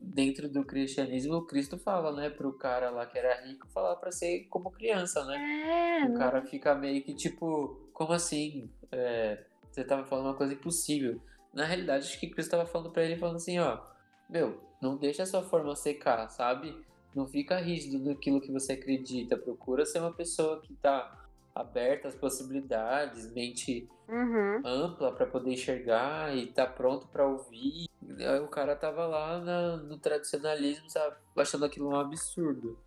dentro 0.00 0.48
do 0.48 0.64
cristianismo, 0.64 1.34
o 1.36 1.46
Cristo 1.46 1.78
fala, 1.78 2.12
né, 2.12 2.30
pro 2.30 2.52
cara 2.52 2.90
lá 2.90 3.06
que 3.06 3.18
era 3.18 3.44
rico, 3.46 3.66
falar 3.68 3.96
pra 3.96 4.12
ser 4.12 4.46
como 4.50 4.70
criança, 4.70 5.24
né? 5.24 6.02
É, 6.02 6.06
O 6.06 6.14
cara 6.14 6.42
fica 6.42 6.74
meio 6.74 7.02
que 7.02 7.14
tipo, 7.14 7.88
como 7.92 8.12
assim? 8.12 8.70
É, 8.92 9.44
você 9.70 9.84
tava 9.84 10.04
falando 10.04 10.26
uma 10.26 10.34
coisa 10.34 10.52
impossível. 10.54 11.20
Na 11.52 11.64
realidade, 11.64 12.06
acho 12.06 12.20
que 12.20 12.28
Cristo 12.30 12.50
tava 12.50 12.66
falando 12.66 12.90
pra 12.90 13.04
ele, 13.04 13.16
falando 13.16 13.36
assim, 13.36 13.58
ó, 13.58 13.80
meu, 14.28 14.60
não 14.80 14.96
deixa 14.96 15.22
a 15.22 15.26
sua 15.26 15.42
forma 15.42 15.74
secar, 15.74 16.28
sabe? 16.28 16.76
Não 17.14 17.26
fica 17.26 17.58
rígido 17.58 17.98
naquilo 18.04 18.40
que 18.40 18.52
você 18.52 18.74
acredita. 18.74 19.38
Procura 19.38 19.86
ser 19.86 20.00
uma 20.00 20.12
pessoa 20.12 20.60
que 20.60 20.74
tá 20.74 21.24
aberta 21.54 22.08
às 22.08 22.14
possibilidades, 22.14 23.32
mente 23.32 23.88
Uhum. 24.08 24.60
ampla 24.64 25.10
pra 25.12 25.26
poder 25.26 25.52
enxergar 25.52 26.36
e 26.36 26.46
tá 26.52 26.66
pronto 26.66 27.08
pra 27.08 27.26
ouvir. 27.26 27.86
Aí 28.18 28.40
o 28.40 28.48
cara 28.48 28.76
tava 28.76 29.06
lá 29.06 29.38
na- 29.40 29.76
no 29.78 29.98
tradicionalismo, 29.98 30.88
sabe? 30.88 31.16
Achando 31.36 31.64
aquilo 31.64 31.88
um 31.90 31.96
absurdo. 31.96 32.78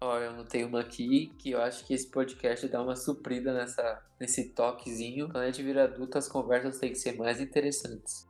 Ó, 0.00 0.18
eu 0.18 0.30
anotei 0.30 0.64
uma 0.64 0.80
aqui 0.80 1.32
que 1.38 1.52
eu 1.52 1.62
acho 1.62 1.84
que 1.86 1.94
esse 1.94 2.10
podcast 2.10 2.68
dá 2.68 2.82
uma 2.82 2.96
suprida 2.96 3.54
nessa, 3.54 4.02
nesse 4.20 4.50
toquezinho. 4.50 5.26
Quando 5.26 5.44
a 5.44 5.46
gente 5.46 5.62
vira 5.62 5.84
adulto, 5.84 6.18
as 6.18 6.28
conversas 6.28 6.78
têm 6.78 6.90
que 6.92 6.98
ser 6.98 7.16
mais 7.16 7.40
interessantes. 7.40 8.28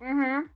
Uhum. 0.00 0.48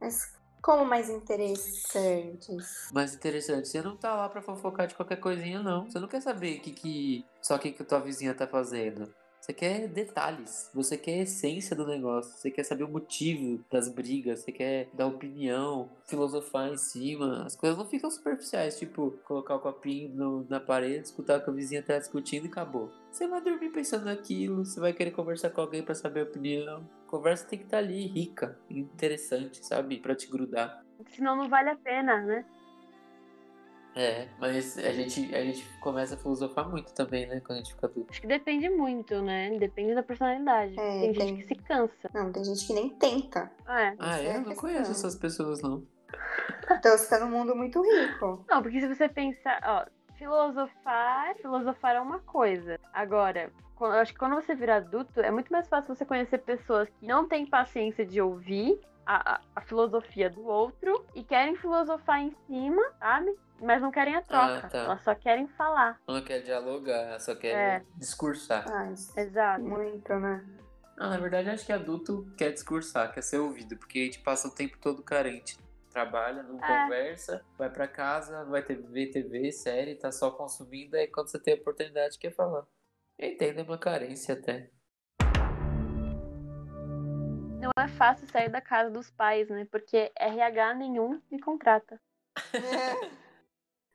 Mas 0.00 0.34
como 0.60 0.84
mais 0.84 1.10
interessantes? 1.10 2.90
Mais 2.92 3.14
interessante. 3.14 3.66
Você 3.68 3.82
não 3.82 3.96
tá 3.96 4.14
lá 4.14 4.28
pra 4.28 4.40
fofocar 4.42 4.86
de 4.86 4.94
qualquer 4.94 5.16
coisinha, 5.16 5.60
não. 5.62 5.90
Você 5.90 5.98
não 5.98 6.06
quer 6.06 6.20
saber 6.20 6.60
que, 6.60 6.72
que, 6.72 7.24
só 7.40 7.56
o 7.56 7.58
que, 7.58 7.72
que 7.72 7.82
tua 7.82 7.98
vizinha 8.00 8.34
tá 8.34 8.46
fazendo. 8.46 9.12
Você 9.42 9.52
quer 9.52 9.88
detalhes, 9.88 10.70
você 10.72 10.96
quer 10.96 11.14
a 11.14 11.22
essência 11.24 11.74
do 11.74 11.84
negócio, 11.84 12.32
você 12.38 12.48
quer 12.48 12.62
saber 12.62 12.84
o 12.84 12.88
motivo 12.88 13.60
das 13.68 13.88
brigas, 13.88 14.38
você 14.38 14.52
quer 14.52 14.88
dar 14.94 15.08
opinião, 15.08 15.90
filosofar 16.06 16.68
em 16.72 16.76
cima. 16.76 17.42
As 17.44 17.56
coisas 17.56 17.76
não 17.76 17.84
ficam 17.84 18.08
superficiais, 18.08 18.78
tipo, 18.78 19.10
colocar 19.24 19.56
o 19.56 19.58
copinho 19.58 20.10
no- 20.10 20.46
na 20.48 20.60
parede, 20.60 21.06
escutar 21.06 21.40
o 21.40 21.42
que 21.44 21.50
a 21.50 21.52
vizinha 21.52 21.82
tá 21.82 21.98
discutindo 21.98 22.44
e 22.44 22.48
acabou. 22.48 22.92
Você 23.10 23.26
vai 23.26 23.40
dormir 23.42 23.70
pensando 23.70 24.04
naquilo, 24.04 24.64
você 24.64 24.78
vai 24.78 24.92
querer 24.92 25.10
conversar 25.10 25.50
com 25.50 25.60
alguém 25.60 25.82
pra 25.82 25.96
saber 25.96 26.20
a 26.20 26.24
opinião. 26.24 26.88
A 27.04 27.10
conversa 27.10 27.44
tem 27.44 27.58
que 27.58 27.64
estar 27.64 27.78
ali, 27.78 28.06
rica, 28.06 28.56
interessante, 28.70 29.66
sabe? 29.66 29.98
Pra 29.98 30.14
te 30.14 30.28
grudar. 30.28 30.84
Senão 31.08 31.34
não 31.34 31.48
vale 31.48 31.68
a 31.70 31.76
pena, 31.76 32.22
né? 32.22 32.44
É, 33.94 34.26
mas 34.38 34.78
a 34.78 34.90
gente, 34.92 35.34
a 35.34 35.42
gente 35.44 35.64
começa 35.80 36.14
a 36.14 36.18
filosofar 36.18 36.68
muito 36.68 36.92
também, 36.94 37.26
né? 37.26 37.40
Quando 37.40 37.58
a 37.58 37.62
gente 37.62 37.74
fica 37.74 37.86
adulto. 37.86 38.10
Acho 38.10 38.20
que 38.22 38.26
depende 38.26 38.70
muito, 38.70 39.20
né? 39.20 39.50
Depende 39.58 39.94
da 39.94 40.02
personalidade. 40.02 40.78
É, 40.80 41.00
tem, 41.00 41.12
tem- 41.12 41.28
gente 41.28 41.42
que 41.46 41.54
se 41.54 41.62
cansa. 41.62 42.10
Não, 42.14 42.32
tem 42.32 42.42
gente 42.44 42.66
que 42.66 42.72
nem 42.72 42.88
tenta. 42.90 43.50
É. 43.68 43.94
Ah, 43.98 44.18
é? 44.18 44.24
é 44.26 44.30
Eu 44.30 44.34
não 44.40 44.44
questão. 44.44 44.56
conheço 44.56 44.90
essas 44.92 45.14
pessoas, 45.14 45.60
não. 45.60 45.82
Então 46.70 46.96
você 46.96 47.08
tá 47.08 47.18
num 47.24 47.30
mundo 47.30 47.54
muito 47.54 47.82
rico. 47.82 48.44
Não, 48.48 48.62
porque 48.62 48.80
se 48.80 48.88
você 48.88 49.08
pensar, 49.08 49.60
ó, 49.64 49.86
filosofar, 50.16 51.34
filosofar 51.36 51.96
é 51.96 52.00
uma 52.00 52.18
coisa. 52.20 52.78
Agora, 52.92 53.52
quando- 53.82 53.94
eu 53.94 53.98
acho 54.00 54.12
que 54.12 54.18
quando 54.18 54.36
você 54.36 54.54
vira 54.54 54.76
adulto, 54.76 55.18
é 55.20 55.30
muito 55.32 55.50
mais 55.50 55.68
fácil 55.68 55.92
você 55.92 56.04
conhecer 56.04 56.38
pessoas 56.38 56.88
que 56.88 57.04
não 57.04 57.26
têm 57.26 57.44
paciência 57.44 58.06
de 58.06 58.20
ouvir 58.20 58.80
a, 59.04 59.34
a- 59.34 59.40
a 59.56 59.60
filosofia 59.62 60.30
do 60.30 60.44
outro 60.46 61.04
e 61.16 61.24
querem 61.24 61.56
filosofar 61.56 62.20
em 62.20 62.30
cima, 62.46 62.80
sabe? 63.00 63.36
Mas 63.60 63.82
não 63.82 63.90
querem 63.90 64.14
a 64.14 64.22
troca. 64.22 64.66
Ah, 64.66 64.70
tá. 64.70 64.78
Elas 64.78 65.02
só 65.02 65.16
querem 65.16 65.48
falar. 65.48 66.00
Não 66.06 66.22
quer 66.22 66.42
dialogar, 66.42 67.18
só 67.18 67.34
quer 67.34 67.54
É. 67.56 67.82
discursar. 67.96 68.64
Ah, 68.72 68.92
isso. 68.92 69.18
Exato. 69.18 69.64
Muito, 69.64 70.14
né? 70.14 70.46
Não, 70.96 71.10
na 71.10 71.18
verdade, 71.18 71.50
acho 71.50 71.66
que 71.66 71.72
adulto 71.72 72.24
quer 72.38 72.52
discursar, 72.52 73.12
quer 73.12 73.22
ser 73.22 73.38
ouvido, 73.38 73.76
porque 73.76 73.98
a 73.98 74.04
gente 74.04 74.20
passa 74.20 74.46
o 74.46 74.54
tempo 74.54 74.78
todo 74.78 75.02
carente. 75.02 75.58
Trabalha, 75.90 76.44
não 76.44 76.62
É. 76.62 76.82
conversa, 76.84 77.44
vai 77.58 77.68
pra 77.68 77.88
casa, 77.88 78.44
vai 78.44 78.62
ver 78.62 79.10
TV, 79.10 79.50
série, 79.50 79.96
tá 79.96 80.12
só 80.12 80.30
consumindo, 80.30 80.96
aí 80.96 81.08
quando 81.08 81.28
você 81.30 81.38
tem 81.40 81.54
a 81.54 81.56
oportunidade, 81.56 82.16
quer 82.18 82.32
falar. 82.32 82.64
Eu 83.18 83.28
entendo, 83.28 83.60
é 83.60 83.62
uma 83.62 83.78
carência 83.78 84.34
até. 84.34 84.70
Não 87.60 87.70
é 87.78 87.88
fácil 87.88 88.26
sair 88.28 88.48
da 88.50 88.60
casa 88.60 88.90
dos 88.90 89.10
pais, 89.10 89.48
né? 89.48 89.66
Porque 89.70 90.12
RH 90.18 90.74
nenhum 90.74 91.20
me 91.30 91.40
contrata. 91.40 92.00
É. 92.52 93.22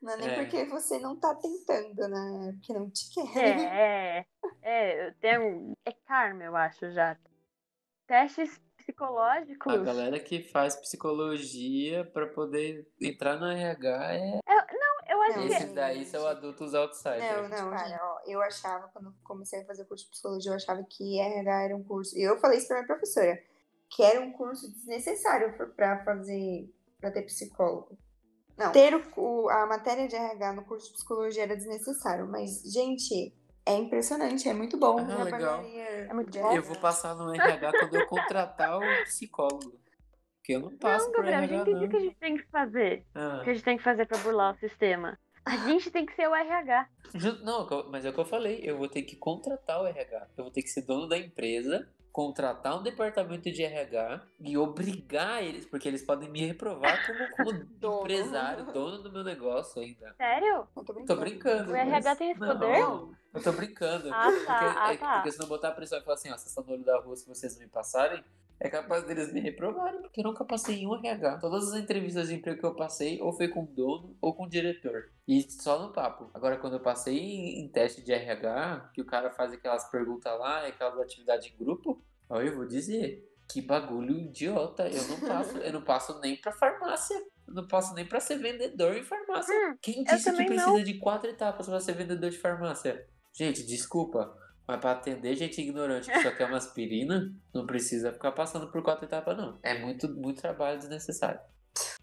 Não 0.00 0.12
é 0.12 0.16
nem 0.16 0.28
É. 0.30 0.34
porque 0.36 0.64
você 0.66 0.98
não 1.00 1.18
tá 1.18 1.34
tentando, 1.34 2.08
né? 2.08 2.48
É 2.48 2.52
Porque 2.52 2.72
não 2.72 2.88
te 2.90 3.10
quer. 3.12 3.36
É, 3.36 4.18
é, 4.18 4.26
é, 4.62 5.08
eu 5.08 5.14
tenho. 5.16 5.72
É 5.84 5.92
karma, 5.92 6.44
eu 6.44 6.54
acho 6.56 6.90
já. 6.92 7.18
Testes 8.06 8.60
psicológicos. 8.92 9.72
A 9.72 9.76
galera 9.78 10.18
que 10.18 10.42
faz 10.42 10.74
psicologia 10.76 12.04
pra 12.12 12.26
poder 12.26 12.86
entrar 13.00 13.36
no 13.38 13.46
RH 13.46 14.14
é. 14.14 14.40
Eu 15.10 15.22
acho 15.22 15.38
Não, 15.38 15.48
que. 15.48 15.64
Daí 15.74 16.04
são 16.04 16.26
adultos 16.26 16.74
outsiders. 16.74 17.24
Não, 17.24 17.48
não, 17.48 17.70
cara, 17.70 17.98
ó, 18.02 18.18
eu 18.30 18.42
achava, 18.42 18.88
quando 18.92 19.14
comecei 19.24 19.60
a 19.62 19.64
fazer 19.66 19.84
curso 19.86 20.04
de 20.04 20.10
psicologia, 20.10 20.50
eu 20.52 20.56
achava 20.56 20.84
que 20.88 21.18
RH 21.18 21.62
era 21.64 21.76
um 21.76 21.82
curso. 21.82 22.16
E 22.16 22.22
eu 22.22 22.38
falei 22.38 22.58
isso 22.58 22.68
pra 22.68 22.76
minha 22.76 22.86
professora, 22.86 23.38
que 23.90 24.02
era 24.02 24.20
um 24.20 24.32
curso 24.32 24.70
desnecessário 24.70 25.56
pra- 25.56 25.66
pra 25.66 26.04
fazer, 26.04 26.70
pra 27.00 27.10
ter 27.10 27.22
psicólogo. 27.22 27.98
Não, 28.56 28.70
ter 28.72 28.94
o, 28.94 29.02
o- 29.16 29.48
a 29.48 29.66
matéria 29.66 30.06
de 30.06 30.14
RH 30.16 30.52
no 30.52 30.64
curso 30.64 30.88
de 30.88 30.92
psicologia 30.94 31.44
era 31.44 31.56
desnecessário, 31.56 32.26
mas, 32.28 32.62
gente, 32.70 33.34
é 33.64 33.74
impressionante, 33.76 34.46
é 34.46 34.52
muito 34.52 34.76
bom. 34.76 34.98
Ah, 34.98 35.22
legal. 35.24 35.62
É 36.00 36.14
muito 36.14 36.30
de 36.30 36.38
bom. 36.38 36.54
Eu 36.54 36.62
vou 36.62 36.76
passar 36.76 37.14
no 37.14 37.34
RH 37.34 37.72
quando 37.72 37.94
eu 37.94 38.06
contratar 38.06 38.78
o 38.78 39.04
psicólogo. 39.04 39.78
Porque 40.38 40.54
eu 40.54 40.60
não 40.60 40.76
passo 40.78 41.06
Não, 41.06 41.12
Gabriel, 41.12 41.40
a 41.40 41.42
RH, 41.42 41.56
gente 41.56 41.70
entende 41.70 41.84
o 41.84 41.88
que 41.88 41.96
a 41.96 41.98
não. 41.98 42.04
gente 42.06 42.18
tem 42.18 42.36
que 42.36 42.46
fazer. 42.50 43.04
Ah. 43.14 43.38
O 43.40 43.44
que 43.44 43.50
a 43.50 43.54
gente 43.54 43.64
tem 43.64 43.76
que 43.76 43.84
fazer 43.84 44.06
pra 44.06 44.18
burlar 44.18 44.54
o 44.54 44.58
sistema. 44.58 45.18
A 45.44 45.56
gente 45.56 45.90
tem 45.90 46.04
que 46.04 46.14
ser 46.14 46.28
o 46.28 46.34
RH. 46.34 46.88
Não, 47.42 47.66
mas 47.90 48.04
é 48.04 48.10
o 48.10 48.12
que 48.12 48.20
eu 48.20 48.24
falei. 48.24 48.60
Eu 48.62 48.76
vou 48.76 48.88
ter 48.88 49.02
que 49.02 49.16
contratar 49.16 49.80
o 49.80 49.86
RH. 49.86 50.28
Eu 50.36 50.44
vou 50.44 50.52
ter 50.52 50.62
que 50.62 50.68
ser 50.68 50.82
dono 50.82 51.08
da 51.08 51.16
empresa, 51.16 51.88
contratar 52.18 52.76
um 52.76 52.82
departamento 52.82 53.48
de 53.48 53.62
RH 53.62 54.26
e 54.40 54.58
obrigar 54.58 55.40
eles, 55.40 55.64
porque 55.64 55.86
eles 55.86 56.02
podem 56.04 56.28
me 56.28 56.44
reprovar 56.44 57.06
como, 57.06 57.30
como 57.52 57.64
Dono. 57.78 58.00
empresário, 58.00 58.64
dono 58.72 59.00
do 59.04 59.12
meu 59.12 59.22
negócio 59.22 59.80
ainda. 59.80 60.12
Sério? 60.16 60.66
Eu 60.76 60.84
tô 60.84 60.92
Tô 60.92 60.92
brincando. 60.94 61.20
brincando. 61.20 61.70
O 61.72 61.76
RH 61.76 62.16
tem 62.16 62.30
esse 62.32 62.40
não, 62.40 62.48
poder? 62.48 62.80
Eu 62.80 63.42
tô 63.44 63.52
brincando. 63.52 64.08
Ah, 64.12 64.24
tá, 64.24 64.58
Porque, 64.58 64.78
ah, 64.80 64.92
é- 64.92 64.96
tá. 64.96 65.14
porque 65.14 65.30
se 65.30 65.38
não 65.38 65.46
botar 65.46 65.68
a 65.68 65.72
pressão 65.72 65.96
e 66.00 66.02
falar 66.02 66.14
assim, 66.14 66.28
ó, 66.30 66.32
vocês 66.36 66.48
estão 66.48 66.64
no 66.64 66.72
olho 66.72 66.84
da 66.84 66.98
rua, 66.98 67.14
se 67.14 67.24
vocês 67.28 67.54
não 67.54 67.62
me 67.62 67.68
passarem, 67.68 68.24
é 68.60 68.68
capaz 68.68 69.04
deles 69.04 69.32
me 69.32 69.38
reprovarem, 69.38 70.00
porque 70.02 70.20
eu 70.20 70.24
nunca 70.24 70.44
passei 70.44 70.80
em 70.82 70.86
um 70.88 70.96
RH. 70.96 71.38
Todas 71.38 71.72
as 71.72 71.78
entrevistas 71.80 72.26
de 72.26 72.34
emprego 72.34 72.58
que 72.58 72.66
eu 72.66 72.74
passei, 72.74 73.20
ou 73.22 73.32
foi 73.32 73.46
com 73.46 73.62
o 73.62 73.66
dono 73.68 74.16
ou 74.20 74.34
com 74.34 74.46
o 74.46 74.48
diretor. 74.48 75.12
E 75.28 75.42
só 75.48 75.78
no 75.78 75.92
papo. 75.92 76.28
Agora, 76.34 76.56
quando 76.56 76.72
eu 76.72 76.80
passei 76.80 77.16
em, 77.16 77.60
em 77.60 77.68
teste 77.68 78.02
de 78.02 78.12
RH, 78.12 78.90
que 78.92 79.00
o 79.00 79.04
cara 79.04 79.30
faz 79.30 79.52
aquelas 79.52 79.88
perguntas 79.88 80.36
lá, 80.40 80.66
aquelas 80.66 80.98
atividades 80.98 81.48
em 81.54 81.56
grupo, 81.56 82.02
ó, 82.28 82.40
eu 82.40 82.54
vou 82.56 82.66
dizer, 82.66 83.24
que 83.50 83.62
bagulho 83.62 84.18
idiota. 84.18 84.88
Eu 84.88 85.04
não 85.08 85.20
passo, 85.28 85.58
eu 85.58 85.72
não 85.72 85.82
passo 85.82 86.20
nem 86.20 86.36
pra 86.36 86.52
farmácia. 86.52 87.16
Eu 87.46 87.54
não 87.54 87.66
passo 87.66 87.94
nem 87.94 88.04
pra 88.06 88.20
ser 88.20 88.36
vendedor 88.38 88.94
em 88.96 89.02
farmácia. 89.02 89.54
Hum, 89.54 89.76
Quem 89.80 90.04
disse 90.04 90.30
que 90.30 90.44
precisa 90.44 90.66
não. 90.66 90.82
de 90.82 90.94
quatro 90.98 91.30
etapas 91.30 91.66
pra 91.66 91.80
ser 91.80 91.94
vendedor 91.94 92.30
de 92.30 92.38
farmácia? 92.38 93.06
Gente, 93.32 93.64
desculpa. 93.64 94.36
Mas 94.66 94.80
pra 94.80 94.90
atender 94.92 95.34
gente 95.34 95.58
ignorante 95.62 96.10
que 96.10 96.20
só 96.20 96.30
quer 96.30 96.46
uma 96.46 96.58
aspirina, 96.58 97.32
não 97.54 97.64
precisa 97.64 98.12
ficar 98.12 98.32
passando 98.32 98.70
por 98.70 98.82
quatro 98.82 99.06
etapas, 99.06 99.34
não. 99.34 99.58
É 99.62 99.78
muito, 99.78 100.06
muito 100.10 100.42
trabalho 100.42 100.78
desnecessário. 100.78 101.40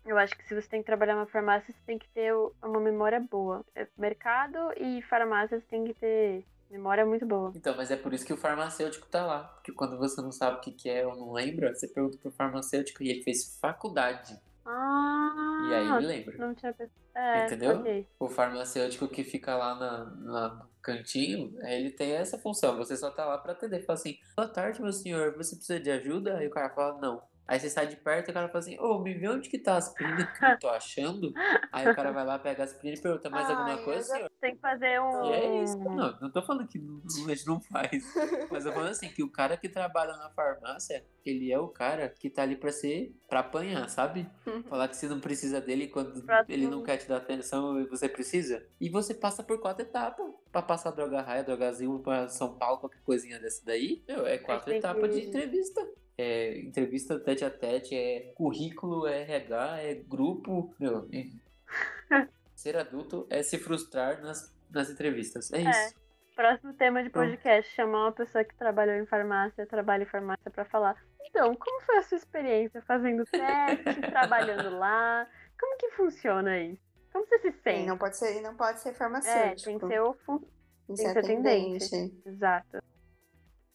Eu 0.04 0.18
acho 0.18 0.36
que 0.36 0.48
se 0.48 0.56
você 0.56 0.68
tem 0.68 0.80
que 0.80 0.86
trabalhar 0.86 1.14
numa 1.14 1.28
farmácia, 1.28 1.72
você 1.72 1.80
tem 1.86 2.00
que 2.00 2.10
ter 2.10 2.34
uma 2.64 2.80
memória 2.80 3.20
boa. 3.20 3.64
É, 3.76 3.88
Mercado 3.96 4.58
e 4.78 5.00
farmácia 5.04 5.60
você 5.60 5.66
tem 5.68 5.84
que 5.84 5.94
ter 5.94 6.44
memória 6.70 7.06
muito 7.06 7.26
boa. 7.26 7.52
Então, 7.56 7.76
mas 7.76 7.92
é 7.92 7.96
por 7.96 8.14
isso 8.14 8.26
que 8.26 8.34
o 8.34 8.38
farmacêutico 8.38 9.08
tá 9.08 9.26
lá. 9.26 9.44
Porque 9.44 9.72
quando 9.72 9.98
você 9.98 10.22
não 10.22 10.32
sabe 10.32 10.58
o 10.58 10.62
que, 10.62 10.72
que 10.72 10.90
é 10.90 11.06
ou 11.06 11.16
não 11.16 11.32
lembra, 11.32 11.74
você 11.74 11.88
pergunta 11.88 12.18
pro 12.18 12.32
farmacêutico 12.32 13.04
e 13.04 13.10
ele 13.10 13.24
fez 13.24 13.58
faculdade. 13.60 14.38
Ah, 14.66 15.58
E 15.70 15.74
aí 15.74 15.88
ele 15.90 16.06
lembra. 16.08 16.38
não 16.38 16.54
tinha 16.56 16.74
pensado. 16.74 16.92
É, 17.16 17.46
Entendeu? 17.46 17.80
ok. 17.80 18.08
O 18.20 18.28
farmacêutico 18.30 19.08
que 19.08 19.24
fica 19.24 19.56
lá 19.56 19.76
na, 19.76 20.06
na- 20.06 20.50
no 20.56 20.70
cantinho, 20.82 21.56
ele 21.66 21.90
tem 21.92 22.12
essa 22.12 22.38
função. 22.38 22.76
Você 22.78 22.98
só 22.98 23.10
tá 23.10 23.26
lá 23.26 23.38
pra 23.38 23.54
atender. 23.54 23.86
Fala 23.86 23.98
assim, 23.98 24.18
boa 24.36 24.50
tarde, 24.50 24.82
meu 24.82 24.92
senhor, 24.92 25.34
você 25.38 25.56
precisa 25.56 25.80
de 25.80 25.90
ajuda? 25.92 26.38
Aí 26.38 26.48
o 26.48 26.52
cara 26.52 26.70
fala, 26.74 27.00
não. 27.00 27.22
Aí 27.48 27.60
você 27.60 27.70
sai 27.70 27.88
de 27.88 27.96
perto 27.96 28.30
e 28.30 28.32
o 28.32 28.34
cara 28.34 28.48
fala 28.48 28.60
assim, 28.60 28.80
ô, 28.80 29.00
me 29.00 29.14
vê 29.14 29.28
onde 29.30 29.50
que 29.50 29.60
tá 29.60 29.74
a 29.74 29.78
aspirina 29.78 30.26
que 30.26 30.46
eu 30.46 30.60
tô 30.60 30.68
achando? 30.70 31.32
Aí 31.72 31.88
o 31.88 31.96
cara 31.96 32.12
vai 32.12 32.26
lá, 32.26 32.40
pega 32.40 32.64
a 32.64 32.66
aspirina 32.66 32.98
e 32.98 33.02
pergunta, 33.02 33.30
mais 33.30 33.48
alguma 33.50 33.74
Ai, 33.74 33.80
eu 33.80 33.84
coisa, 33.86 34.04
senhor? 34.16 34.32
Tem 34.42 34.56
que 34.56 34.62
fazer 34.62 35.00
um. 35.02 35.26
E 35.26 35.32
é 35.34 35.64
isso. 35.64 35.78
Não, 35.78 36.18
não 36.22 36.32
tô 36.32 36.42
falando 36.42 36.68
que 36.68 36.78
a 36.80 37.30
gente 37.36 37.46
não 37.48 37.60
faz. 37.62 38.04
Mas 38.50 38.66
eu 38.66 38.74
falando 38.74 38.90
assim, 38.90 39.10
que 39.10 39.22
o 39.24 39.30
cara 39.32 39.58
que 39.58 39.70
trabalha 39.70 40.16
na 40.18 40.30
farmácia, 40.32 41.06
ele 41.24 41.52
é 41.52 41.60
o 41.60 41.68
cara 41.68 42.10
que 42.10 42.30
tá 42.30 42.42
ali 42.44 42.56
pra 42.56 42.72
ser, 42.72 43.16
pra 43.30 43.42
apanhar, 43.42 43.88
sabe? 43.90 44.28
Falar 44.70 44.88
que 44.88 44.96
você 44.98 45.08
não 45.08 45.20
precisa 45.20 45.62
dele 45.62 45.88
quando 45.88 46.24
Pra 46.24 46.44
ele 46.50 46.68
não 46.68 46.82
quer 46.84 46.98
te 46.98 47.08
dar 47.08 47.18
atenção 47.18 47.80
e 47.80 47.86
você 47.88 48.10
precisa. 48.10 48.66
E 48.82 48.90
você 48.90 49.14
passa 49.14 49.44
por 49.44 49.60
quatro 49.60 49.84
etapas. 49.86 50.26
Pra 50.52 50.62
passar 50.62 50.92
droga 50.92 51.22
raia, 51.22 51.44
droga 51.44 51.68
azul 51.70 52.00
pra 52.00 52.28
São 52.28 52.58
Paulo, 52.58 52.80
qualquer 52.80 53.02
coisinha 53.04 53.40
dessa 53.40 53.64
daí. 53.66 54.04
Meu, 54.08 54.26
é 54.26 54.38
quatro 54.38 54.74
etapas 54.74 55.12
que- 55.14 55.22
de 55.22 55.28
entrevista. 55.28 55.86
É 56.18 56.60
entrevista 56.60 57.20
tete 57.20 57.44
a 57.44 57.50
tete, 57.50 57.94
é 57.96 58.32
currículo, 58.36 59.06
é 59.08 59.22
RH, 59.24 59.78
é 59.82 59.94
grupo. 59.96 60.74
Meu, 60.80 61.08
e- 61.12 61.34
ser 62.56 62.78
adulto 62.78 63.28
é 63.30 63.44
se 63.44 63.58
frustrar 63.58 64.22
nas, 64.22 64.54
nas 64.72 64.90
entrevistas. 64.90 65.52
É 65.52 65.58
É. 65.62 65.70
isso. 65.70 65.96
Próximo 66.36 66.74
tema 66.74 67.02
de 67.04 67.10
Pronto. 67.10 67.30
podcast: 67.30 67.74
chamar 67.74 68.06
uma 68.06 68.12
pessoa 68.12 68.44
que 68.44 68.56
trabalhou 68.56 68.96
em 68.96 69.06
farmácia, 69.06 69.66
trabalha 69.66 70.04
em 70.04 70.08
farmácia 70.08 70.52
pra 70.52 70.66
falar. 70.66 71.02
Então, 71.30 71.54
como 71.56 71.82
foi 71.82 71.98
a 71.98 72.04
sua 72.04 72.18
experiência 72.18 72.82
fazendo 72.82 73.24
teste, 73.26 74.02
trabalhando 74.12 74.78
lá? 74.78 75.28
Como 75.60 75.78
que 75.78 75.92
funciona 75.92 76.60
isso? 76.60 76.82
Como 77.12 77.26
você 77.26 77.40
se 77.40 77.52
Sim, 77.52 77.60
sente? 77.64 77.86
não 77.88 77.98
pode 77.98 78.18
ser, 78.18 78.42
não 78.42 78.56
pode 78.56 78.80
ser 78.82 78.90
É, 78.90 78.94
farmacêutico. 78.94 79.64
tem 79.70 79.80
que 79.80 79.88
ser 79.88 80.02
o 80.02 80.14
fun... 80.14 80.40
Tem 80.40 80.96
que 80.96 80.96
tem 80.96 80.96
ser 80.98 81.06
que 81.06 81.14
ser 81.14 81.20
atendente. 81.20 81.86
atendente. 81.86 82.22
Exato. 82.26 82.84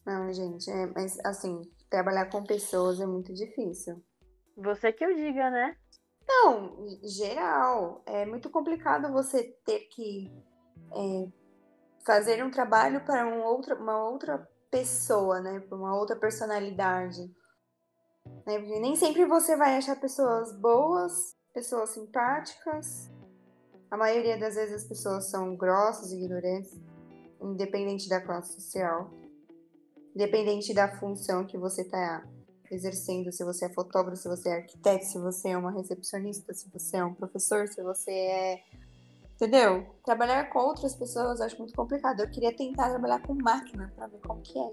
Não, 0.07 0.33
gente, 0.33 0.71
é, 0.71 0.87
mas 0.87 1.19
assim, 1.25 1.63
trabalhar 1.91 2.27
com 2.31 2.45
pessoas 2.45 3.01
é 3.01 3.07
muito 3.07 3.35
difícil. 3.35 4.03
Você 4.57 4.93
que 4.93 5.05
eu 5.05 5.15
diga, 5.15 5.51
né? 5.51 5.77
Não, 6.27 6.87
geral, 7.03 8.03
é 8.07 8.25
muito 8.25 8.49
complicado 8.51 9.13
você 9.13 9.43
ter 9.65 9.81
que 9.89 10.31
é, 10.93 11.29
fazer 12.07 12.45
um 12.45 12.51
trabalho 12.51 13.05
para 13.05 13.27
um 13.27 13.43
outra, 13.43 13.75
uma 13.75 14.09
outra 14.09 14.49
pessoa, 14.71 15.41
né? 15.41 15.61
Para 15.61 15.77
uma 15.77 15.99
outra 15.99 16.15
personalidade. 16.15 17.21
Né? 18.47 18.59
Nem 18.59 18.95
sempre 18.95 19.25
você 19.25 19.57
vai 19.57 19.77
achar 19.77 19.99
pessoas 19.99 20.53
boas, 20.57 21.37
pessoas 21.53 21.91
simpáticas. 21.91 23.11
A 23.91 23.97
maioria 23.97 24.39
das 24.39 24.55
vezes 24.55 24.83
as 24.83 24.89
pessoas 24.89 25.31
são 25.31 25.57
grossas, 25.57 26.13
ignorantes, 26.13 26.81
independente 27.41 28.09
da 28.09 28.21
classe 28.21 28.55
social. 28.55 29.11
Independente 30.15 30.75
da 30.75 30.89
função 30.97 31.47
que 31.47 31.57
você 31.57 31.83
está 31.83 32.25
exercendo, 32.71 33.33
se 33.33 33.45
você 33.45 33.67
é 33.67 33.69
fotógrafo, 33.73 34.17
se 34.17 34.29
você 34.29 34.49
é 34.49 34.57
arquiteto, 34.59 35.05
se 35.05 35.19
você 35.19 35.51
é 35.51 35.57
uma 35.57 35.73
recepcionista, 35.73 36.55
se 36.55 36.69
você 36.71 36.99
é 36.99 37.05
um 37.05 37.15
professor, 37.15 37.67
se 37.69 37.83
você 37.83 38.11
é. 38.11 38.65
Entendeu? 39.35 39.87
Trabalhar 40.05 40.51
com 40.51 40.59
outras 40.59 40.95
pessoas 40.95 41.41
eu 41.41 41.47
acho 41.47 41.59
muito 41.59 41.75
complicado. 41.75 42.21
Eu 42.21 42.31
queria 42.31 42.55
tentar 42.55 42.91
trabalhar 42.91 43.21
com 43.23 43.35
máquina 43.35 43.91
pra 43.97 44.07
ver 44.07 44.21
como 44.21 44.43
que 44.43 44.59
é. 44.59 44.71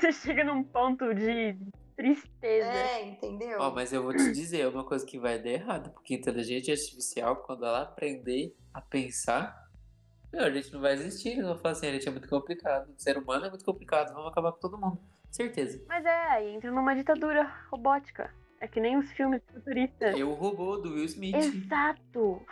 Você 0.00 0.12
chega 0.12 0.44
num 0.44 0.64
ponto 0.64 1.14
de 1.14 1.56
tristeza. 1.94 2.66
É, 2.66 3.06
entendeu? 3.06 3.58
Ó, 3.60 3.70
mas 3.70 3.92
eu 3.92 4.02
vou 4.02 4.16
te 4.16 4.32
dizer, 4.32 4.60
é 4.60 4.68
uma 4.68 4.84
coisa 4.84 5.04
que 5.04 5.18
vai 5.18 5.38
dar 5.38 5.50
errado, 5.50 5.90
porque 5.90 6.14
a 6.14 6.16
inteligência 6.16 6.72
artificial, 6.72 7.36
quando 7.36 7.64
ela 7.64 7.82
aprender 7.82 8.56
a 8.72 8.80
pensar, 8.80 9.69
meu, 10.32 10.44
a 10.44 10.50
gente 10.50 10.72
não 10.72 10.80
vai 10.80 10.92
existir. 10.94 11.36
Não 11.36 11.56
falar 11.58 11.72
assim, 11.72 11.88
a 11.88 11.92
gente 11.92 12.08
é 12.08 12.10
muito 12.10 12.28
complicado. 12.28 12.90
O 12.90 12.98
ser 13.00 13.18
humano 13.18 13.46
é 13.46 13.50
muito 13.50 13.64
complicado, 13.64 14.12
vamos 14.12 14.30
acabar 14.30 14.52
com 14.52 14.60
todo 14.60 14.78
mundo. 14.78 15.00
Certeza. 15.30 15.82
Mas 15.88 16.04
é, 16.04 16.26
aí 16.28 16.54
entra 16.54 16.70
numa 16.70 16.94
ditadura 16.94 17.44
robótica. 17.70 18.32
É 18.60 18.68
que 18.68 18.80
nem 18.80 18.98
os 18.98 19.10
filmes 19.12 19.40
futuristas. 19.52 20.16
E 20.16 20.22
o 20.22 20.34
robô 20.34 20.76
do 20.76 20.92
Will 20.92 21.04
Smith. 21.04 21.34
Exato! 21.34 22.44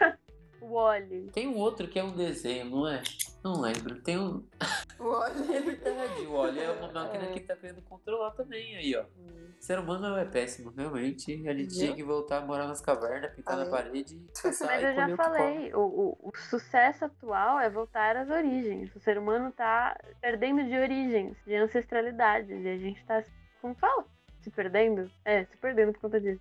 o 0.64 0.74
Wally. 0.74 1.30
Tem 1.32 1.46
um 1.48 1.56
outro 1.56 1.86
que 1.88 1.98
é 1.98 2.04
um 2.04 2.12
desenho, 2.16 2.66
não 2.70 2.88
é? 2.88 3.02
Não 3.42 3.60
lembro. 3.60 4.00
Tem 4.02 4.18
um. 4.18 4.42
É 4.96 5.02
Olha. 5.06 5.34
verdade, 5.60 6.22
o 6.22 6.32
Wally 6.32 6.60
é 6.60 6.70
uma 6.70 6.90
máquina 6.90 7.24
É. 7.24 7.32
que 7.32 7.40
tá 7.40 7.54
querendo 7.56 7.82
controlar 7.82 8.30
também 8.30 8.76
aí, 8.76 8.96
ó. 8.96 9.02
O 9.02 9.62
ser 9.62 9.78
humano 9.78 10.16
é 10.16 10.24
péssimo, 10.24 10.70
realmente. 10.70 11.32
A 11.48 11.52
gente 11.52 11.70
Viu? 11.70 11.78
tinha 11.78 11.94
que 11.94 12.02
voltar 12.04 12.38
a 12.38 12.46
morar 12.46 12.66
nas 12.68 12.80
cavernas, 12.80 13.32
pintar 13.34 13.56
na 13.56 13.66
Falei. 13.66 13.84
parede 13.84 14.18
caçar 14.40 14.68
Mas 14.68 14.82
eu 14.84 14.94
já 14.94 15.16
falei, 15.16 15.74
o, 15.74 15.80
o, 15.80 16.28
o 16.28 16.36
sucesso 16.48 17.04
atual 17.04 17.58
é 17.58 17.68
voltar 17.68 18.16
às 18.16 18.30
origens. 18.30 18.94
O 18.94 19.00
ser 19.00 19.18
humano 19.18 19.52
tá 19.52 19.94
perdendo 20.22 20.64
de 20.64 20.78
origens, 20.78 21.36
de 21.44 21.54
ancestralidade. 21.56 22.52
E 22.54 22.68
a 22.68 22.78
gente 22.78 23.04
tá, 23.04 23.22
como 23.60 23.74
fala? 23.74 24.04
Se 24.42 24.50
perdendo? 24.50 25.10
É, 25.24 25.44
se 25.44 25.56
perdendo 25.58 25.92
por 25.92 26.02
conta 26.02 26.20
disso. 26.20 26.40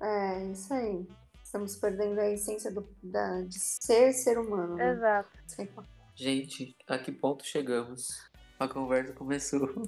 É, 0.00 0.44
isso 0.46 0.72
aí. 0.72 1.06
Estamos 1.50 1.74
perdendo 1.74 2.20
a 2.20 2.30
essência 2.30 2.70
do, 2.70 2.88
da, 3.02 3.40
de 3.40 3.58
ser 3.58 4.12
ser 4.12 4.38
humano. 4.38 4.76
Né? 4.76 4.92
Exato. 4.92 5.28
Gente, 6.14 6.76
a 6.86 6.96
que 6.96 7.10
ponto 7.10 7.44
chegamos? 7.44 8.06
Uma 8.60 8.68
conversa 8.68 9.12
começou 9.14 9.66
com 9.74 9.82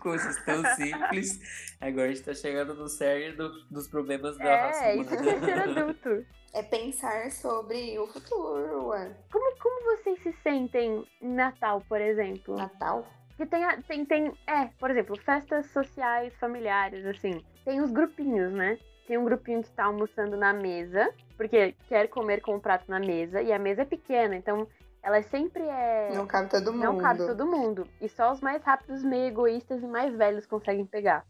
coisas 0.00 0.42
tão 0.46 0.64
simples. 0.74 1.38
Agora 1.78 2.06
a 2.06 2.08
gente 2.08 2.22
tá 2.22 2.32
chegando 2.32 2.72
no 2.74 2.88
cerne 2.88 3.36
do- 3.36 3.64
dos 3.66 3.86
problemas 3.88 4.38
da 4.38 4.56
raça 4.56 4.84
É, 4.86 4.96
isso 4.96 5.10
que 5.10 5.16
é 5.16 5.22
ser 5.22 5.36
humana. 5.36 5.80
adulto. 5.82 6.26
É 6.54 6.62
pensar 6.62 7.30
sobre 7.30 7.98
o 7.98 8.06
futuro, 8.06 8.86
ué. 8.86 9.14
Como, 9.30 9.54
como 9.58 9.96
vocês 9.98 10.18
se 10.22 10.32
sentem 10.42 11.06
em 11.20 11.28
Natal, 11.28 11.82
por 11.86 12.00
exemplo? 12.00 12.56
Natal? 12.56 13.06
Porque 13.28 13.44
tem, 13.44 13.62
a- 13.66 13.82
tem, 13.82 14.06
tem, 14.06 14.32
é, 14.46 14.64
por 14.80 14.90
exemplo, 14.90 15.14
festas 15.20 15.66
sociais 15.72 16.32
familiares, 16.40 17.04
assim. 17.04 17.44
Tem 17.66 17.82
os 17.82 17.90
grupinhos, 17.90 18.50
né? 18.54 18.78
Tem 19.06 19.16
um 19.16 19.24
grupinho 19.24 19.62
que 19.62 19.70
tá 19.70 19.84
almoçando 19.84 20.36
na 20.36 20.52
mesa, 20.52 21.12
porque 21.36 21.74
quer 21.88 22.08
comer 22.08 22.40
com 22.40 22.56
o 22.56 22.60
prato 22.60 22.84
na 22.90 22.98
mesa, 22.98 23.40
e 23.40 23.52
a 23.52 23.58
mesa 23.58 23.82
é 23.82 23.84
pequena, 23.84 24.34
então 24.34 24.66
ela 25.02 25.22
sempre 25.22 25.62
é. 25.62 26.10
Não 26.14 26.26
cabe 26.26 26.50
todo 26.50 26.72
mundo. 26.72 26.82
não 26.82 26.98
cabe 26.98 27.18
todo 27.26 27.46
mundo. 27.46 27.88
E 28.00 28.08
só 28.08 28.32
os 28.32 28.40
mais 28.40 28.62
rápidos, 28.64 29.04
meio 29.04 29.26
egoístas 29.26 29.80
e 29.82 29.86
mais 29.86 30.14
velhos 30.16 30.46
conseguem 30.46 30.84
pegar. 30.84 31.24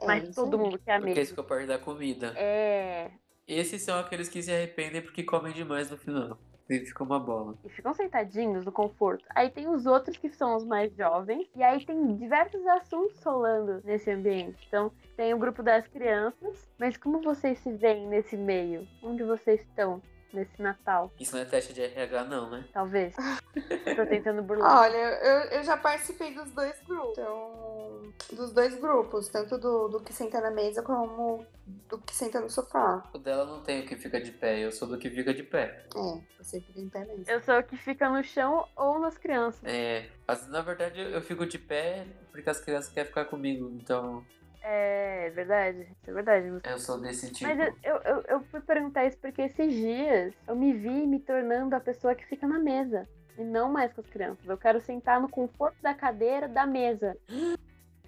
É 0.00 0.06
Mas 0.06 0.34
todo 0.34 0.58
mundo 0.58 0.78
quer 0.78 0.92
a 0.92 0.96
Porque 0.96 1.10
mesa. 1.10 1.20
isso 1.20 1.34
que 1.34 1.40
eu 1.40 1.44
parte 1.44 1.66
da 1.66 1.78
comida. 1.78 2.32
É. 2.36 3.10
Esses 3.46 3.82
são 3.82 3.98
aqueles 3.98 4.28
que 4.28 4.42
se 4.42 4.50
arrependem 4.52 5.02
porque 5.02 5.22
comem 5.22 5.52
demais 5.52 5.90
no 5.90 5.96
final. 5.96 6.38
E 6.70 6.86
fica 6.86 7.02
uma 7.02 7.18
bola. 7.18 7.54
e 7.64 7.68
ficam 7.68 7.92
sentadinhos 7.92 8.64
no 8.64 8.70
conforto. 8.70 9.24
Aí 9.34 9.50
tem 9.50 9.68
os 9.68 9.86
outros 9.86 10.16
que 10.16 10.30
são 10.30 10.56
os 10.56 10.64
mais 10.64 10.94
jovens, 10.94 11.48
e 11.56 11.62
aí 11.62 11.84
tem 11.84 12.16
diversos 12.16 12.64
assuntos 12.66 13.20
rolando 13.24 13.82
nesse 13.84 14.10
ambiente. 14.10 14.64
Então, 14.68 14.92
tem 15.16 15.34
o 15.34 15.38
grupo 15.38 15.62
das 15.64 15.86
crianças, 15.88 16.70
mas 16.78 16.96
como 16.96 17.20
vocês 17.22 17.58
se 17.58 17.72
veem 17.72 18.06
nesse 18.06 18.36
meio? 18.36 18.86
Onde 19.02 19.24
vocês 19.24 19.60
estão 19.62 20.00
nesse 20.32 20.60
Natal? 20.60 21.12
Isso 21.18 21.34
não 21.34 21.42
é 21.42 21.44
teste 21.44 21.72
de 21.72 21.82
RH, 21.82 22.24
não, 22.24 22.50
né? 22.50 22.64
Talvez. 22.72 23.14
Tô 23.96 24.06
tentando 24.06 24.42
burlar. 24.42 24.82
Olha, 24.82 24.96
eu, 24.96 25.58
eu 25.58 25.64
já 25.64 25.76
participei 25.76 26.34
dos 26.34 26.50
dois 26.52 26.74
grupos. 26.86 27.18
Então, 27.18 28.12
dos 28.32 28.52
dois 28.52 28.74
grupos, 28.78 29.28
tanto 29.28 29.58
do, 29.58 29.88
do 29.88 30.00
que 30.00 30.12
senta 30.12 30.40
na 30.40 30.50
mesa 30.50 30.82
como 30.82 31.44
do 31.88 31.98
que 31.98 32.14
senta 32.14 32.40
no 32.40 32.50
sofá. 32.50 33.08
O 33.12 33.18
dela 33.18 33.44
não 33.44 33.62
tem 33.62 33.80
o 33.80 33.86
que 33.86 33.96
fica 33.96 34.20
de 34.20 34.32
pé, 34.32 34.60
eu 34.60 34.72
sou 34.72 34.88
do 34.88 34.98
que 34.98 35.10
fica 35.10 35.32
de 35.32 35.42
pé. 35.42 35.86
É, 35.94 36.20
você 36.42 36.60
fica 36.60 36.80
em 36.80 36.88
pé 36.88 37.04
mesmo. 37.04 37.24
Eu 37.28 37.40
sou 37.40 37.58
o 37.58 37.62
que 37.62 37.76
fica 37.76 38.08
no 38.08 38.22
chão 38.22 38.66
ou 38.76 38.98
nas 38.98 39.16
crianças. 39.16 39.60
É, 39.64 40.08
mas, 40.26 40.46
na 40.48 40.62
verdade 40.62 41.00
eu 41.00 41.20
fico 41.22 41.46
de 41.46 41.58
pé 41.58 42.06
porque 42.30 42.48
as 42.48 42.60
crianças 42.60 42.92
querem 42.92 43.08
ficar 43.08 43.24
comigo, 43.26 43.70
então 43.74 44.24
É, 44.62 45.26
é 45.26 45.30
verdade. 45.30 45.80
Isso 46.00 46.10
é 46.10 46.12
verdade. 46.12 46.60
eu 46.64 46.78
sou 46.78 47.00
desse 47.00 47.32
tipo. 47.32 47.48
Mas 47.48 47.58
eu, 47.58 47.74
eu, 47.82 48.02
eu, 48.02 48.22
eu 48.28 48.40
fui 48.44 48.60
perguntar 48.60 49.06
isso 49.06 49.18
porque 49.18 49.42
esses 49.42 49.72
dias 49.72 50.34
eu 50.46 50.54
me 50.54 50.72
vi 50.72 51.06
me 51.06 51.20
tornando 51.20 51.74
a 51.74 51.80
pessoa 51.80 52.14
que 52.14 52.26
fica 52.26 52.46
na 52.46 52.58
mesa. 52.58 53.08
E 53.38 53.44
não 53.44 53.70
mais 53.70 53.92
com 53.92 54.00
as 54.00 54.06
crianças. 54.06 54.46
Eu 54.46 54.58
quero 54.58 54.80
sentar 54.80 55.20
no 55.20 55.28
conforto 55.28 55.80
da 55.80 55.94
cadeira 55.94 56.46
da 56.46 56.66
mesa. 56.66 57.16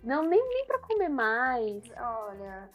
Não, 0.03 0.23
nem, 0.25 0.47
nem 0.49 0.67
pra 0.67 0.79
comer 0.81 1.09
mais. 1.09 1.83
Olha, 1.97 2.69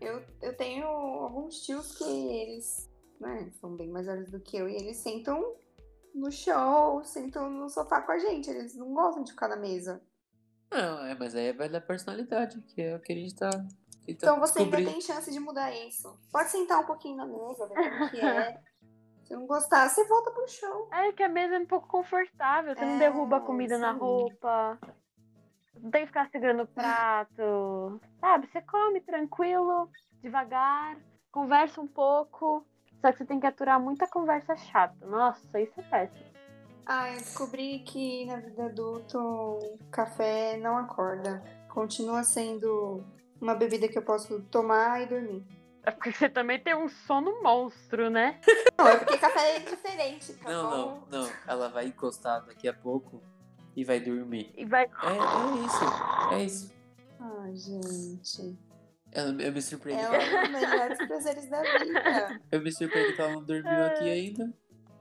eu, 0.00 0.22
eu 0.42 0.56
tenho 0.56 0.86
alguns 0.86 1.62
tios 1.62 1.96
que 1.96 2.04
eles 2.04 2.90
né, 3.18 3.50
são 3.60 3.74
bem 3.74 3.88
mais 3.88 4.06
velhos 4.06 4.30
do 4.30 4.38
que 4.38 4.56
eu 4.56 4.68
e 4.68 4.76
eles 4.76 4.98
sentam 4.98 5.56
no 6.14 6.30
chão, 6.30 7.02
sentam 7.02 7.50
no 7.50 7.68
sofá 7.68 8.02
com 8.02 8.12
a 8.12 8.18
gente. 8.18 8.50
Eles 8.50 8.76
não 8.76 8.92
gostam 8.92 9.24
de 9.24 9.32
ficar 9.32 9.48
na 9.48 9.56
mesa. 9.56 10.00
Não, 10.70 11.06
é, 11.06 11.14
mas 11.14 11.34
aí 11.34 11.52
vai 11.52 11.68
da 11.68 11.80
personalidade, 11.80 12.60
que 12.62 12.82
é 12.82 12.96
o 12.96 13.00
que 13.00 13.12
a 13.12 13.16
gente 13.16 13.34
tá 13.36 13.50
Então 14.08 14.40
você 14.40 14.60
ainda 14.60 14.76
tem 14.76 15.00
chance 15.00 15.30
de 15.30 15.38
mudar 15.38 15.72
isso. 15.72 16.18
Pode 16.32 16.50
sentar 16.50 16.80
um 16.80 16.86
pouquinho 16.86 17.16
na 17.16 17.26
mesa, 17.26 17.68
ver 17.68 17.74
como 17.74 18.10
que 18.10 18.20
é. 18.20 18.60
Se 19.24 19.34
não 19.34 19.46
gostar, 19.46 19.88
você 19.88 20.04
volta 20.06 20.30
pro 20.32 20.46
chão. 20.48 20.88
É 20.92 21.10
que 21.12 21.22
a 21.22 21.28
mesa 21.28 21.54
é 21.54 21.58
um 21.58 21.66
pouco 21.66 21.88
confortável. 21.88 22.74
Você 22.74 22.84
não 22.84 22.96
É, 22.96 22.98
derruba 22.98 23.38
a 23.38 23.40
comida 23.40 23.78
na 23.78 23.94
sim. 23.94 23.98
roupa. 23.98 24.78
Não 25.76 25.90
tem 25.90 26.02
que 26.02 26.08
ficar 26.08 26.28
segurando 26.30 26.64
o 26.64 26.66
prato. 26.66 28.00
Sabe? 28.20 28.46
Você 28.48 28.60
come 28.62 29.00
tranquilo, 29.00 29.88
devagar, 30.22 30.98
conversa 31.32 31.80
um 31.80 31.86
pouco. 31.86 32.66
Só 33.00 33.12
que 33.12 33.18
você 33.18 33.24
tem 33.24 33.40
que 33.40 33.46
aturar 33.46 33.80
muita 33.80 34.06
conversa 34.06 34.56
chata. 34.56 35.06
Nossa, 35.06 35.60
isso 35.60 35.78
é 35.80 35.82
péssimo. 35.84 36.33
Ah, 36.86 37.10
eu 37.12 37.16
descobri 37.18 37.78
que 37.80 38.26
na 38.26 38.36
vida 38.40 38.66
adulta 38.66 39.18
o 39.18 39.78
café 39.90 40.56
não 40.58 40.76
acorda. 40.76 41.42
Continua 41.68 42.22
sendo 42.22 43.04
uma 43.40 43.54
bebida 43.54 43.88
que 43.88 43.98
eu 43.98 44.02
posso 44.02 44.40
tomar 44.44 45.02
e 45.02 45.06
dormir. 45.06 45.44
É 45.82 45.90
porque 45.90 46.12
você 46.12 46.28
também 46.28 46.58
tem 46.58 46.74
um 46.74 46.88
sono 46.88 47.42
monstro, 47.42 48.08
né? 48.08 48.40
Não, 48.78 48.88
é 48.88 48.96
porque 48.96 49.18
café 49.18 49.56
é 49.56 49.58
diferente, 49.60 50.32
tá 50.34 50.50
Não, 50.50 50.70
bom? 50.70 51.06
não, 51.10 51.22
não. 51.22 51.30
Ela 51.46 51.68
vai 51.68 51.86
encostar 51.86 52.44
daqui 52.44 52.66
a 52.66 52.72
pouco 52.72 53.22
e 53.76 53.84
vai 53.84 54.00
dormir. 54.00 54.52
E 54.56 54.64
vai. 54.64 54.84
É, 54.84 54.88
é 54.88 55.64
isso, 55.66 55.84
é 56.32 56.42
isso. 56.44 56.72
Ai, 57.20 57.54
gente. 57.54 58.58
Eu, 59.12 59.38
eu 59.38 59.52
me 59.52 59.62
surpreendi. 59.62 60.02
É 60.02 60.08
um 60.08 60.42
dos 60.42 60.50
melhores 60.60 60.98
prazeres 61.06 61.48
da 61.48 61.62
vida. 61.62 62.40
Eu 62.50 62.60
me 62.62 62.72
surpreendi 62.72 63.12
que 63.12 63.20
ela 63.20 63.32
não 63.34 63.44
dormiu 63.44 63.84
aqui 63.84 64.10
ainda. 64.10 64.52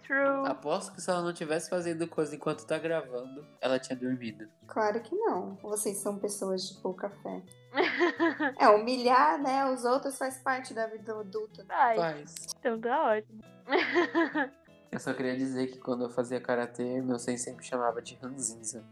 True. 0.06 0.48
Aposto 0.48 0.94
que 0.94 1.02
se 1.02 1.10
ela 1.10 1.22
não 1.22 1.34
tivesse 1.34 1.70
fazendo 1.70 2.08
coisa 2.08 2.36
enquanto 2.36 2.66
tá 2.66 2.78
gravando, 2.78 3.46
ela 3.62 3.80
tinha 3.80 3.98
dormido. 3.98 4.48
Claro 4.68 5.00
que 5.02 5.16
não. 5.16 5.56
Vocês 5.62 5.98
são 5.98 6.18
pessoas 6.20 6.68
de 6.68 6.82
pouca 6.82 7.10
fé. 7.10 7.42
É, 8.60 8.70
humilhar, 8.70 9.42
né, 9.42 9.66
os 9.72 9.84
outros 9.84 10.18
faz 10.18 10.38
parte 10.38 10.74
da 10.74 10.86
vida 10.88 11.20
adulta. 11.20 11.66
Ai, 11.70 11.96
Faz. 11.98 12.36
então 12.60 12.80
tá 12.80 13.14
ótimo. 13.14 13.42
Eu 14.92 15.00
só 15.00 15.12
queria 15.12 15.36
dizer 15.36 15.72
que 15.72 15.80
quando 15.80 16.04
eu 16.04 16.10
fazia 16.12 16.40
karatê, 16.40 17.02
meu 17.02 17.18
sensei 17.18 17.56
me 17.56 17.64
chamava 17.64 18.00
de 18.00 18.14
Ranzinza. 18.22 18.84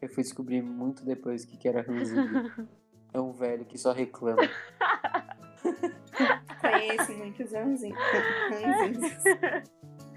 Eu 0.00 0.08
fui 0.08 0.22
descobrir 0.22 0.62
muito 0.62 1.04
depois 1.04 1.42
o 1.42 1.48
que, 1.48 1.56
que 1.56 1.66
era 1.68 1.82
Ranzinza. 1.82 2.68
É 3.10 3.18
um 3.18 3.32
velho 3.32 3.64
que 3.64 3.78
só 3.78 3.90
reclama. 3.90 4.42
Conheço 6.60 7.12
muitos 7.16 7.54
anzinhos. 7.54 7.98